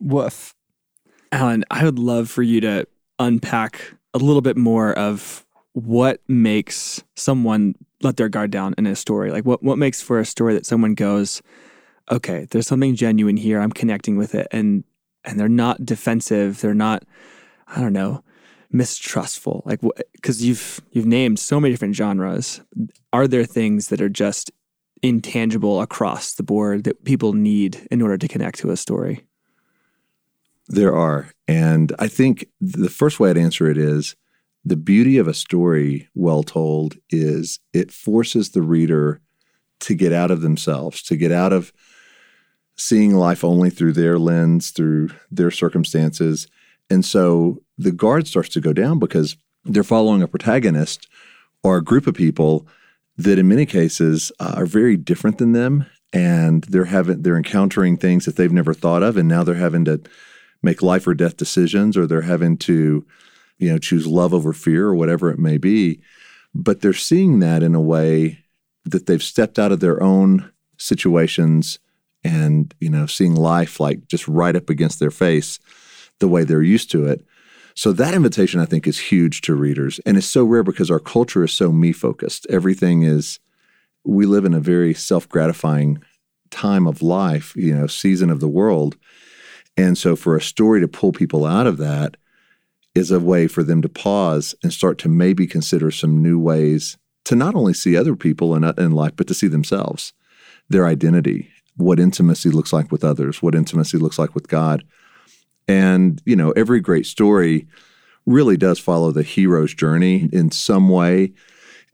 Woof. 0.00 0.54
Allen, 1.32 1.64
I 1.70 1.84
would 1.84 1.98
love 1.98 2.30
for 2.30 2.42
you 2.42 2.60
to 2.62 2.86
unpack 3.18 3.94
a 4.14 4.18
little 4.18 4.42
bit 4.42 4.56
more 4.56 4.92
of 4.94 5.44
what 5.72 6.20
makes 6.28 7.02
someone 7.16 7.74
let 8.02 8.16
their 8.16 8.28
guard 8.28 8.50
down 8.50 8.74
in 8.78 8.86
a 8.86 8.96
story. 8.96 9.30
Like 9.30 9.44
what 9.44 9.62
what 9.62 9.78
makes 9.78 10.00
for 10.00 10.18
a 10.18 10.24
story 10.24 10.54
that 10.54 10.66
someone 10.66 10.94
goes, 10.94 11.42
okay, 12.10 12.46
there's 12.50 12.66
something 12.66 12.94
genuine 12.94 13.36
here. 13.36 13.60
I'm 13.60 13.72
connecting 13.72 14.16
with 14.16 14.34
it, 14.34 14.48
and 14.50 14.84
and 15.24 15.38
they're 15.38 15.48
not 15.48 15.84
defensive. 15.84 16.60
They're 16.60 16.74
not, 16.74 17.04
I 17.66 17.80
don't 17.80 17.92
know, 17.92 18.24
mistrustful. 18.70 19.62
Like 19.66 19.80
because 20.12 20.44
you've 20.44 20.80
you've 20.92 21.06
named 21.06 21.38
so 21.38 21.60
many 21.60 21.72
different 21.72 21.96
genres. 21.96 22.60
Are 23.12 23.28
there 23.28 23.44
things 23.44 23.88
that 23.88 24.00
are 24.00 24.08
just 24.08 24.50
intangible 25.02 25.80
across 25.80 26.34
the 26.34 26.42
board 26.42 26.84
that 26.84 27.04
people 27.04 27.32
need 27.32 27.86
in 27.90 28.02
order 28.02 28.18
to 28.18 28.28
connect 28.28 28.58
to 28.60 28.70
a 28.70 28.76
story? 28.76 29.27
There 30.68 30.94
are. 30.94 31.32
And 31.46 31.94
I 31.98 32.08
think 32.08 32.46
the 32.60 32.90
first 32.90 33.18
way 33.18 33.30
I'd 33.30 33.38
answer 33.38 33.70
it 33.70 33.78
is 33.78 34.14
the 34.64 34.76
beauty 34.76 35.16
of 35.18 35.26
a 35.26 35.34
story 35.34 36.08
well 36.14 36.42
told 36.42 36.96
is 37.10 37.58
it 37.72 37.90
forces 37.90 38.50
the 38.50 38.62
reader 38.62 39.20
to 39.80 39.94
get 39.94 40.12
out 40.12 40.30
of 40.30 40.42
themselves, 40.42 41.02
to 41.04 41.16
get 41.16 41.32
out 41.32 41.52
of 41.52 41.72
seeing 42.76 43.14
life 43.14 43.44
only 43.44 43.70
through 43.70 43.92
their 43.92 44.18
lens, 44.18 44.70
through 44.70 45.10
their 45.30 45.50
circumstances. 45.50 46.46
And 46.90 47.04
so 47.04 47.62
the 47.78 47.92
guard 47.92 48.26
starts 48.26 48.50
to 48.50 48.60
go 48.60 48.72
down 48.72 48.98
because 48.98 49.36
they're 49.64 49.82
following 49.82 50.22
a 50.22 50.28
protagonist 50.28 51.08
or 51.62 51.76
a 51.76 51.84
group 51.84 52.06
of 52.06 52.14
people 52.14 52.66
that 53.16 53.38
in 53.38 53.48
many 53.48 53.66
cases 53.66 54.30
uh, 54.38 54.54
are 54.56 54.66
very 54.66 54.96
different 54.96 55.38
than 55.38 55.52
them 55.52 55.86
and 56.12 56.64
they're 56.64 56.84
having 56.84 57.22
they're 57.22 57.36
encountering 57.36 57.96
things 57.96 58.24
that 58.24 58.36
they've 58.36 58.52
never 58.52 58.72
thought 58.72 59.02
of 59.02 59.16
and 59.16 59.28
now 59.28 59.44
they're 59.44 59.54
having 59.54 59.84
to 59.84 60.00
make 60.62 60.82
life 60.82 61.06
or 61.06 61.14
death 61.14 61.36
decisions 61.36 61.96
or 61.96 62.06
they're 62.06 62.22
having 62.22 62.56
to 62.56 63.06
you 63.58 63.70
know 63.70 63.78
choose 63.78 64.06
love 64.06 64.32
over 64.32 64.52
fear 64.52 64.86
or 64.86 64.94
whatever 64.94 65.30
it 65.30 65.38
may 65.38 65.58
be. 65.58 66.00
But 66.54 66.80
they're 66.80 66.92
seeing 66.92 67.40
that 67.40 67.62
in 67.62 67.74
a 67.74 67.80
way 67.80 68.44
that 68.84 69.06
they've 69.06 69.22
stepped 69.22 69.58
out 69.58 69.72
of 69.72 69.80
their 69.80 70.02
own 70.02 70.50
situations 70.78 71.78
and 72.24 72.74
you 72.80 72.90
know 72.90 73.06
seeing 73.06 73.34
life 73.34 73.80
like 73.80 74.06
just 74.08 74.26
right 74.26 74.56
up 74.56 74.70
against 74.70 74.98
their 74.98 75.10
face 75.10 75.58
the 76.20 76.28
way 76.28 76.44
they're 76.44 76.62
used 76.62 76.90
to 76.92 77.06
it. 77.06 77.24
So 77.74 77.92
that 77.92 78.14
invitation 78.14 78.60
i 78.60 78.64
think 78.64 78.86
is 78.86 78.98
huge 78.98 79.40
to 79.42 79.54
readers. 79.54 80.00
And 80.06 80.16
it's 80.16 80.26
so 80.26 80.44
rare 80.44 80.64
because 80.64 80.90
our 80.90 81.00
culture 81.00 81.44
is 81.44 81.52
so 81.52 81.70
me 81.72 81.92
focused 81.92 82.46
everything 82.50 83.02
is 83.02 83.38
we 84.04 84.26
live 84.26 84.44
in 84.44 84.54
a 84.54 84.60
very 84.60 84.94
self-gratifying 84.94 86.02
time 86.50 86.86
of 86.86 87.02
life 87.02 87.54
you 87.56 87.74
know 87.74 87.86
season 87.86 88.30
of 88.30 88.40
the 88.40 88.48
world 88.48 88.96
and 89.78 89.96
so 89.96 90.16
for 90.16 90.36
a 90.36 90.42
story 90.42 90.80
to 90.80 90.88
pull 90.88 91.12
people 91.12 91.46
out 91.46 91.68
of 91.68 91.78
that 91.78 92.16
is 92.96 93.12
a 93.12 93.20
way 93.20 93.46
for 93.46 93.62
them 93.62 93.80
to 93.80 93.88
pause 93.88 94.54
and 94.62 94.72
start 94.72 94.98
to 94.98 95.08
maybe 95.08 95.46
consider 95.46 95.92
some 95.92 96.20
new 96.20 96.38
ways 96.38 96.98
to 97.24 97.36
not 97.36 97.54
only 97.54 97.72
see 97.72 97.96
other 97.96 98.16
people 98.16 98.56
in, 98.56 98.64
in 98.64 98.90
life, 98.90 99.12
but 99.14 99.28
to 99.28 99.34
see 99.34 99.46
themselves, 99.46 100.12
their 100.68 100.86
identity, 100.86 101.48
what 101.76 102.00
intimacy 102.00 102.50
looks 102.50 102.72
like 102.72 102.90
with 102.90 103.04
others, 103.04 103.40
what 103.40 103.54
intimacy 103.54 103.98
looks 103.98 104.18
like 104.18 104.34
with 104.34 104.48
God. 104.48 104.82
And, 105.68 106.20
you 106.26 106.34
know, 106.34 106.50
every 106.52 106.80
great 106.80 107.06
story 107.06 107.68
really 108.26 108.56
does 108.56 108.80
follow 108.80 109.12
the 109.12 109.22
hero's 109.22 109.74
journey 109.74 110.28
in 110.32 110.50
some 110.50 110.88
way. 110.88 111.32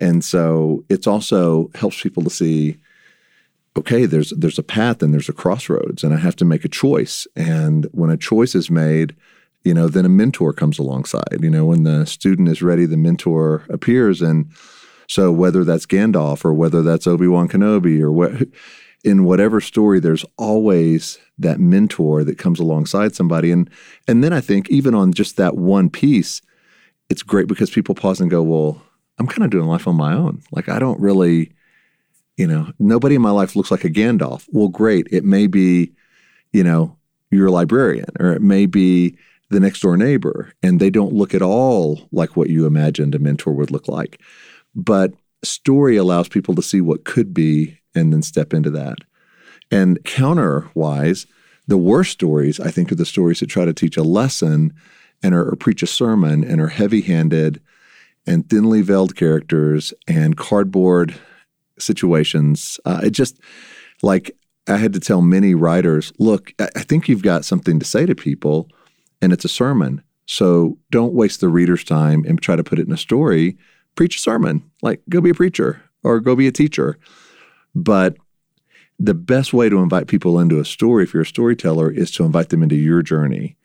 And 0.00 0.24
so 0.24 0.84
it's 0.88 1.06
also 1.06 1.70
helps 1.74 2.00
people 2.00 2.22
to 2.22 2.30
see 2.30 2.78
okay, 3.76 4.06
there's 4.06 4.30
there's 4.30 4.58
a 4.58 4.62
path 4.62 5.02
and 5.02 5.12
there's 5.12 5.28
a 5.28 5.32
crossroads, 5.32 6.04
and 6.04 6.14
I 6.14 6.18
have 6.18 6.36
to 6.36 6.44
make 6.44 6.64
a 6.64 6.68
choice. 6.68 7.26
And 7.36 7.86
when 7.92 8.10
a 8.10 8.16
choice 8.16 8.54
is 8.54 8.70
made, 8.70 9.16
you 9.64 9.74
know, 9.74 9.88
then 9.88 10.04
a 10.04 10.10
mentor 10.10 10.52
comes 10.52 10.78
alongside. 10.78 11.40
You 11.40 11.50
know, 11.50 11.66
when 11.66 11.84
the 11.84 12.06
student 12.06 12.48
is 12.48 12.62
ready, 12.62 12.86
the 12.86 12.96
mentor 12.96 13.64
appears, 13.68 14.22
and 14.22 14.50
so 15.08 15.32
whether 15.32 15.64
that's 15.64 15.86
Gandalf 15.86 16.44
or 16.44 16.54
whether 16.54 16.82
that's 16.82 17.06
Obi 17.06 17.26
Wan 17.26 17.48
Kenobi 17.48 18.00
or 18.00 18.12
what, 18.12 18.32
in 19.04 19.24
whatever 19.24 19.60
story, 19.60 20.00
there's 20.00 20.24
always 20.38 21.18
that 21.38 21.60
mentor 21.60 22.24
that 22.24 22.38
comes 22.38 22.60
alongside 22.60 23.14
somebody, 23.14 23.50
and 23.50 23.68
and 24.06 24.22
then 24.22 24.32
I 24.32 24.40
think 24.40 24.70
even 24.70 24.94
on 24.94 25.12
just 25.12 25.36
that 25.36 25.56
one 25.56 25.90
piece, 25.90 26.40
it's 27.10 27.22
great 27.22 27.48
because 27.48 27.70
people 27.70 27.94
pause 27.94 28.20
and 28.20 28.30
go, 28.30 28.42
well. 28.42 28.82
I'm 29.16 29.28
kind 29.28 29.44
of 29.44 29.50
doing 29.50 29.68
life 29.68 29.86
on 29.86 29.94
my 29.94 30.12
own. 30.12 30.42
Like 30.50 30.68
I 30.68 30.80
don't 30.80 30.98
really, 30.98 31.52
you 32.36 32.46
know, 32.46 32.72
nobody 32.78 33.14
in 33.14 33.22
my 33.22 33.30
life 33.30 33.54
looks 33.54 33.70
like 33.70 33.84
a 33.84 33.90
Gandalf. 33.90 34.46
Well, 34.50 34.68
great. 34.68 35.06
It 35.10 35.24
may 35.24 35.46
be, 35.46 35.92
you 36.52 36.64
know, 36.64 36.96
your 37.30 37.50
librarian, 37.50 38.10
or 38.18 38.32
it 38.32 38.42
may 38.42 38.66
be 38.66 39.16
the 39.50 39.60
next 39.60 39.80
door 39.80 39.96
neighbor, 39.96 40.52
and 40.62 40.80
they 40.80 40.90
don't 40.90 41.12
look 41.12 41.34
at 41.34 41.42
all 41.42 42.08
like 42.12 42.36
what 42.36 42.50
you 42.50 42.66
imagined 42.66 43.14
a 43.14 43.18
mentor 43.18 43.52
would 43.52 43.70
look 43.70 43.88
like. 43.88 44.20
But 44.74 45.12
story 45.42 45.96
allows 45.96 46.28
people 46.28 46.54
to 46.54 46.62
see 46.62 46.80
what 46.80 47.04
could 47.04 47.34
be 47.34 47.78
and 47.94 48.12
then 48.12 48.22
step 48.22 48.52
into 48.52 48.70
that. 48.70 48.98
And 49.70 50.02
counterwise, 50.04 51.26
the 51.66 51.78
worst 51.78 52.12
stories, 52.12 52.60
I 52.60 52.70
think, 52.70 52.90
are 52.90 52.96
the 52.96 53.06
stories 53.06 53.40
that 53.40 53.46
try 53.46 53.64
to 53.64 53.72
teach 53.72 53.96
a 53.96 54.02
lesson 54.02 54.74
and 55.22 55.34
are, 55.34 55.50
or 55.50 55.56
preach 55.56 55.82
a 55.82 55.86
sermon 55.86 56.44
and 56.44 56.60
are 56.60 56.68
heavy 56.68 57.00
handed 57.00 57.60
and 58.26 58.48
thinly 58.48 58.82
veiled 58.82 59.16
characters 59.16 59.94
and 60.08 60.36
cardboard 60.36 61.14
situations. 61.78 62.78
Uh, 62.84 63.00
it 63.04 63.10
just 63.10 63.40
like 64.02 64.36
I 64.66 64.76
had 64.76 64.92
to 64.94 65.00
tell 65.00 65.20
many 65.20 65.54
writers, 65.54 66.12
look, 66.18 66.52
I 66.58 66.82
think 66.82 67.08
you've 67.08 67.22
got 67.22 67.44
something 67.44 67.78
to 67.78 67.84
say 67.84 68.06
to 68.06 68.14
people, 68.14 68.68
and 69.20 69.32
it's 69.32 69.44
a 69.44 69.48
sermon. 69.48 70.02
So 70.26 70.78
don't 70.90 71.12
waste 71.12 71.40
the 71.40 71.48
reader's 71.48 71.84
time 71.84 72.24
and 72.26 72.40
try 72.40 72.56
to 72.56 72.64
put 72.64 72.78
it 72.78 72.86
in 72.86 72.92
a 72.92 72.98
story. 72.98 73.58
Preach 73.94 74.16
a 74.16 74.20
sermon, 74.20 74.68
like 74.82 75.02
go 75.08 75.20
be 75.20 75.30
a 75.30 75.34
preacher 75.34 75.82
or 76.02 76.20
go 76.20 76.34
be 76.34 76.48
a 76.48 76.52
teacher. 76.52 76.98
But 77.74 78.16
the 78.98 79.14
best 79.14 79.52
way 79.52 79.68
to 79.68 79.82
invite 79.82 80.06
people 80.06 80.38
into 80.38 80.60
a 80.60 80.64
story, 80.64 81.04
if 81.04 81.12
you're 81.12 81.24
a 81.24 81.26
storyteller, 81.26 81.90
is 81.90 82.10
to 82.12 82.24
invite 82.24 82.48
them 82.48 82.62
into 82.62 82.76
your 82.76 83.02
journey. 83.02 83.56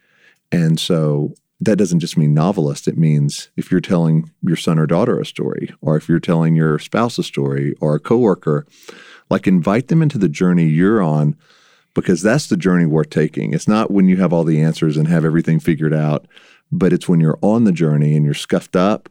And 0.52 0.80
so 0.80 1.34
that 1.62 1.78
doesn't 1.78 2.00
just 2.00 2.18
mean 2.18 2.34
novelist. 2.34 2.88
It 2.88 2.98
means 2.98 3.50
if 3.58 3.70
you're 3.70 3.82
telling 3.82 4.32
your 4.42 4.56
son 4.56 4.80
or 4.80 4.88
daughter 4.88 5.20
a 5.20 5.26
story, 5.26 5.74
or 5.82 5.98
if 5.98 6.08
you're 6.08 6.20
telling 6.20 6.56
your 6.56 6.80
spouse 6.80 7.18
a 7.18 7.24
story, 7.24 7.76
or 7.82 7.96
a 7.96 8.00
coworker, 8.00 8.66
like 9.30 9.48
invite 9.48 9.90
them 9.90 10.02
into 10.02 10.18
the 10.18 10.30
journey 10.30 10.66
you're 10.66 11.02
on, 11.02 11.36
because 11.94 12.22
that's 12.22 12.48
the 12.48 12.58
journey 12.58 12.86
worth 12.86 13.10
taking. 13.10 13.54
It's 13.54 13.68
not 13.68 13.92
when 13.92 14.08
you 14.08 14.18
have 14.18 14.32
all 14.32 14.44
the 14.44 14.62
answers 14.62 14.96
and 14.96 15.08
have 15.08 15.26
everything 15.26 15.60
figured 15.60 15.94
out, 15.94 16.28
but 16.72 16.94
it's 16.94 17.10
when 17.10 17.20
you're 17.20 17.40
on 17.42 17.66
the 17.66 17.72
journey 17.72 18.16
and 18.16 18.24
you're 18.24 18.34
scuffed 18.34 18.76
up 18.76 19.10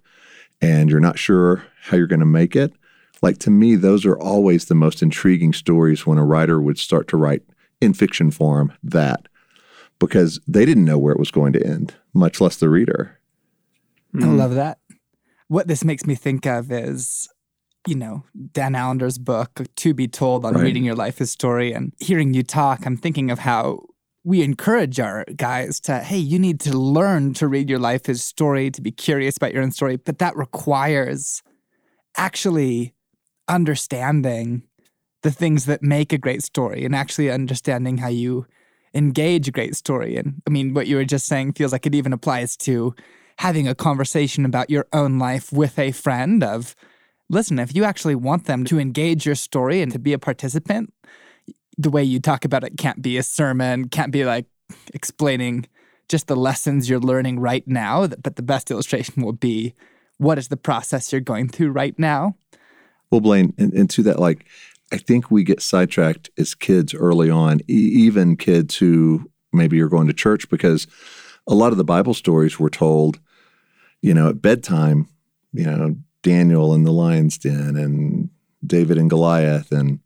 and 0.62 0.88
you're 0.88 1.00
not 1.00 1.18
sure 1.18 1.64
how 1.82 1.96
you're 1.96 2.06
going 2.06 2.20
to 2.20 2.26
make 2.26 2.56
it. 2.56 2.72
Like 3.20 3.38
to 3.38 3.50
me, 3.50 3.74
those 3.74 4.06
are 4.06 4.18
always 4.18 4.66
the 4.66 4.74
most 4.74 5.02
intriguing 5.02 5.52
stories 5.52 6.06
when 6.06 6.18
a 6.18 6.24
writer 6.24 6.60
would 6.60 6.78
start 6.78 7.08
to 7.08 7.16
write 7.16 7.42
in 7.80 7.92
fiction 7.92 8.30
form 8.30 8.72
that 8.82 9.28
because 9.98 10.40
they 10.46 10.64
didn't 10.64 10.84
know 10.84 10.98
where 10.98 11.12
it 11.12 11.18
was 11.18 11.30
going 11.30 11.52
to 11.52 11.66
end, 11.66 11.94
much 12.14 12.40
less 12.40 12.56
the 12.56 12.68
reader. 12.68 13.18
Mm. 14.14 14.24
I 14.24 14.26
love 14.28 14.54
that. 14.54 14.78
What 15.48 15.68
this 15.68 15.84
makes 15.84 16.06
me 16.06 16.14
think 16.14 16.46
of 16.46 16.70
is, 16.70 17.28
you 17.86 17.94
know, 17.94 18.24
Dan 18.52 18.74
Allender's 18.74 19.18
book, 19.18 19.66
To 19.76 19.94
Be 19.94 20.08
Told, 20.08 20.44
on 20.44 20.54
right. 20.54 20.62
reading 20.62 20.84
your 20.84 20.94
life 20.94 21.18
story. 21.24 21.72
And 21.72 21.92
hearing 21.98 22.34
you 22.34 22.42
talk, 22.42 22.84
I'm 22.86 22.96
thinking 22.96 23.30
of 23.30 23.40
how 23.40 23.86
we 24.24 24.42
encourage 24.42 25.00
our 25.00 25.24
guys 25.36 25.80
to, 25.80 26.00
hey, 26.00 26.18
you 26.18 26.38
need 26.38 26.60
to 26.60 26.76
learn 26.76 27.32
to 27.34 27.48
read 27.48 27.70
your 27.70 27.78
life 27.78 28.08
as 28.08 28.22
story, 28.22 28.70
to 28.70 28.82
be 28.82 28.90
curious 28.90 29.36
about 29.36 29.54
your 29.54 29.62
own 29.62 29.70
story. 29.70 29.96
But 29.96 30.18
that 30.18 30.36
requires 30.36 31.42
actually 32.16 32.94
understanding 33.48 34.64
the 35.22 35.30
things 35.30 35.64
that 35.64 35.82
make 35.82 36.12
a 36.12 36.18
great 36.18 36.42
story 36.42 36.84
and 36.84 36.94
actually 36.94 37.30
understanding 37.30 37.98
how 37.98 38.08
you 38.08 38.46
engage 38.94 39.48
a 39.48 39.52
great 39.52 39.76
story. 39.76 40.16
And 40.16 40.42
I 40.46 40.50
mean, 40.50 40.74
what 40.74 40.86
you 40.86 40.96
were 40.96 41.04
just 41.04 41.26
saying 41.26 41.52
feels 41.52 41.72
like 41.72 41.86
it 41.86 41.94
even 41.94 42.12
applies 42.12 42.56
to 42.58 42.94
having 43.38 43.68
a 43.68 43.74
conversation 43.74 44.44
about 44.44 44.70
your 44.70 44.86
own 44.92 45.18
life 45.18 45.52
with 45.52 45.78
a 45.78 45.92
friend 45.92 46.42
of 46.42 46.74
listen, 47.30 47.58
if 47.58 47.74
you 47.74 47.84
actually 47.84 48.14
want 48.14 48.46
them 48.46 48.64
to 48.64 48.78
engage 48.78 49.26
your 49.26 49.34
story 49.34 49.82
and 49.82 49.92
to 49.92 49.98
be 49.98 50.12
a 50.12 50.18
participant, 50.18 50.92
the 51.76 51.90
way 51.90 52.02
you 52.02 52.18
talk 52.18 52.44
about 52.44 52.64
it 52.64 52.76
can't 52.78 53.02
be 53.02 53.16
a 53.16 53.22
sermon, 53.22 53.88
can't 53.88 54.12
be 54.12 54.24
like 54.24 54.46
explaining 54.94 55.66
just 56.08 56.26
the 56.26 56.36
lessons 56.36 56.88
you're 56.88 56.98
learning 56.98 57.38
right 57.38 57.66
now, 57.68 58.06
but 58.06 58.36
the 58.36 58.42
best 58.42 58.70
illustration 58.70 59.22
will 59.22 59.32
be 59.32 59.74
what 60.16 60.38
is 60.38 60.48
the 60.48 60.56
process 60.56 61.12
you're 61.12 61.20
going 61.20 61.48
through 61.48 61.70
right 61.70 61.98
now. 61.98 62.34
Well, 63.10 63.20
Blaine, 63.20 63.54
and, 63.58 63.72
and 63.72 63.88
to 63.90 64.02
that, 64.04 64.18
like, 64.18 64.46
I 64.92 64.96
think 64.98 65.30
we 65.30 65.44
get 65.44 65.60
sidetracked 65.60 66.30
as 66.38 66.54
kids 66.54 66.94
early 66.94 67.30
on, 67.30 67.60
e- 67.68 67.72
even 67.72 68.36
kids 68.36 68.76
who 68.76 69.30
maybe 69.52 69.80
are 69.80 69.88
going 69.88 70.06
to 70.06 70.12
church 70.14 70.48
because 70.48 70.86
a 71.46 71.54
lot 71.54 71.72
of 71.72 71.78
the 71.78 71.84
Bible 71.84 72.14
stories 72.14 72.58
were 72.58 72.70
told, 72.70 73.18
you 74.02 74.14
know, 74.14 74.28
at 74.30 74.42
bedtime, 74.42 75.08
you 75.52 75.64
know, 75.64 75.96
Daniel 76.22 76.74
in 76.74 76.84
the 76.84 76.92
lion's 76.92 77.38
den 77.38 77.76
and 77.76 78.30
David 78.66 78.98
and 78.98 79.10
Goliath 79.10 79.72
and 79.72 80.00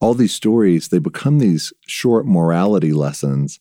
all 0.00 0.14
these 0.14 0.34
stories, 0.34 0.88
they 0.88 0.98
become 0.98 1.38
these 1.38 1.72
short 1.86 2.26
morality 2.26 2.92
lessons. 2.92 3.60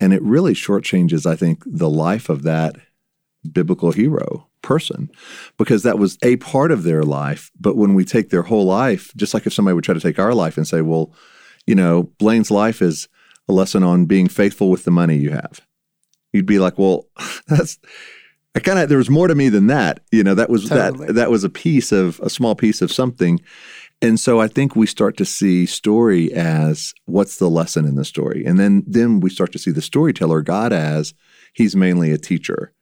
And 0.00 0.12
it 0.12 0.22
really 0.22 0.54
shortchanges, 0.54 1.26
I 1.26 1.36
think, 1.36 1.62
the 1.66 1.90
life 1.90 2.28
of 2.28 2.42
that 2.42 2.76
biblical 3.52 3.92
hero 3.92 4.46
person 4.62 5.10
because 5.56 5.82
that 5.82 5.98
was 5.98 6.18
a 6.22 6.36
part 6.36 6.70
of 6.70 6.82
their 6.82 7.02
life. 7.02 7.50
But 7.58 7.76
when 7.76 7.94
we 7.94 8.04
take 8.04 8.30
their 8.30 8.42
whole 8.42 8.64
life, 8.64 9.12
just 9.16 9.34
like 9.34 9.46
if 9.46 9.52
somebody 9.52 9.74
would 9.74 9.84
try 9.84 9.94
to 9.94 10.00
take 10.00 10.18
our 10.18 10.34
life 10.34 10.56
and 10.56 10.66
say, 10.66 10.82
well, 10.82 11.12
you 11.66 11.74
know, 11.74 12.04
Blaine's 12.18 12.50
life 12.50 12.82
is 12.82 13.08
a 13.48 13.52
lesson 13.52 13.82
on 13.82 14.06
being 14.06 14.28
faithful 14.28 14.70
with 14.70 14.84
the 14.84 14.90
money 14.90 15.16
you 15.16 15.30
have. 15.30 15.60
You'd 16.32 16.46
be 16.46 16.58
like, 16.58 16.78
well, 16.78 17.06
that's 17.46 17.78
I 18.54 18.60
kind 18.60 18.78
of 18.78 18.88
there 18.88 18.98
was 18.98 19.10
more 19.10 19.28
to 19.28 19.34
me 19.34 19.48
than 19.48 19.68
that. 19.68 20.00
You 20.10 20.24
know, 20.24 20.34
that 20.34 20.50
was 20.50 20.68
Totally. 20.68 21.06
that 21.08 21.12
that 21.14 21.30
was 21.30 21.44
a 21.44 21.50
piece 21.50 21.92
of 21.92 22.20
a 22.20 22.30
small 22.30 22.54
piece 22.54 22.82
of 22.82 22.92
something. 22.92 23.40
And 24.02 24.18
so 24.18 24.40
I 24.40 24.48
think 24.48 24.74
we 24.74 24.86
start 24.86 25.16
to 25.18 25.26
see 25.26 25.66
story 25.66 26.32
as 26.32 26.94
what's 27.04 27.36
the 27.36 27.50
lesson 27.50 27.84
in 27.84 27.96
the 27.96 28.04
story. 28.04 28.44
And 28.44 28.58
then 28.58 28.82
then 28.86 29.20
we 29.20 29.30
start 29.30 29.52
to 29.52 29.58
see 29.58 29.70
the 29.70 29.82
storyteller 29.82 30.42
God 30.42 30.72
as 30.72 31.14
he's 31.52 31.76
mainly 31.76 32.10
a 32.10 32.18
teacher. 32.18 32.72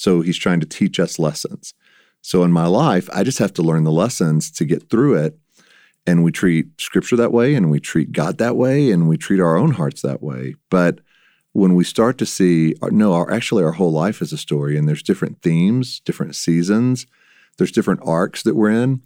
So 0.00 0.22
he's 0.22 0.38
trying 0.38 0.60
to 0.60 0.66
teach 0.66 0.98
us 0.98 1.18
lessons. 1.18 1.74
So 2.22 2.42
in 2.42 2.50
my 2.52 2.66
life, 2.66 3.10
I 3.12 3.22
just 3.22 3.38
have 3.38 3.52
to 3.52 3.62
learn 3.62 3.84
the 3.84 3.92
lessons 3.92 4.50
to 4.52 4.64
get 4.64 4.88
through 4.88 5.16
it. 5.16 5.38
And 6.06 6.24
we 6.24 6.32
treat 6.32 6.68
scripture 6.80 7.16
that 7.16 7.34
way 7.34 7.54
and 7.54 7.70
we 7.70 7.80
treat 7.80 8.10
God 8.10 8.38
that 8.38 8.56
way 8.56 8.90
and 8.90 9.10
we 9.10 9.18
treat 9.18 9.40
our 9.40 9.58
own 9.58 9.72
hearts 9.72 10.00
that 10.00 10.22
way. 10.22 10.54
But 10.70 11.00
when 11.52 11.74
we 11.74 11.84
start 11.84 12.16
to 12.16 12.24
see 12.24 12.74
no, 12.82 13.12
our 13.12 13.30
actually 13.30 13.62
our 13.62 13.72
whole 13.72 13.92
life 13.92 14.22
is 14.22 14.32
a 14.32 14.38
story 14.38 14.78
and 14.78 14.88
there's 14.88 15.02
different 15.02 15.42
themes, 15.42 16.00
different 16.00 16.34
seasons, 16.34 17.06
there's 17.58 17.70
different 17.70 18.00
arcs 18.02 18.42
that 18.44 18.56
we're 18.56 18.70
in. 18.70 19.02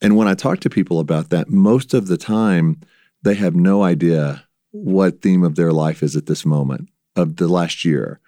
And 0.00 0.16
when 0.16 0.26
I 0.26 0.32
talk 0.32 0.60
to 0.60 0.70
people 0.70 1.00
about 1.00 1.28
that, 1.28 1.50
most 1.50 1.92
of 1.92 2.06
the 2.06 2.16
time 2.16 2.80
they 3.20 3.34
have 3.34 3.54
no 3.54 3.82
idea 3.82 4.46
what 4.70 5.20
theme 5.20 5.42
of 5.42 5.56
their 5.56 5.72
life 5.72 6.02
is 6.02 6.16
at 6.16 6.24
this 6.24 6.46
moment 6.46 6.88
of 7.14 7.36
the 7.36 7.46
last 7.46 7.84
year. 7.84 8.20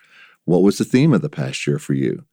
What 0.45 0.63
was 0.63 0.79
the 0.79 0.85
theme 0.85 1.13
of 1.13 1.23
the 1.23 1.29
past 1.29 1.67
year 1.67 1.79
for 1.79 1.95
you? 1.95 2.25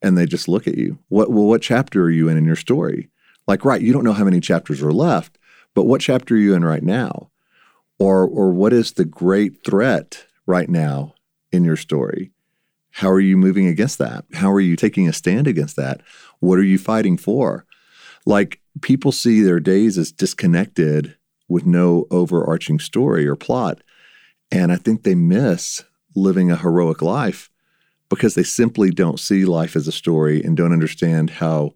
And 0.00 0.18
they 0.18 0.26
just 0.26 0.48
look 0.48 0.66
at 0.66 0.76
you. 0.76 0.98
What 1.08 1.30
well, 1.30 1.44
what 1.44 1.62
chapter 1.62 2.02
are 2.04 2.10
you 2.10 2.28
in 2.28 2.36
in 2.36 2.44
your 2.44 2.56
story? 2.56 3.08
Like, 3.46 3.64
right, 3.64 3.80
you 3.80 3.92
don't 3.92 4.04
know 4.04 4.12
how 4.12 4.24
many 4.24 4.40
chapters 4.40 4.82
are 4.82 4.92
left, 4.92 5.38
but 5.74 5.84
what 5.84 6.00
chapter 6.00 6.34
are 6.34 6.38
you 6.38 6.54
in 6.54 6.64
right 6.64 6.82
now? 6.82 7.30
Or 7.98 8.26
or 8.26 8.52
what 8.52 8.72
is 8.72 8.92
the 8.92 9.04
great 9.04 9.64
threat 9.64 10.26
right 10.46 10.68
now 10.68 11.14
in 11.52 11.64
your 11.64 11.76
story? 11.76 12.32
How 12.90 13.10
are 13.10 13.20
you 13.20 13.36
moving 13.36 13.66
against 13.66 13.98
that? 13.98 14.24
How 14.34 14.50
are 14.52 14.60
you 14.60 14.76
taking 14.76 15.08
a 15.08 15.12
stand 15.12 15.46
against 15.46 15.76
that? 15.76 16.02
What 16.40 16.58
are 16.58 16.64
you 16.64 16.78
fighting 16.78 17.16
for? 17.16 17.64
Like 18.26 18.60
people 18.80 19.12
see 19.12 19.40
their 19.40 19.60
days 19.60 19.98
as 19.98 20.12
disconnected 20.12 21.16
with 21.48 21.64
no 21.64 22.06
overarching 22.10 22.78
story 22.78 23.26
or 23.26 23.36
plot. 23.36 23.82
And 24.50 24.72
I 24.72 24.76
think 24.76 25.02
they 25.02 25.14
miss 25.14 25.84
living 26.14 26.50
a 26.50 26.56
heroic 26.56 27.00
life 27.02 27.50
because 28.12 28.34
they 28.34 28.42
simply 28.42 28.90
don't 28.90 29.18
see 29.18 29.46
life 29.46 29.74
as 29.74 29.88
a 29.88 29.92
story 29.92 30.42
and 30.44 30.54
don't 30.54 30.74
understand 30.74 31.30
how 31.30 31.72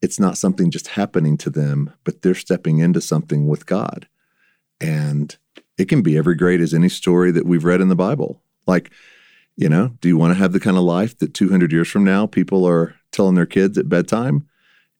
it's 0.00 0.18
not 0.18 0.38
something 0.38 0.70
just 0.70 0.88
happening 0.88 1.36
to 1.36 1.50
them, 1.50 1.92
but 2.04 2.22
they're 2.22 2.34
stepping 2.34 2.78
into 2.78 3.02
something 3.02 3.46
with 3.46 3.66
God. 3.66 4.08
And 4.80 5.36
it 5.76 5.86
can 5.86 6.00
be 6.00 6.16
every 6.16 6.36
great 6.36 6.62
as 6.62 6.72
any 6.72 6.88
story 6.88 7.30
that 7.32 7.44
we've 7.44 7.66
read 7.66 7.82
in 7.82 7.88
the 7.88 7.94
Bible. 7.94 8.40
Like, 8.66 8.90
you 9.56 9.68
know, 9.68 9.88
do 10.00 10.08
you 10.08 10.16
want 10.16 10.30
to 10.30 10.38
have 10.38 10.54
the 10.54 10.60
kind 10.60 10.78
of 10.78 10.84
life 10.84 11.18
that 11.18 11.34
200 11.34 11.70
years 11.70 11.88
from 11.88 12.02
now 12.02 12.26
people 12.26 12.66
are 12.66 12.94
telling 13.12 13.34
their 13.34 13.44
kids 13.44 13.76
at 13.76 13.90
bedtime, 13.90 14.48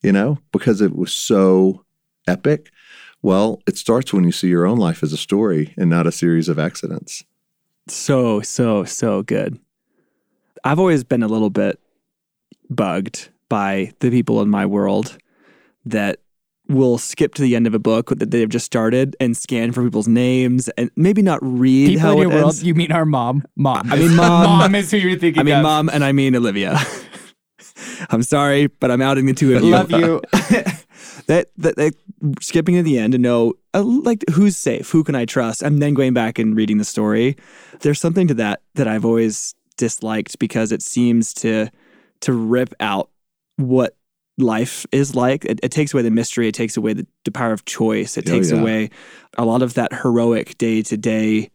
you 0.02 0.12
know, 0.12 0.36
because 0.52 0.82
it 0.82 0.94
was 0.94 1.14
so 1.14 1.82
epic? 2.26 2.68
Well, 3.22 3.62
it 3.66 3.78
starts 3.78 4.12
when 4.12 4.24
you 4.24 4.32
see 4.32 4.48
your 4.48 4.66
own 4.66 4.76
life 4.76 5.02
as 5.02 5.14
a 5.14 5.16
story 5.16 5.72
and 5.78 5.88
not 5.88 6.06
a 6.06 6.12
series 6.12 6.50
of 6.50 6.58
accidents. 6.58 7.24
So, 7.86 8.42
so, 8.42 8.84
so 8.84 9.22
good. 9.22 9.58
I've 10.64 10.78
always 10.78 11.04
been 11.04 11.22
a 11.22 11.28
little 11.28 11.50
bit 11.50 11.78
bugged 12.70 13.30
by 13.48 13.92
the 14.00 14.10
people 14.10 14.40
in 14.42 14.48
my 14.48 14.66
world 14.66 15.16
that 15.86 16.20
will 16.68 16.98
skip 16.98 17.34
to 17.34 17.42
the 17.42 17.56
end 17.56 17.66
of 17.66 17.72
a 17.74 17.78
book 17.78 18.10
that 18.10 18.30
they've 18.30 18.48
just 18.48 18.66
started 18.66 19.16
and 19.20 19.34
scan 19.36 19.72
for 19.72 19.82
people's 19.82 20.06
names 20.08 20.68
and 20.70 20.90
maybe 20.96 21.22
not 21.22 21.38
read 21.42 21.88
People 21.88 22.00
how 22.02 22.12
in 22.12 22.18
it 22.18 22.20
your 22.22 22.30
world, 22.30 22.44
ends. 22.44 22.62
you 22.62 22.74
mean 22.74 22.92
our 22.92 23.06
mom? 23.06 23.42
Mom. 23.56 23.90
I 23.90 23.96
mean, 23.96 24.14
mom. 24.14 24.42
mom 24.60 24.74
is 24.74 24.90
who 24.90 24.98
you're 24.98 25.18
thinking 25.18 25.40
I 25.40 25.44
mean, 25.44 25.54
of. 25.56 25.62
mom, 25.62 25.88
and 25.88 26.04
I 26.04 26.12
mean 26.12 26.36
Olivia. 26.36 26.78
I'm 28.10 28.22
sorry, 28.22 28.66
but 28.66 28.90
I'm 28.90 29.00
outing 29.00 29.26
the 29.26 29.32
two 29.32 29.56
of 29.56 29.62
you. 29.62 29.70
Love 29.70 29.90
you. 29.90 30.20
that, 31.26 31.46
that, 31.56 31.76
that 31.76 31.94
skipping 32.40 32.74
to 32.76 32.82
the 32.82 32.98
end 32.98 33.12
to 33.12 33.18
know 33.18 33.54
uh, 33.74 33.82
like 33.82 34.24
who's 34.32 34.56
safe, 34.56 34.90
who 34.90 35.02
can 35.04 35.14
I 35.14 35.24
trust, 35.24 35.62
and 35.62 35.80
then 35.80 35.94
going 35.94 36.12
back 36.12 36.38
and 36.38 36.54
reading 36.56 36.78
the 36.78 36.84
story. 36.84 37.36
There's 37.80 37.98
something 38.00 38.28
to 38.28 38.34
that 38.34 38.60
that 38.74 38.86
I've 38.86 39.04
always 39.04 39.54
disliked 39.78 40.38
because 40.38 40.70
it 40.72 40.82
seems 40.82 41.32
to 41.34 41.68
to 42.20 42.32
rip 42.34 42.74
out 42.80 43.08
what 43.56 43.96
life 44.36 44.84
is 44.92 45.14
like. 45.14 45.44
It, 45.46 45.58
it 45.62 45.70
takes 45.70 45.94
away 45.94 46.02
the 46.02 46.10
mystery. 46.10 46.46
It 46.48 46.54
takes 46.54 46.76
away 46.76 46.92
the, 46.92 47.06
the 47.24 47.30
power 47.32 47.52
of 47.52 47.64
choice. 47.64 48.16
It 48.18 48.28
Oh, 48.28 48.32
takes 48.32 48.50
yeah. 48.52 48.60
away 48.60 48.90
a 49.36 49.44
lot 49.44 49.62
of 49.62 49.74
that 49.74 49.92
heroic 50.02 50.58
day 50.58 50.82
to 50.82 50.96
day 50.96 51.50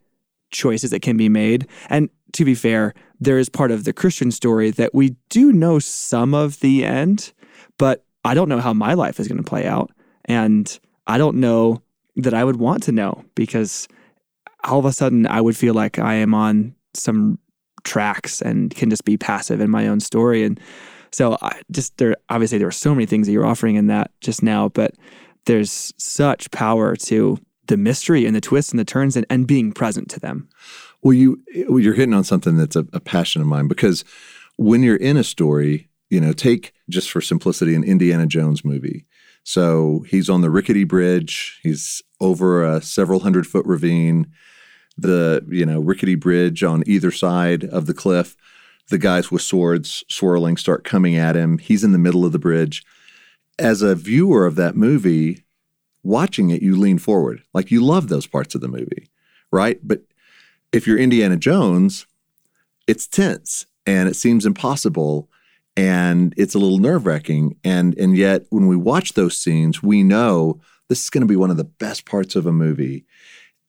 choices 0.51 0.91
that 0.91 1.01
can 1.01 1.17
be 1.17 1.29
made. 1.29 1.67
And 1.89 2.09
to 2.33 2.43
be 2.45 2.55
fair, 2.55 2.93
there 3.19 3.37
is 3.37 3.47
part 3.49 3.71
of 3.71 3.83
the 3.83 3.93
Christian 3.93 4.31
story 4.31 4.71
that 4.71 4.93
we 4.93 5.15
do 5.29 5.51
know 5.53 5.79
some 5.79 6.33
of 6.33 6.59
the 6.59 6.83
end, 6.83 7.31
but 7.77 8.03
I 8.25 8.33
don't 8.33 8.49
know 8.49 8.59
how 8.59 8.73
my 8.73 8.93
life 8.95 9.19
is 9.19 9.27
going 9.27 9.41
to 9.41 9.49
play 9.49 9.65
out. 9.65 9.91
And 10.25 10.77
I 11.07 11.17
don't 11.17 11.37
know 11.37 11.81
that 12.17 12.33
I 12.33 12.43
would 12.43 12.57
want 12.57 12.83
to 12.83 12.91
know 12.91 13.23
because 13.35 13.87
all 14.63 14.79
of 14.79 14.85
a 14.85 14.91
sudden 14.93 15.25
I 15.27 15.41
would 15.41 15.57
feel 15.57 15.73
like 15.73 15.99
I 15.99 16.15
am 16.15 16.33
on 16.33 16.75
some 16.93 17.39
tracks 17.83 18.41
and 18.41 18.73
can 18.75 18.89
just 18.89 19.05
be 19.05 19.17
passive 19.17 19.61
in 19.61 19.69
my 19.69 19.87
own 19.87 19.99
story. 19.99 20.43
And 20.43 20.59
so 21.11 21.37
I 21.41 21.61
just 21.71 21.97
there 21.97 22.15
obviously 22.29 22.57
there 22.57 22.67
were 22.67 22.71
so 22.71 22.93
many 22.93 23.05
things 23.05 23.27
that 23.27 23.33
you're 23.33 23.45
offering 23.45 23.75
in 23.75 23.87
that 23.87 24.11
just 24.21 24.43
now, 24.43 24.69
but 24.69 24.95
there's 25.45 25.93
such 25.97 26.49
power 26.51 26.95
to 26.95 27.37
the 27.67 27.77
mystery 27.77 28.25
and 28.25 28.35
the 28.35 28.41
twists 28.41 28.71
and 28.71 28.79
the 28.79 28.85
turns 28.85 29.15
and, 29.15 29.25
and 29.29 29.47
being 29.47 29.71
present 29.71 30.09
to 30.09 30.19
them. 30.19 30.47
Well, 31.01 31.13
you 31.13 31.41
you're 31.53 31.93
hitting 31.93 32.13
on 32.13 32.23
something 32.23 32.57
that's 32.57 32.75
a, 32.75 32.85
a 32.93 32.99
passion 32.99 33.41
of 33.41 33.47
mine 33.47 33.67
because 33.67 34.03
when 34.57 34.83
you're 34.83 34.95
in 34.95 35.17
a 35.17 35.23
story, 35.23 35.89
you 36.09 36.19
know, 36.19 36.33
take 36.33 36.73
just 36.89 37.11
for 37.11 37.21
simplicity 37.21 37.75
an 37.75 37.83
Indiana 37.83 38.25
Jones 38.25 38.63
movie. 38.63 39.05
So 39.43 40.05
he's 40.07 40.29
on 40.29 40.41
the 40.41 40.49
rickety 40.49 40.85
bridge. 40.85 41.59
He's 41.63 42.01
over 42.21 42.63
a 42.63 42.81
several 42.81 43.19
hundred 43.19 43.45
foot 43.45 43.65
ravine. 43.65 44.31
The 44.97 45.45
you 45.49 45.65
know 45.65 45.79
rickety 45.79 46.15
bridge 46.15 46.63
on 46.63 46.83
either 46.85 47.11
side 47.11 47.65
of 47.65 47.85
the 47.85 47.93
cliff. 47.93 48.35
The 48.89 48.97
guys 48.97 49.31
with 49.31 49.41
swords 49.41 50.03
swirling 50.09 50.57
start 50.57 50.83
coming 50.83 51.15
at 51.15 51.35
him. 51.35 51.57
He's 51.57 51.83
in 51.83 51.93
the 51.93 51.97
middle 51.97 52.25
of 52.25 52.31
the 52.31 52.39
bridge. 52.39 52.83
As 53.57 53.81
a 53.81 53.95
viewer 53.95 54.45
of 54.45 54.55
that 54.55 54.75
movie, 54.75 55.45
watching 56.03 56.49
it, 56.49 56.61
you 56.61 56.75
lean 56.75 56.97
forward. 56.97 57.43
Like 57.53 57.71
you 57.71 57.83
love 57.83 58.09
those 58.09 58.27
parts 58.27 58.55
of 58.55 58.61
the 58.61 58.67
movie, 58.67 59.07
right? 59.51 59.79
But 59.83 60.01
if 60.71 60.85
you're 60.85 60.97
Indiana 60.97 61.37
Jones, 61.37 62.07
it's 62.87 63.07
tense 63.07 63.65
and 63.85 64.09
it 64.09 64.15
seems 64.15 64.45
impossible 64.45 65.29
and 65.75 66.33
it's 66.37 66.53
a 66.55 66.59
little 66.59 66.77
nerve-wracking 66.77 67.55
and 67.63 67.97
and 67.97 68.15
yet 68.15 68.45
when 68.49 68.67
we 68.67 68.75
watch 68.75 69.13
those 69.13 69.37
scenes 69.37 69.81
we 69.81 70.03
know 70.03 70.59
this 70.89 71.03
is 71.03 71.09
going 71.09 71.21
to 71.21 71.27
be 71.27 71.35
one 71.35 71.49
of 71.49 71.57
the 71.57 71.63
best 71.63 72.05
parts 72.05 72.35
of 72.35 72.45
a 72.45 72.51
movie 72.51 73.05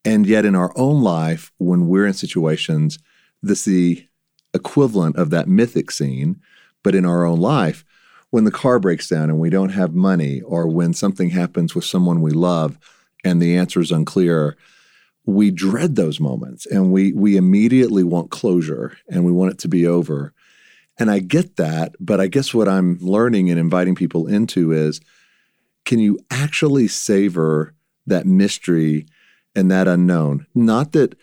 and 0.04 0.26
yet 0.26 0.44
in 0.44 0.54
our 0.54 0.72
own 0.76 1.02
life 1.02 1.52
when 1.58 1.88
we're 1.88 2.06
in 2.06 2.14
situations 2.14 2.98
this 3.42 3.66
is 3.66 3.74
the 3.74 4.08
equivalent 4.54 5.16
of 5.16 5.30
that 5.30 5.48
mythic 5.48 5.90
scene. 5.90 6.40
But 6.82 6.94
in 6.94 7.04
our 7.04 7.24
own 7.24 7.40
life 7.40 7.84
when 8.30 8.44
the 8.44 8.50
car 8.50 8.80
breaks 8.80 9.08
down 9.08 9.30
and 9.30 9.38
we 9.38 9.48
don't 9.48 9.70
have 9.70 9.94
money 9.94 10.40
or 10.40 10.66
when 10.66 10.92
something 10.92 11.30
happens 11.30 11.74
with 11.74 11.84
someone 11.84 12.20
we 12.20 12.32
love 12.32 12.78
and 13.22 13.40
the 13.40 13.56
answer 13.56 13.80
is 13.80 13.92
unclear 13.92 14.56
we 15.24 15.50
dread 15.50 15.94
those 15.94 16.20
moments 16.20 16.66
and 16.66 16.92
we 16.92 17.12
we 17.12 17.36
immediately 17.36 18.02
want 18.02 18.30
closure 18.30 18.98
and 19.08 19.24
we 19.24 19.32
want 19.32 19.52
it 19.52 19.58
to 19.58 19.68
be 19.68 19.86
over. 19.86 20.32
And 20.98 21.10
i 21.10 21.20
get 21.20 21.56
that 21.56 21.94
but 22.00 22.20
i 22.20 22.26
guess 22.26 22.52
what 22.52 22.68
i'm 22.68 22.98
learning 23.00 23.50
and 23.50 23.58
inviting 23.58 23.94
people 23.94 24.26
into 24.26 24.72
is 24.72 25.00
can 25.84 25.98
you 25.98 26.18
actually 26.30 26.88
savor 26.88 27.74
that 28.06 28.26
mystery 28.26 29.06
and 29.54 29.70
that 29.70 29.88
unknown 29.88 30.46
not 30.54 30.92
that 30.92 31.14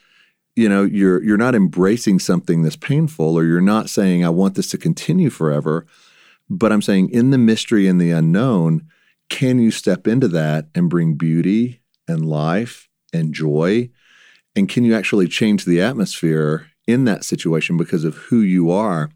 you 0.55 0.67
know 0.67 0.83
you're 0.83 1.23
you're 1.23 1.37
not 1.37 1.55
embracing 1.55 2.19
something 2.19 2.61
that's 2.61 2.75
painful 2.75 3.37
or 3.37 3.43
you're 3.43 3.61
not 3.61 3.89
saying 3.89 4.23
i 4.23 4.29
want 4.29 4.55
this 4.55 4.69
to 4.69 4.77
continue 4.77 5.29
forever 5.29 5.85
but 6.49 6.71
i'm 6.71 6.81
saying 6.81 7.09
in 7.09 7.31
the 7.31 7.37
mystery 7.37 7.87
and 7.87 7.99
the 7.99 8.11
unknown 8.11 8.87
can 9.31 9.59
you 9.59 9.71
step 9.71 10.07
into 10.07 10.27
that 10.27 10.67
and 10.75 10.89
bring 10.89 11.13
beauty 11.13 11.81
and 12.05 12.25
life 12.25 12.89
and 13.13 13.33
joy? 13.33 13.89
And 14.57 14.67
can 14.67 14.83
you 14.83 14.93
actually 14.93 15.29
change 15.29 15.63
the 15.63 15.81
atmosphere 15.81 16.67
in 16.85 17.05
that 17.05 17.23
situation 17.23 17.77
because 17.77 18.03
of 18.03 18.17
who 18.17 18.41
you 18.41 18.71
are? 18.71 19.09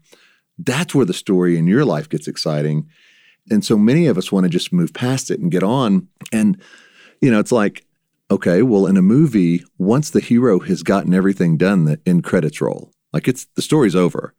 That's 0.58 0.94
where 0.94 1.04
the 1.04 1.12
story 1.12 1.58
in 1.58 1.66
your 1.66 1.84
life 1.84 2.08
gets 2.08 2.26
exciting. 2.26 2.88
And 3.50 3.62
so 3.62 3.76
many 3.76 4.06
of 4.06 4.16
us 4.16 4.32
want 4.32 4.44
to 4.44 4.50
just 4.50 4.72
move 4.72 4.94
past 4.94 5.30
it 5.30 5.38
and 5.38 5.50
get 5.52 5.62
on. 5.62 6.08
And, 6.32 6.60
you 7.20 7.30
know, 7.30 7.38
it's 7.38 7.52
like, 7.52 7.84
okay, 8.30 8.62
well, 8.62 8.86
in 8.86 8.96
a 8.96 9.02
movie, 9.02 9.64
once 9.78 10.10
the 10.10 10.20
hero 10.20 10.58
has 10.60 10.82
gotten 10.82 11.14
everything 11.14 11.56
done, 11.56 11.84
the 11.84 12.00
end 12.06 12.24
credits 12.24 12.60
roll. 12.60 12.92
Like 13.12 13.28
it's 13.28 13.46
the 13.56 13.62
story's 13.62 13.96
over. 13.96 14.34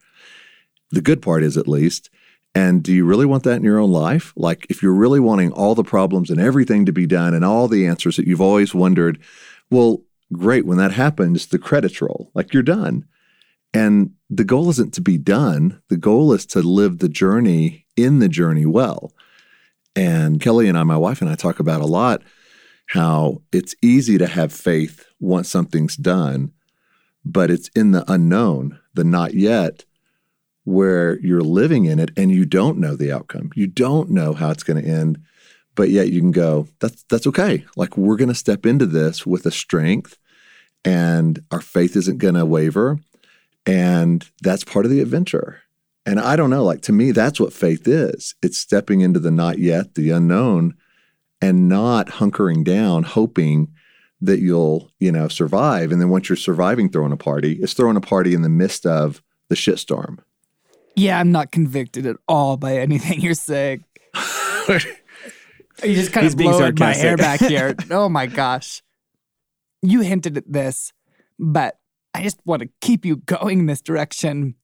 The 0.91 1.01
good 1.01 1.21
part 1.21 1.43
is 1.43 1.57
at 1.57 1.67
least. 1.67 2.09
And 2.55 2.83
do 2.83 2.93
you 2.93 3.05
really 3.05 3.25
want 3.25 3.43
that 3.43 3.57
in 3.57 3.63
your 3.63 3.79
own 3.79 3.91
life? 3.91 4.33
Like 4.35 4.65
if 4.69 4.81
you're 4.81 4.93
really 4.93 5.19
wanting 5.19 5.51
all 5.51 5.75
the 5.75 5.83
problems 5.83 6.29
and 6.29 6.39
everything 6.39 6.85
to 6.85 6.91
be 6.91 7.05
done 7.05 7.33
and 7.33 7.45
all 7.45 7.67
the 7.67 7.85
answers 7.85 8.15
that 8.15 8.27
you've 8.27 8.41
always 8.41 8.73
wondered, 8.73 9.19
well, 9.69 10.01
great. 10.33 10.65
When 10.65 10.77
that 10.77 10.91
happens, 10.91 11.47
the 11.47 11.59
credits 11.59 12.01
roll. 12.01 12.31
Like 12.33 12.53
you're 12.53 12.63
done. 12.63 13.05
And 13.73 14.13
the 14.29 14.43
goal 14.43 14.69
isn't 14.69 14.93
to 14.95 15.01
be 15.01 15.17
done. 15.17 15.81
The 15.89 15.97
goal 15.97 16.33
is 16.33 16.45
to 16.47 16.61
live 16.61 16.97
the 16.97 17.09
journey 17.09 17.85
in 17.95 18.19
the 18.19 18.29
journey 18.29 18.65
well. 18.65 19.13
And 19.95 20.41
Kelly 20.41 20.67
and 20.67 20.77
I, 20.77 20.83
my 20.83 20.97
wife 20.97 21.21
and 21.21 21.29
I, 21.29 21.35
talk 21.35 21.59
about 21.59 21.81
a 21.81 21.85
lot 21.85 22.21
how 22.87 23.41
it's 23.51 23.75
easy 23.81 24.17
to 24.17 24.27
have 24.27 24.51
faith 24.51 25.05
once 25.19 25.49
something's 25.49 25.95
done, 25.95 26.51
but 27.23 27.51
it's 27.51 27.69
in 27.69 27.91
the 27.91 28.09
unknown, 28.11 28.79
the 28.93 29.03
not 29.03 29.33
yet, 29.33 29.85
where 30.63 31.19
you're 31.19 31.41
living 31.41 31.85
in 31.85 31.99
it 31.99 32.11
and 32.17 32.31
you 32.31 32.45
don't 32.45 32.77
know 32.77 32.95
the 32.95 33.11
outcome. 33.11 33.51
You 33.55 33.67
don't 33.67 34.09
know 34.09 34.33
how 34.33 34.51
it's 34.51 34.63
going 34.63 34.83
to 34.83 34.89
end, 34.89 35.21
but 35.75 35.89
yet 35.89 36.09
you 36.11 36.19
can 36.19 36.31
go, 36.31 36.67
that's 36.79 37.03
that's 37.03 37.27
okay. 37.27 37.65
Like 37.75 37.97
we're 37.97 38.17
going 38.17 38.29
to 38.29 38.35
step 38.35 38.65
into 38.65 38.85
this 38.85 39.25
with 39.25 39.45
a 39.45 39.51
strength 39.51 40.17
and 40.83 41.43
our 41.51 41.61
faith 41.61 41.95
isn't 41.95 42.17
going 42.17 42.35
to 42.35 42.45
waver 42.45 42.99
and 43.65 44.29
that's 44.41 44.63
part 44.63 44.85
of 44.85 44.91
the 44.91 45.01
adventure. 45.01 45.61
And 46.05 46.21
I 46.21 46.37
don't 46.37 46.49
know, 46.49 46.63
like 46.63 46.81
to 46.83 46.93
me, 46.93 47.11
that's 47.11 47.39
what 47.39 47.51
faith 47.51 47.85
is. 47.85 48.33
It's 48.41 48.57
stepping 48.57 49.01
into 49.01 49.19
the 49.19 49.31
not 49.31 49.59
yet, 49.59 49.95
the 49.95 50.11
unknown, 50.11 50.75
and 51.41 51.69
not 51.69 52.07
hunkering 52.07 52.63
down, 52.63 53.03
hoping 53.03 53.73
that 54.21 54.39
you'll, 54.39 54.91
you 54.99 55.11
know, 55.11 55.27
survive. 55.27 55.91
And 55.91 56.01
then 56.01 56.09
once 56.09 56.29
you're 56.29 56.35
surviving 56.35 56.89
throwing 56.89 57.11
a 57.11 57.17
party, 57.17 57.53
it's 57.61 57.73
throwing 57.73 57.97
a 57.97 58.01
party 58.01 58.33
in 58.33 58.41
the 58.41 58.49
midst 58.49 58.85
of 58.85 59.21
the 59.49 59.55
shitstorm. 59.55 60.19
Yeah, 60.95 61.19
I'm 61.19 61.31
not 61.31 61.51
convicted 61.51 62.07
at 62.07 62.17
all 62.27 62.57
by 62.57 62.77
anything 62.77 63.21
you're 63.21 63.35
saying. 63.35 63.83
you 64.67 64.79
just 65.93 66.11
kind 66.11 66.23
He's 66.23 66.33
of 66.33 66.37
being 66.37 66.51
blowing 66.51 66.75
my 66.79 66.93
hair 66.93 67.17
back 67.17 67.39
here. 67.47 67.75
oh 67.91 68.09
my 68.09 68.25
gosh. 68.25 68.81
You 69.83 70.01
hinted 70.01 70.37
at 70.37 70.51
this, 70.51 70.91
but 71.37 71.77
I 72.15 72.23
just 72.23 72.39
want 72.45 72.63
to 72.63 72.69
keep 72.81 73.05
you 73.05 73.17
going 73.17 73.59
in 73.59 73.65
this 73.67 73.81
direction 73.81 74.55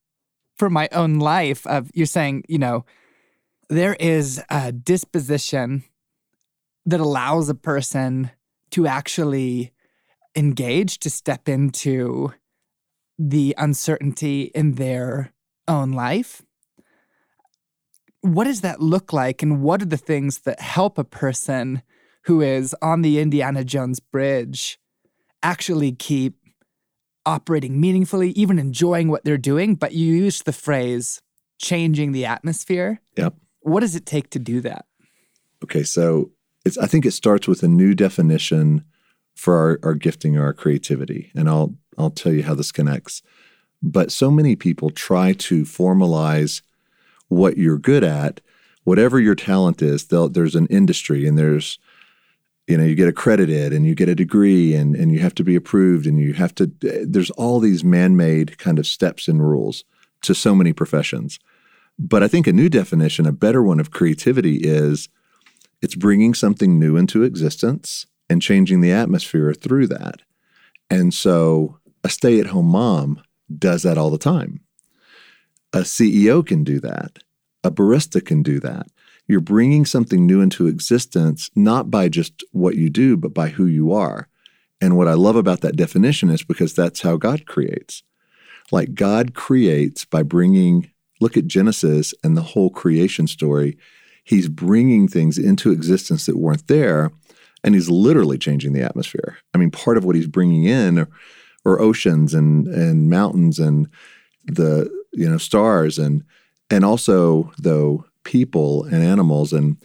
for 0.58 0.72
my 0.72 0.90
own 0.92 1.20
life 1.20 1.68
of 1.68 1.92
you're 1.94 2.08
saying, 2.08 2.44
you 2.48 2.58
know, 2.58 2.84
there 3.70 3.96
is 4.00 4.42
a 4.50 4.72
disposition 4.72 5.84
that 6.86 7.00
allows 7.00 7.50
a 7.50 7.56
person 7.56 8.32
to 8.72 8.88
actually 8.88 9.72
engage, 10.36 11.00
to 11.00 11.10
step 11.10 11.48
into 11.48 12.34
the 13.20 13.54
uncertainty 13.58 14.52
in 14.56 14.74
their 14.74 15.32
own 15.68 15.92
life. 15.92 16.42
What 18.22 18.46
does 18.46 18.62
that 18.62 18.82
look 18.82 19.14
like? 19.14 19.44
And 19.44 19.62
what 19.62 19.82
are 19.82 19.86
the 19.86 19.98
things 19.98 20.40
that 20.40 20.60
help 20.60 20.98
a 20.98 21.04
person 21.04 21.82
who 22.26 22.42
is 22.42 22.76
on 22.82 23.02
the 23.02 23.20
Indiana 23.20 23.64
Jones 23.64 24.00
bridge 24.00 24.80
actually 25.44 25.92
keep 25.92 26.38
operating 27.26 27.80
meaningfully, 27.80 28.32
even 28.32 28.60
enjoying 28.60 29.10
what 29.10 29.24
they're 29.24 29.38
doing? 29.38 29.76
But 29.76 29.94
you 29.94 30.14
used 30.14 30.46
the 30.46 30.54
phrase 30.54 31.22
changing 31.60 32.12
the 32.12 32.26
atmosphere. 32.26 33.02
Yep. 33.18 33.36
What 33.62 33.82
does 33.82 33.96
it 33.96 34.06
take 34.06 34.30
to 34.32 34.40
do 34.40 34.62
that? 34.62 34.86
Okay, 35.64 35.84
so 35.84 36.32
it's 36.66 36.78
I 36.78 36.88
think 36.88 37.06
it 37.06 37.12
starts 37.12 37.48
with 37.48 37.64
a 37.64 37.68
new 37.68 37.94
definition 37.94 38.84
for 39.36 39.58
our, 39.58 39.80
our 39.84 39.96
gifting 39.96 40.38
or 40.38 40.44
our 40.46 40.54
creativity. 40.54 41.32
And 41.36 41.50
I'll 41.50 41.76
I'll 41.98 42.12
tell 42.12 42.34
you 42.34 42.44
how 42.44 42.56
this 42.56 42.72
connects. 42.72 43.22
But 43.82 44.12
so 44.12 44.32
many 44.32 44.56
people 44.56 44.90
try 44.90 45.34
to 45.34 45.64
formalize 45.64 46.62
what 47.28 47.58
you're 47.58 47.78
good 47.78 48.04
at, 48.04 48.42
whatever 48.84 49.20
your 49.20 49.36
talent 49.36 49.82
is. 49.82 50.08
There's 50.08 50.56
an 50.56 50.68
industry 50.68 51.28
and 51.28 51.38
there's 51.38 51.80
you 52.68 52.78
know 52.78 52.86
you 52.86 52.96
get 52.96 53.10
accredited 53.10 53.74
and 53.74 53.86
you 53.86 53.94
get 53.94 54.10
a 54.10 54.16
degree 54.16 54.74
and 54.74 54.96
and 54.96 55.12
you 55.12 55.20
have 55.20 55.36
to 55.36 55.44
be 55.44 55.56
approved 55.56 56.08
and 56.08 56.20
you 56.20 56.34
have 56.34 56.56
to 56.56 56.72
eh, 56.86 57.04
there's 57.06 57.32
all 57.32 57.60
these 57.60 57.84
man-made 57.84 58.58
kind 58.58 58.80
of 58.80 58.88
steps 58.88 59.28
and 59.28 59.48
rules 59.48 59.84
to 60.22 60.34
so 60.34 60.56
many 60.56 60.72
professions. 60.72 61.40
But 62.00 62.24
I 62.24 62.28
think 62.28 62.48
a 62.48 62.54
new 62.54 62.70
definition, 62.70 63.28
a 63.28 63.32
better 63.32 63.62
one 63.62 63.80
of 63.80 63.92
creativity 63.92 64.56
is 64.56 65.10
it's 65.84 65.96
bringing 65.96 66.34
something 66.34 66.80
new 66.80 66.96
into 66.96 67.24
existence 67.24 68.08
and 68.30 68.42
changing 68.42 68.80
the 68.80 68.94
atmosphere 68.94 69.54
through 69.54 69.86
that. 69.88 70.22
And 70.90 71.14
so 71.14 71.78
a 72.06 72.10
stay 72.10 72.40
at 72.40 72.48
home 72.48 72.68
mom 72.68 73.22
does 73.56 73.84
that 73.84 73.98
all 73.98 74.10
the 74.10 74.18
time. 74.18 74.62
A 75.74 75.80
CEO 75.80 76.46
can 76.46 76.64
do 76.64 76.80
that. 76.80 77.20
A 77.66 77.70
barista 77.70 78.26
can 78.26 78.42
do 78.42 78.62
that. 78.62 78.88
You're 79.28 79.42
bringing 79.42 79.86
something 79.86 80.26
new 80.26 80.40
into 80.40 80.68
existence, 80.68 81.50
not 81.54 81.92
by 81.92 82.08
just 82.08 82.46
what 82.52 82.76
you 82.76 82.90
do, 82.90 83.18
but 83.18 83.34
by 83.34 83.50
who 83.50 83.66
you 83.66 83.92
are. 83.92 84.30
And 84.80 84.96
what 84.96 85.10
I 85.10 85.16
love 85.16 85.36
about 85.36 85.62
that 85.62 85.76
definition 85.76 86.30
is 86.30 86.44
because 86.44 86.74
that's 86.74 87.02
how 87.02 87.18
God 87.18 87.46
creates. 87.46 88.04
Like 88.72 88.96
God 88.96 89.34
creates 89.34 90.06
by 90.06 90.24
bringing, 90.24 90.92
look 91.20 91.36
at 91.36 91.48
Genesis 91.48 92.14
and 92.24 92.38
the 92.38 92.42
whole 92.42 92.70
creation 92.70 93.28
story. 93.28 93.78
He's 94.24 94.48
bringing 94.48 95.08
things 95.08 95.38
into 95.38 95.72
existence 95.72 96.26
that 96.26 96.38
weren't 96.38 96.68
there, 96.68 97.12
and 97.64 97.76
he's 97.76 97.90
literally 97.90 98.38
changing 98.38 98.74
the 98.74 98.84
atmosphere. 98.84 99.38
I 99.54 99.58
mean, 99.58 99.72
part 99.72 99.98
of 99.98 100.06
what 100.06 100.16
he's 100.16 100.28
bringing 100.28 100.64
in 100.64 101.00
are, 101.00 101.10
are 101.66 101.80
oceans 101.80 102.34
and 102.34 102.68
and 102.68 103.10
mountains 103.10 103.60
and 103.60 103.88
the 104.46 104.90
you 105.12 105.30
know 105.30 105.38
stars 105.38 105.98
and 105.98 106.24
and 106.70 106.84
also 106.84 107.52
though 107.58 108.06
people 108.24 108.86
and 108.86 109.04
animals 109.04 109.54
and 109.54 109.78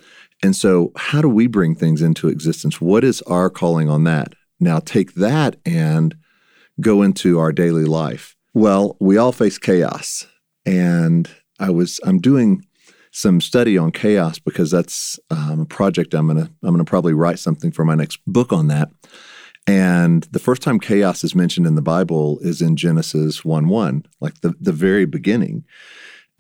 and 0.42 0.55
so 0.55 0.92
how 0.96 1.20
do 1.20 1.29
we 1.29 1.46
bring 1.46 1.74
things 1.74 2.01
into 2.01 2.29
existence? 2.29 2.81
What 2.81 3.05
is 3.05 3.22
our 3.22 3.51
calling 3.51 3.88
on 3.88 4.05
that? 4.05 4.35
Now 4.61 4.79
take 4.79 5.14
that 5.14 5.57
and 5.66 6.16
go 6.81 7.03
into 7.03 7.38
our 7.38 7.53
daily 7.53 7.85
life. 7.85 8.37
Well, 8.55 8.96
we 9.01 9.16
all 9.16 9.33
face 9.33 9.59
chaos. 9.59 10.27
And 10.64 11.29
I 11.59 11.70
was 11.70 12.01
I'm 12.05 12.20
doing 12.20 12.64
some 13.18 13.40
study 13.40 13.76
on 13.76 13.90
chaos 13.90 14.38
because 14.38 14.70
that's 14.70 15.18
um, 15.31 15.61
a 15.62 15.66
project 15.66 16.14
I'm 16.14 16.28
gonna 16.28 16.48
I'm 16.62 16.70
gonna 16.70 16.85
probably 16.85 17.14
write 17.14 17.40
something 17.40 17.72
for 17.72 17.85
my 17.85 17.96
next 17.96 18.20
book 18.26 18.52
on 18.52 18.68
that. 18.68 18.90
And 19.66 20.22
the 20.31 20.38
first 20.38 20.62
time 20.62 20.78
chaos 20.78 21.24
is 21.24 21.35
mentioned 21.35 21.66
in 21.66 21.74
the 21.74 21.83
Bible 21.83 22.38
is 22.42 22.62
in 22.62 22.76
Genesis 22.76 23.44
1 23.44 23.68
1, 23.68 24.07
like 24.20 24.40
the, 24.40 24.54
the 24.61 24.72
very 24.72 25.04
beginning. 25.04 25.64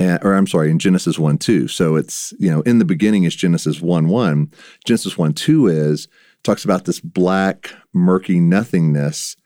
Or 0.00 0.34
I'm 0.34 0.46
sorry, 0.46 0.70
in 0.70 0.78
Genesis 0.78 1.18
1 1.18 1.38
2. 1.38 1.66
So 1.66 1.96
it's, 1.96 2.32
you 2.38 2.48
know, 2.48 2.60
in 2.60 2.78
the 2.78 2.84
beginning 2.84 3.24
is 3.24 3.34
Genesis 3.34 3.80
1 3.82 4.06
1. 4.06 4.52
Genesis 4.86 5.18
1 5.18 5.34
2 5.34 5.66
is, 5.66 6.06
talks 6.44 6.64
about 6.64 6.84
this 6.84 7.00
black, 7.00 7.72
murky 7.92 8.38
nothingness 8.38 9.36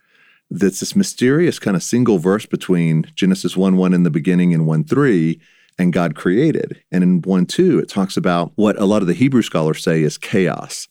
that's 0.50 0.80
this 0.80 0.94
mysterious 0.94 1.58
kind 1.58 1.76
of 1.76 1.82
single 1.82 2.18
verse 2.18 2.44
between 2.44 3.10
Genesis 3.14 3.56
1 3.56 3.78
1 3.78 3.94
in 3.94 4.02
the 4.02 4.10
beginning 4.10 4.52
and 4.52 4.66
1 4.66 4.84
3 4.84 5.40
and 5.78 5.92
God 5.92 6.14
created. 6.14 6.82
And 6.90 7.02
in 7.02 7.22
1 7.22 7.46
2, 7.46 7.78
it 7.78 7.88
talks 7.88 8.16
about 8.16 8.52
what 8.56 8.80
a 8.80 8.84
lot 8.84 9.02
of 9.02 9.08
the 9.08 9.14
Hebrew 9.14 9.42
scholars 9.42 9.82
say 9.82 10.02
is 10.02 10.18
chaos. 10.18 10.88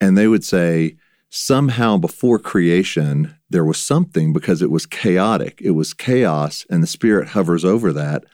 And 0.00 0.16
they 0.16 0.28
would 0.28 0.44
say, 0.44 0.96
somehow 1.30 1.98
before 1.98 2.38
creation, 2.38 3.36
there 3.50 3.64
was 3.64 3.78
something 3.78 4.32
because 4.32 4.62
it 4.62 4.70
was 4.70 4.86
chaotic. 4.86 5.60
It 5.62 5.72
was 5.72 5.94
chaos, 5.94 6.66
and 6.70 6.82
the 6.82 6.86
Spirit 6.86 7.28
hovers 7.28 7.64
over 7.64 7.92
that. 7.92 8.24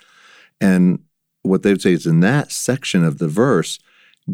And 0.61 1.01
what 1.43 1.62
they 1.62 1.70
would 1.70 1.82
say 1.82 1.93
is 1.93 2.07
in 2.07 2.20
that 2.20 2.53
section 2.53 3.05
of 3.05 3.18
the 3.18 3.28
verse, 3.28 3.78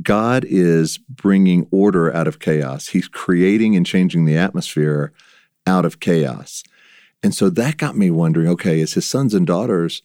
God 0.03 0.44
is 0.46 0.98
bringing 0.98 1.66
order 1.70 2.14
out 2.14 2.28
of 2.28 2.38
chaos. 2.38 2.88
He's 2.88 3.09
creating 3.09 3.74
and 3.74 3.84
changing 3.84 4.24
the 4.24 4.36
atmosphere 4.36 5.12
out 5.66 5.84
of 5.84 6.01
chaos. 6.01 6.62
And 7.22 7.34
so 7.34 7.51
that 7.51 7.76
got 7.76 7.96
me 7.96 8.11
wondering 8.11 8.48
okay, 8.48 8.80
as 8.80 8.94
his 8.94 9.07
sons 9.07 9.34
and 9.34 9.46
daughters, 9.46 10.03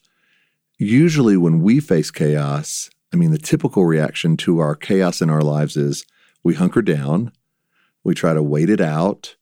usually 0.77 1.37
when 1.37 1.61
we 1.61 1.79
face 1.79 2.11
chaos, 2.11 2.89
I 3.13 3.17
mean, 3.17 3.31
the 3.31 3.37
typical 3.37 3.85
reaction 3.85 4.37
to 4.37 4.59
our 4.59 4.75
chaos 4.75 5.21
in 5.21 5.29
our 5.29 5.41
lives 5.41 5.77
is 5.77 6.05
we 6.43 6.55
hunker 6.55 6.81
down, 6.81 7.31
we 8.03 8.13
try 8.13 8.33
to 8.33 8.43
wait 8.43 8.69
it 8.69 8.81
out, 8.81 9.35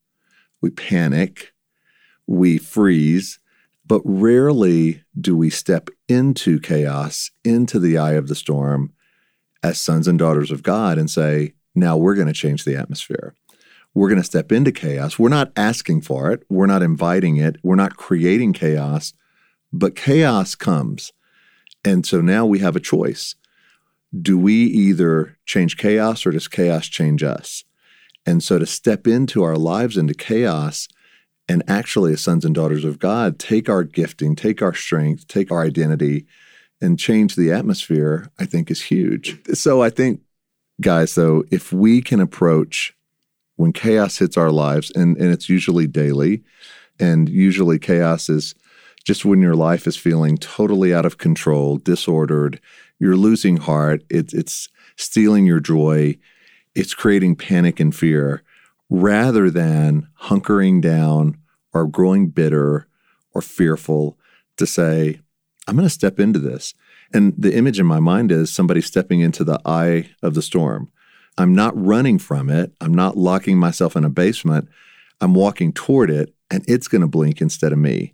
we 0.62 0.70
panic, 0.70 1.54
we 2.28 2.58
freeze, 2.58 3.40
but 3.86 4.02
rarely 4.06 5.04
do 5.20 5.36
we 5.36 5.50
step 5.50 5.90
into 6.08 6.60
chaos, 6.60 7.32
into 7.44 7.80
the 7.80 7.98
eye 7.98 8.14
of 8.14 8.28
the 8.28 8.36
storm 8.36 8.94
as 9.62 9.80
sons 9.80 10.08
and 10.08 10.20
daughters 10.20 10.52
of 10.52 10.64
God 10.64 10.98
and 10.98 11.10
say, 11.10 11.54
now 11.76 11.98
we're 11.98 12.16
going 12.16 12.28
to 12.28 12.34
change 12.34 12.64
the 12.64 12.78
atmosphere. 12.78 13.34
we're 13.94 14.10
going 14.10 14.22
to 14.22 14.26
step 14.26 14.52
into 14.52 14.72
chaos. 14.72 15.20
We're 15.20 15.30
not 15.30 15.52
asking 15.56 16.02
for 16.02 16.32
it, 16.32 16.44
we're 16.50 16.66
not 16.66 16.82
inviting 16.82 17.38
it, 17.38 17.58
we're 17.64 17.76
not 17.76 17.98
creating 17.98 18.54
chaos, 18.54 19.14
but 19.72 19.96
chaos 19.96 20.56
comes. 20.56 21.12
And 21.86 22.06
so 22.06 22.22
now 22.22 22.46
we 22.46 22.60
have 22.60 22.76
a 22.76 22.82
choice. 22.82 23.36
Do 24.20 24.38
we 24.38 24.54
either 24.54 25.38
change 25.46 25.78
chaos 25.78 26.26
or 26.26 26.32
does 26.32 26.48
chaos 26.48 26.88
change 26.88 27.24
us? 27.24 27.64
And 28.26 28.42
so 28.42 28.58
to 28.60 28.66
step 28.66 29.08
into 29.08 29.44
our 29.44 29.58
lives 29.58 29.98
into 29.98 30.14
chaos 30.14 30.88
and 31.50 31.62
actually, 31.68 32.14
as 32.14 32.22
sons 32.22 32.46
and 32.46 32.56
daughters 32.56 32.86
of 32.86 33.00
God, 33.00 33.38
take 33.38 33.68
our 33.68 33.84
gifting, 33.84 34.36
take 34.36 34.62
our 34.62 34.74
strength, 34.74 35.28
take 35.28 35.52
our 35.52 35.62
identity, 35.62 36.26
and 36.82 36.98
change 36.98 37.36
the 37.36 37.52
atmosphere, 37.52 38.30
I 38.40 38.46
think 38.46 38.72
is 38.72 38.82
huge. 38.82 39.38
So 39.54 39.82
I 39.82 39.90
think, 39.90 40.22
guys, 40.80 41.16
though, 41.16 41.44
if 41.52 41.74
we 41.74 42.02
can 42.02 42.20
approach 42.20 42.96
when 43.58 43.74
chaos 43.74 44.18
hits 44.18 44.38
our 44.38 44.52
lives, 44.52 44.92
and, 44.96 45.18
and 45.18 45.32
it's 45.32 45.50
usually 45.50 45.86
daily, 45.86 46.44
and 47.00 47.28
usually 47.28 47.78
chaos 47.78 48.30
is 48.30 48.56
just 49.04 49.26
when 49.26 49.42
your 49.42 49.56
life 49.56 49.86
is 49.88 49.98
feeling 49.98 50.38
totally 50.38 50.94
out 50.94 51.06
of 51.06 51.18
control, 51.18 51.78
disordered, 51.78 52.60
you're 53.00 53.18
losing 53.18 53.58
heart, 53.58 54.04
it, 54.10 54.34
it's 54.34 54.70
stealing 54.96 55.46
your 55.46 55.60
joy, 55.60 56.18
it's 56.76 56.94
creating 56.94 57.36
panic 57.36 57.80
and 57.80 57.96
fear 57.96 58.44
rather 58.90 59.50
than 59.50 60.08
hunkering 60.24 60.82
down 60.82 61.38
or 61.74 61.88
growing 61.88 62.30
bitter 62.30 62.88
or 63.34 63.42
fearful 63.42 64.18
to 64.58 64.66
say, 64.66 65.20
I'm 65.68 65.76
going 65.76 65.88
to 65.88 65.94
step 65.94 66.20
into 66.20 66.40
this. 66.40 66.74
And 67.14 67.34
the 67.38 67.56
image 67.56 67.80
in 67.80 67.86
my 67.86 68.00
mind 68.00 68.32
is 68.32 68.54
somebody 68.54 68.82
stepping 68.82 69.20
into 69.20 69.44
the 69.44 69.60
eye 69.66 70.10
of 70.22 70.34
the 70.34 70.42
storm. 70.42 70.92
I'm 71.38 71.56
not 71.56 71.74
running 71.76 72.20
from 72.20 72.50
it. 72.50 72.74
I'm 72.82 72.94
not 72.94 73.18
locking 73.18 73.58
myself 73.58 73.96
in 73.96 74.04
a 74.04 74.10
basement. 74.10 74.70
I'm 75.22 75.34
walking 75.34 75.74
toward 75.74 76.10
it, 76.10 76.34
and 76.52 76.64
it's 76.68 76.88
going 76.88 77.02
to 77.02 77.08
blink 77.08 77.42
instead 77.42 77.72
of 77.72 77.80
me. 77.80 78.14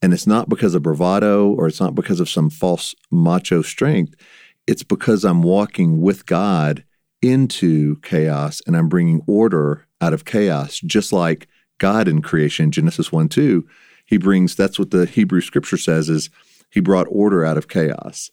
And 0.00 0.12
it's 0.12 0.26
not 0.26 0.48
because 0.48 0.74
of 0.74 0.82
bravado 0.82 1.48
or 1.50 1.66
it's 1.66 1.80
not 1.80 1.94
because 1.94 2.20
of 2.20 2.28
some 2.28 2.50
false 2.50 2.94
macho 3.10 3.62
strength. 3.62 4.14
It's 4.66 4.82
because 4.82 5.24
I'm 5.24 5.42
walking 5.42 6.00
with 6.00 6.26
God 6.26 6.84
into 7.20 7.96
chaos 8.00 8.62
and 8.66 8.76
I'm 8.76 8.88
bringing 8.88 9.22
order 9.26 9.86
out 10.00 10.12
of 10.12 10.24
chaos, 10.24 10.78
just 10.80 11.12
like 11.12 11.48
God 11.78 12.06
in 12.06 12.22
creation, 12.22 12.70
Genesis 12.70 13.10
1 13.10 13.28
2. 13.28 13.66
He 14.04 14.18
brings, 14.18 14.54
that's 14.54 14.78
what 14.78 14.90
the 14.90 15.06
Hebrew 15.06 15.40
scripture 15.40 15.76
says, 15.76 16.08
is 16.08 16.30
he 16.70 16.80
brought 16.80 17.06
order 17.10 17.44
out 17.44 17.58
of 17.58 17.68
chaos. 17.68 18.30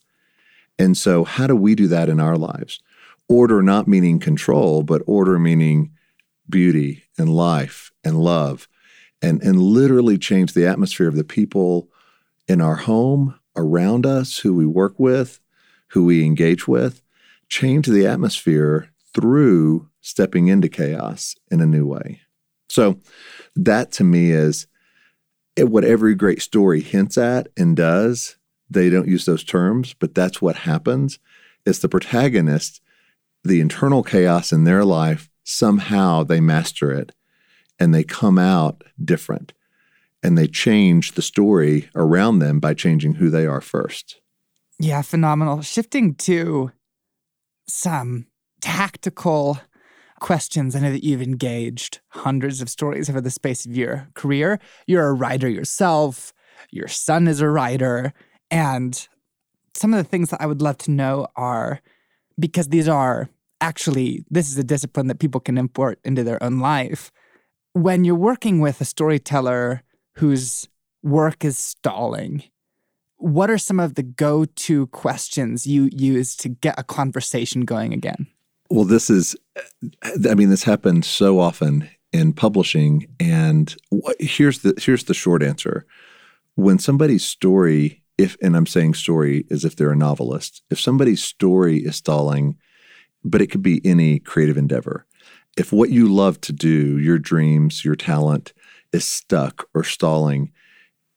And 0.77 0.97
so, 0.97 1.23
how 1.23 1.47
do 1.47 1.55
we 1.55 1.75
do 1.75 1.87
that 1.87 2.09
in 2.09 2.19
our 2.19 2.37
lives? 2.37 2.81
Order 3.27 3.61
not 3.61 3.87
meaning 3.87 4.19
control, 4.19 4.83
but 4.83 5.01
order 5.07 5.39
meaning 5.39 5.91
beauty 6.49 7.03
and 7.17 7.33
life 7.33 7.91
and 8.03 8.19
love, 8.19 8.67
and, 9.25 9.41
and 9.41 9.59
literally 9.59 10.19
change 10.19 10.53
the 10.53 10.67
atmosphere 10.67 11.07
of 11.07 11.15
the 11.15 11.23
people 11.23 11.89
in 12.47 12.61
our 12.61 12.75
home, 12.75 13.33
around 13.55 14.05
us, 14.05 14.37
who 14.37 14.53
we 14.53 14.67
work 14.67 14.99
with, 14.99 15.39
who 15.89 16.05
we 16.05 16.23
engage 16.23 16.67
with, 16.67 17.01
change 17.49 17.87
the 17.87 18.05
atmosphere 18.05 18.91
through 19.15 19.89
stepping 20.01 20.47
into 20.47 20.69
chaos 20.69 21.35
in 21.49 21.59
a 21.59 21.65
new 21.65 21.87
way. 21.87 22.21
So, 22.69 22.99
that 23.55 23.91
to 23.93 24.03
me 24.03 24.31
is 24.31 24.67
eh, 25.57 25.63
what 25.63 25.83
every 25.83 26.13
great 26.13 26.41
story 26.41 26.81
hints 26.81 27.17
at 27.17 27.47
and 27.57 27.75
does. 27.75 28.37
They 28.69 28.89
don't 28.89 29.07
use 29.07 29.25
those 29.25 29.43
terms, 29.43 29.95
but 29.97 30.13
that's 30.13 30.41
what 30.41 30.57
happens. 30.57 31.17
It's 31.65 31.79
the 31.79 31.89
protagonist, 31.89 32.81
the 33.43 33.61
internal 33.61 34.03
chaos 34.03 34.51
in 34.51 34.65
their 34.65 34.83
life, 34.83 35.29
somehow 35.43 36.23
they 36.23 36.41
master 36.41 36.91
it 36.91 37.11
and 37.79 37.93
they 37.93 38.03
come 38.03 38.37
out 38.37 38.83
different 39.03 39.53
and 40.23 40.37
they 40.37 40.47
change 40.47 41.13
the 41.13 41.21
story 41.21 41.89
around 41.95 42.39
them 42.39 42.59
by 42.59 42.73
changing 42.73 43.15
who 43.15 43.29
they 43.29 43.45
are 43.45 43.61
first. 43.61 44.19
Yeah, 44.79 45.01
phenomenal. 45.01 45.61
Shifting 45.61 46.15
to 46.15 46.71
some 47.67 48.27
tactical 48.61 49.59
questions. 50.19 50.75
I 50.75 50.79
know 50.79 50.91
that 50.91 51.03
you've 51.03 51.21
engaged 51.21 51.99
hundreds 52.09 52.61
of 52.61 52.69
stories 52.69 53.09
over 53.09 53.21
the 53.21 53.29
space 53.29 53.65
of 53.65 53.75
your 53.75 54.07
career. 54.15 54.59
You're 54.87 55.07
a 55.07 55.13
writer 55.13 55.47
yourself, 55.49 56.33
your 56.71 56.87
son 56.87 57.27
is 57.27 57.41
a 57.41 57.49
writer. 57.49 58.13
And 58.49 59.07
some 59.73 59.93
of 59.93 59.97
the 59.97 60.09
things 60.09 60.29
that 60.29 60.41
I 60.41 60.45
would 60.45 60.61
love 60.61 60.77
to 60.79 60.91
know 60.91 61.27
are 61.35 61.81
because 62.39 62.69
these 62.69 62.87
are 62.87 63.29
actually, 63.61 64.25
this 64.29 64.49
is 64.49 64.57
a 64.57 64.63
discipline 64.63 65.07
that 65.07 65.19
people 65.19 65.39
can 65.39 65.57
import 65.57 65.99
into 66.03 66.23
their 66.23 66.41
own 66.41 66.59
life. 66.59 67.11
When 67.75 68.05
you're 68.05 68.15
working 68.15 68.61
with 68.61 68.79
a 68.79 68.85
storyteller 68.85 69.83
whose 70.13 70.69
work 71.03 71.43
is 71.43 71.57
stalling, 71.57 72.43
what 73.17 73.49
are 73.49 73.57
some 73.57 73.81
of 73.81 73.95
the 73.95 74.01
go 74.01 74.45
to 74.45 74.87
questions 74.87 75.67
you 75.67 75.89
use 75.91 76.37
to 76.37 76.47
get 76.47 76.79
a 76.79 76.85
conversation 76.85 77.65
going 77.65 77.91
again? 77.91 78.27
Well, 78.69 78.85
this 78.85 79.09
is, 79.09 79.35
I 80.01 80.35
mean, 80.35 80.49
this 80.49 80.63
happens 80.63 81.05
so 81.05 81.37
often 81.37 81.89
in 82.13 82.31
publishing. 82.31 83.07
And 83.19 83.75
here's 84.19 84.59
the 84.59 84.73
here's 84.81 85.03
the 85.03 85.13
short 85.13 85.43
answer: 85.43 85.85
when 86.55 86.79
somebody's 86.79 87.25
story, 87.25 88.01
if 88.17 88.37
and 88.41 88.55
I'm 88.55 88.67
saying 88.67 88.93
story 88.93 89.45
as 89.51 89.65
if 89.65 89.75
they're 89.75 89.91
a 89.91 89.97
novelist, 89.97 90.63
if 90.69 90.79
somebody's 90.79 91.21
story 91.21 91.79
is 91.79 91.97
stalling, 91.97 92.55
but 93.25 93.41
it 93.41 93.47
could 93.47 93.63
be 93.63 93.81
any 93.85 94.19
creative 94.19 94.57
endeavor. 94.57 95.05
If 95.57 95.71
what 95.71 95.89
you 95.89 96.07
love 96.07 96.41
to 96.41 96.53
do, 96.53 96.97
your 96.97 97.17
dreams, 97.17 97.85
your 97.85 97.95
talent, 97.95 98.53
is 98.91 99.05
stuck 99.05 99.67
or 99.73 99.83
stalling, 99.83 100.51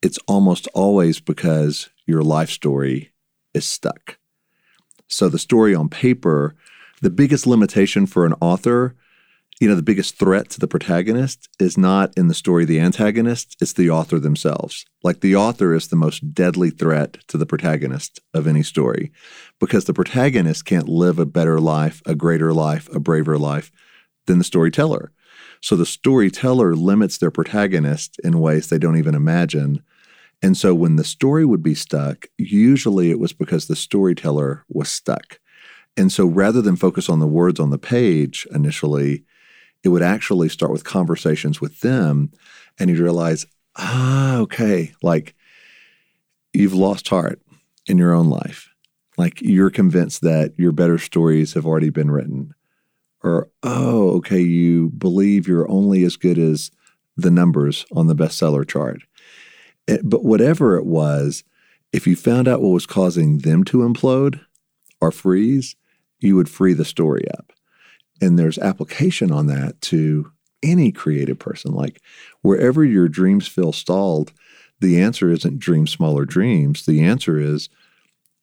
it's 0.02 0.18
almost 0.28 0.68
always 0.74 1.20
because 1.20 1.90
your 2.06 2.22
life 2.22 2.50
story 2.50 3.10
is 3.52 3.66
stuck. 3.66 4.18
So 5.08 5.28
the 5.28 5.38
story 5.38 5.74
on 5.74 5.88
paper 5.88 6.54
the 7.00 7.10
biggest 7.10 7.46
limitation 7.46 8.06
for 8.06 8.26
an 8.26 8.34
author, 8.40 8.96
you 9.60 9.68
know, 9.68 9.74
the 9.74 9.82
biggest 9.82 10.18
threat 10.18 10.50
to 10.50 10.60
the 10.60 10.68
protagonist 10.68 11.48
is 11.58 11.76
not 11.76 12.12
in 12.16 12.28
the 12.28 12.34
story 12.34 12.64
the 12.64 12.80
antagonist, 12.80 13.56
it's 13.60 13.72
the 13.72 13.90
author 13.90 14.18
themselves. 14.18 14.84
Like 15.02 15.20
the 15.20 15.36
author 15.36 15.74
is 15.74 15.88
the 15.88 15.96
most 15.96 16.34
deadly 16.34 16.70
threat 16.70 17.18
to 17.28 17.38
the 17.38 17.46
protagonist 17.46 18.20
of 18.34 18.46
any 18.46 18.62
story 18.62 19.12
because 19.58 19.84
the 19.84 19.94
protagonist 19.94 20.64
can't 20.64 20.88
live 20.88 21.18
a 21.18 21.26
better 21.26 21.60
life, 21.60 22.02
a 22.06 22.14
greater 22.14 22.52
life, 22.52 22.88
a 22.92 23.00
braver 23.00 23.38
life 23.38 23.72
than 24.28 24.38
the 24.38 24.44
storyteller. 24.44 25.10
So 25.60 25.74
the 25.74 25.84
storyteller 25.84 26.76
limits 26.76 27.18
their 27.18 27.32
protagonist 27.32 28.20
in 28.22 28.38
ways 28.38 28.68
they 28.68 28.78
don't 28.78 28.96
even 28.96 29.16
imagine. 29.16 29.82
And 30.40 30.56
so 30.56 30.72
when 30.72 30.94
the 30.94 31.04
story 31.04 31.44
would 31.44 31.64
be 31.64 31.74
stuck, 31.74 32.26
usually 32.38 33.10
it 33.10 33.18
was 33.18 33.32
because 33.32 33.66
the 33.66 33.74
storyteller 33.74 34.64
was 34.68 34.88
stuck. 34.88 35.40
And 35.96 36.12
so 36.12 36.26
rather 36.26 36.62
than 36.62 36.76
focus 36.76 37.08
on 37.08 37.18
the 37.18 37.26
words 37.26 37.58
on 37.58 37.70
the 37.70 37.78
page 37.78 38.46
initially, 38.52 39.24
it 39.82 39.88
would 39.88 40.02
actually 40.02 40.48
start 40.48 40.70
with 40.70 40.84
conversations 40.84 41.60
with 41.60 41.80
them. 41.80 42.30
And 42.78 42.88
you'd 42.88 43.00
realize, 43.00 43.46
ah, 43.74 44.36
okay, 44.36 44.92
like 45.02 45.34
you've 46.52 46.74
lost 46.74 47.08
heart 47.08 47.40
in 47.86 47.98
your 47.98 48.12
own 48.12 48.28
life. 48.28 48.68
Like 49.16 49.40
you're 49.40 49.70
convinced 49.70 50.20
that 50.20 50.52
your 50.56 50.70
better 50.70 50.98
stories 50.98 51.54
have 51.54 51.66
already 51.66 51.90
been 51.90 52.12
written. 52.12 52.54
Or, 53.22 53.48
oh, 53.62 54.10
okay, 54.18 54.40
you 54.40 54.90
believe 54.90 55.48
you're 55.48 55.70
only 55.70 56.04
as 56.04 56.16
good 56.16 56.38
as 56.38 56.70
the 57.16 57.30
numbers 57.30 57.84
on 57.92 58.06
the 58.06 58.14
bestseller 58.14 58.66
chart. 58.66 59.02
It, 59.86 60.02
but 60.04 60.24
whatever 60.24 60.76
it 60.76 60.86
was, 60.86 61.42
if 61.92 62.06
you 62.06 62.14
found 62.14 62.46
out 62.46 62.60
what 62.60 62.68
was 62.70 62.86
causing 62.86 63.38
them 63.38 63.64
to 63.64 63.78
implode 63.78 64.40
or 65.00 65.10
freeze, 65.10 65.74
you 66.20 66.36
would 66.36 66.48
free 66.48 66.74
the 66.74 66.84
story 66.84 67.24
up. 67.36 67.52
And 68.20 68.38
there's 68.38 68.58
application 68.58 69.32
on 69.32 69.46
that 69.46 69.80
to 69.82 70.30
any 70.62 70.92
creative 70.92 71.38
person. 71.38 71.72
Like 71.72 72.00
wherever 72.42 72.84
your 72.84 73.08
dreams 73.08 73.46
feel 73.46 73.72
stalled, 73.72 74.32
the 74.80 75.00
answer 75.00 75.30
isn't 75.30 75.58
dream 75.58 75.86
smaller 75.86 76.24
dreams. 76.24 76.86
The 76.86 77.02
answer 77.02 77.38
is 77.38 77.68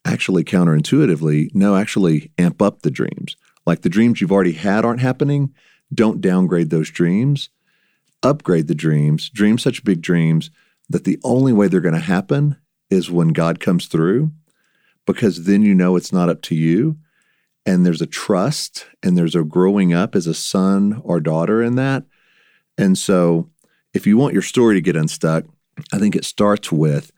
actually 0.06 0.44
counterintuitively, 0.44 1.54
no, 1.54 1.76
actually 1.76 2.32
amp 2.38 2.62
up 2.62 2.82
the 2.82 2.92
dreams. 2.92 3.36
Like 3.66 3.82
the 3.82 3.90
dreams 3.90 4.22
you've 4.22 4.32
already 4.32 4.54
had 4.54 4.86
aren't 4.86 5.02
happening, 5.02 5.54
don't 5.94 6.22
downgrade 6.22 6.70
those 6.70 6.90
dreams, 6.90 7.50
upgrade 8.24 8.68
the 8.68 8.76
dreams, 8.76 9.30
dream 9.30 9.58
such 9.58 9.84
big 9.84 10.02
dreams 10.02 10.52
that 10.90 11.04
the 11.04 11.20
only 11.24 11.54
way 11.54 11.68
they're 11.68 11.80
going 11.80 11.96
to 11.96 12.00
happen 12.00 12.58
is 12.90 13.10
when 13.10 13.30
God 13.30 13.60
comes 13.60 13.88
through, 13.88 14.32
because 15.06 15.46
then 15.46 15.64
you 15.64 15.74
know 15.74 15.96
it's 15.96 16.14
not 16.14 16.30
up 16.30 16.42
to 16.44 16.56
you 16.56 16.98
and 17.66 17.86
there's 17.86 18.02
a 18.02 18.08
trust 18.08 18.86
and 19.02 19.18
there's 19.18 19.36
a 19.36 19.44
growing 19.44 19.94
up 19.94 20.16
as 20.16 20.28
a 20.28 20.34
son 20.34 21.02
or 21.04 21.20
daughter 21.20 21.64
in 21.64 21.76
that. 21.76 22.04
And 22.78 22.98
so, 22.98 23.50
if 23.94 24.06
you 24.06 24.18
want 24.18 24.34
your 24.34 24.42
story 24.42 24.76
to 24.76 24.82
get 24.82 24.98
unstuck, 24.98 25.46
I 25.94 25.98
think 25.98 26.16
it 26.16 26.26
starts 26.26 26.72
with 26.72 27.12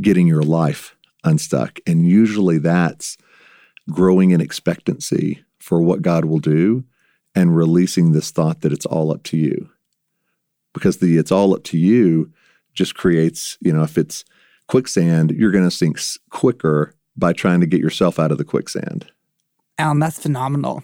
getting 0.00 0.26
your 0.26 0.42
life 0.42 0.96
unstuck. 1.24 1.78
And 1.86 2.06
usually 2.06 2.58
that's 2.58 3.18
growing 3.90 4.30
in 4.30 4.40
expectancy 4.40 5.44
for 5.62 5.80
what 5.80 6.02
God 6.02 6.24
will 6.24 6.40
do 6.40 6.84
and 7.36 7.56
releasing 7.56 8.10
this 8.12 8.32
thought 8.32 8.62
that 8.62 8.72
it's 8.72 8.84
all 8.84 9.12
up 9.12 9.22
to 9.22 9.36
you. 9.36 9.70
Because 10.74 10.98
the 10.98 11.18
it's 11.18 11.30
all 11.30 11.54
up 11.54 11.62
to 11.64 11.78
you 11.78 12.32
just 12.74 12.96
creates, 12.96 13.56
you 13.60 13.72
know, 13.72 13.84
if 13.84 13.96
it's 13.96 14.24
quicksand, 14.66 15.30
you're 15.30 15.52
going 15.52 15.64
to 15.64 15.70
sink 15.70 16.00
quicker 16.30 16.94
by 17.16 17.32
trying 17.32 17.60
to 17.60 17.66
get 17.66 17.80
yourself 17.80 18.18
out 18.18 18.32
of 18.32 18.38
the 18.38 18.44
quicksand. 18.44 19.10
Allen, 19.78 20.00
that's 20.00 20.18
phenomenal. 20.18 20.82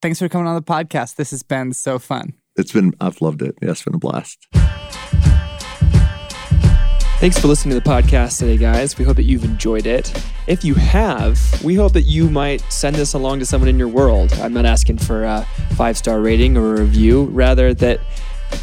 Thanks 0.00 0.18
for 0.18 0.28
coming 0.28 0.46
on 0.46 0.54
the 0.54 0.62
podcast. 0.62 1.16
This 1.16 1.30
has 1.30 1.42
been 1.42 1.74
so 1.74 1.98
fun. 1.98 2.32
It's 2.56 2.72
been, 2.72 2.94
I've 3.00 3.20
loved 3.20 3.42
it. 3.42 3.54
Yeah, 3.60 3.72
it's 3.72 3.82
been 3.84 3.94
a 3.94 3.98
blast. 3.98 4.46
Thanks 7.18 7.38
for 7.38 7.48
listening 7.48 7.78
to 7.78 7.80
the 7.80 7.88
podcast 7.88 8.38
today, 8.38 8.56
guys. 8.56 8.96
We 8.96 9.04
hope 9.04 9.16
that 9.16 9.24
you've 9.24 9.44
enjoyed 9.44 9.86
it. 9.86 10.10
If 10.50 10.64
you 10.64 10.74
have, 10.74 11.62
we 11.62 11.76
hope 11.76 11.92
that 11.92 12.02
you 12.02 12.28
might 12.28 12.60
send 12.72 12.96
this 12.96 13.14
along 13.14 13.38
to 13.38 13.46
someone 13.46 13.68
in 13.68 13.78
your 13.78 13.86
world. 13.86 14.32
I'm 14.32 14.52
not 14.52 14.64
asking 14.64 14.98
for 14.98 15.22
a 15.22 15.46
five 15.76 15.96
star 15.96 16.20
rating 16.20 16.56
or 16.56 16.74
a 16.74 16.80
review, 16.80 17.26
rather, 17.26 17.72
that 17.74 18.00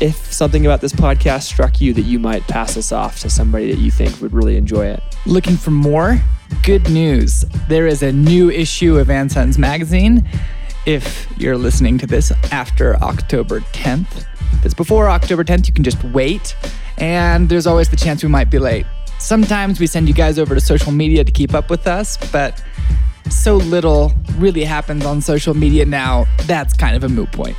if 0.02 0.18
something 0.34 0.66
about 0.66 0.82
this 0.82 0.92
podcast 0.92 1.44
struck 1.44 1.80
you, 1.80 1.94
that 1.94 2.02
you 2.02 2.20
might 2.20 2.46
pass 2.46 2.76
this 2.76 2.92
off 2.92 3.22
to 3.22 3.30
somebody 3.30 3.72
that 3.72 3.80
you 3.80 3.90
think 3.90 4.20
would 4.20 4.34
really 4.34 4.58
enjoy 4.58 4.86
it. 4.88 5.02
Looking 5.26 5.56
for 5.56 5.72
more? 5.72 6.22
Good 6.62 6.90
news. 6.90 7.46
There 7.70 7.88
is 7.88 8.04
a 8.04 8.12
new 8.12 8.52
issue 8.52 8.98
of 8.98 9.10
Anson's 9.10 9.58
Magazine. 9.58 10.28
If 10.86 11.26
you're 11.38 11.58
listening 11.58 11.98
to 12.00 12.06
this 12.06 12.34
after 12.52 12.98
October 12.98 13.62
10th, 13.62 14.26
if 14.58 14.66
it's 14.66 14.74
before 14.74 15.08
October 15.08 15.46
10th, 15.46 15.68
you 15.68 15.74
can 15.74 15.86
just 15.86 16.04
wait. 16.04 16.54
And 16.98 17.48
there's 17.48 17.66
always 17.66 17.88
the 17.88 17.96
chance 17.96 18.24
we 18.24 18.30
might 18.30 18.52
be 18.52 18.60
late. 18.60 18.86
Sometimes 19.20 19.80
we 19.80 19.88
send 19.88 20.08
you 20.08 20.14
guys 20.14 20.40
over 20.40 20.56
to 20.56 20.62
social 20.62 20.92
media 20.92 21.24
to 21.24 21.32
keep 21.32 21.54
up 21.54 21.70
with 21.70 21.88
us, 21.88 22.18
but 22.32 22.64
so 23.30 23.56
little 23.56 24.14
really 24.36 24.64
happens 24.64 25.06
on 25.06 25.22
social 25.22 25.54
media 25.54 25.86
now, 25.86 26.26
that's 26.44 26.74
kind 26.74 26.96
of 26.96 27.04
a 27.04 27.10
moot 27.10 27.32
point. 27.32 27.58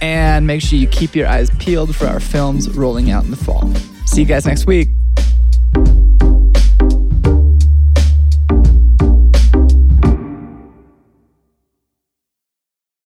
And 0.00 0.46
make 0.46 0.62
sure 0.62 0.78
you 0.78 0.88
keep 0.88 1.14
your 1.14 1.26
eyes 1.26 1.50
peeled 1.58 1.94
for 1.94 2.06
our 2.06 2.20
films 2.20 2.68
rolling 2.70 3.10
out 3.10 3.24
in 3.24 3.30
the 3.30 3.36
fall. 3.36 3.72
See 4.06 4.20
you 4.22 4.26
guys 4.26 4.46
next 4.46 4.66
week. 4.66 4.88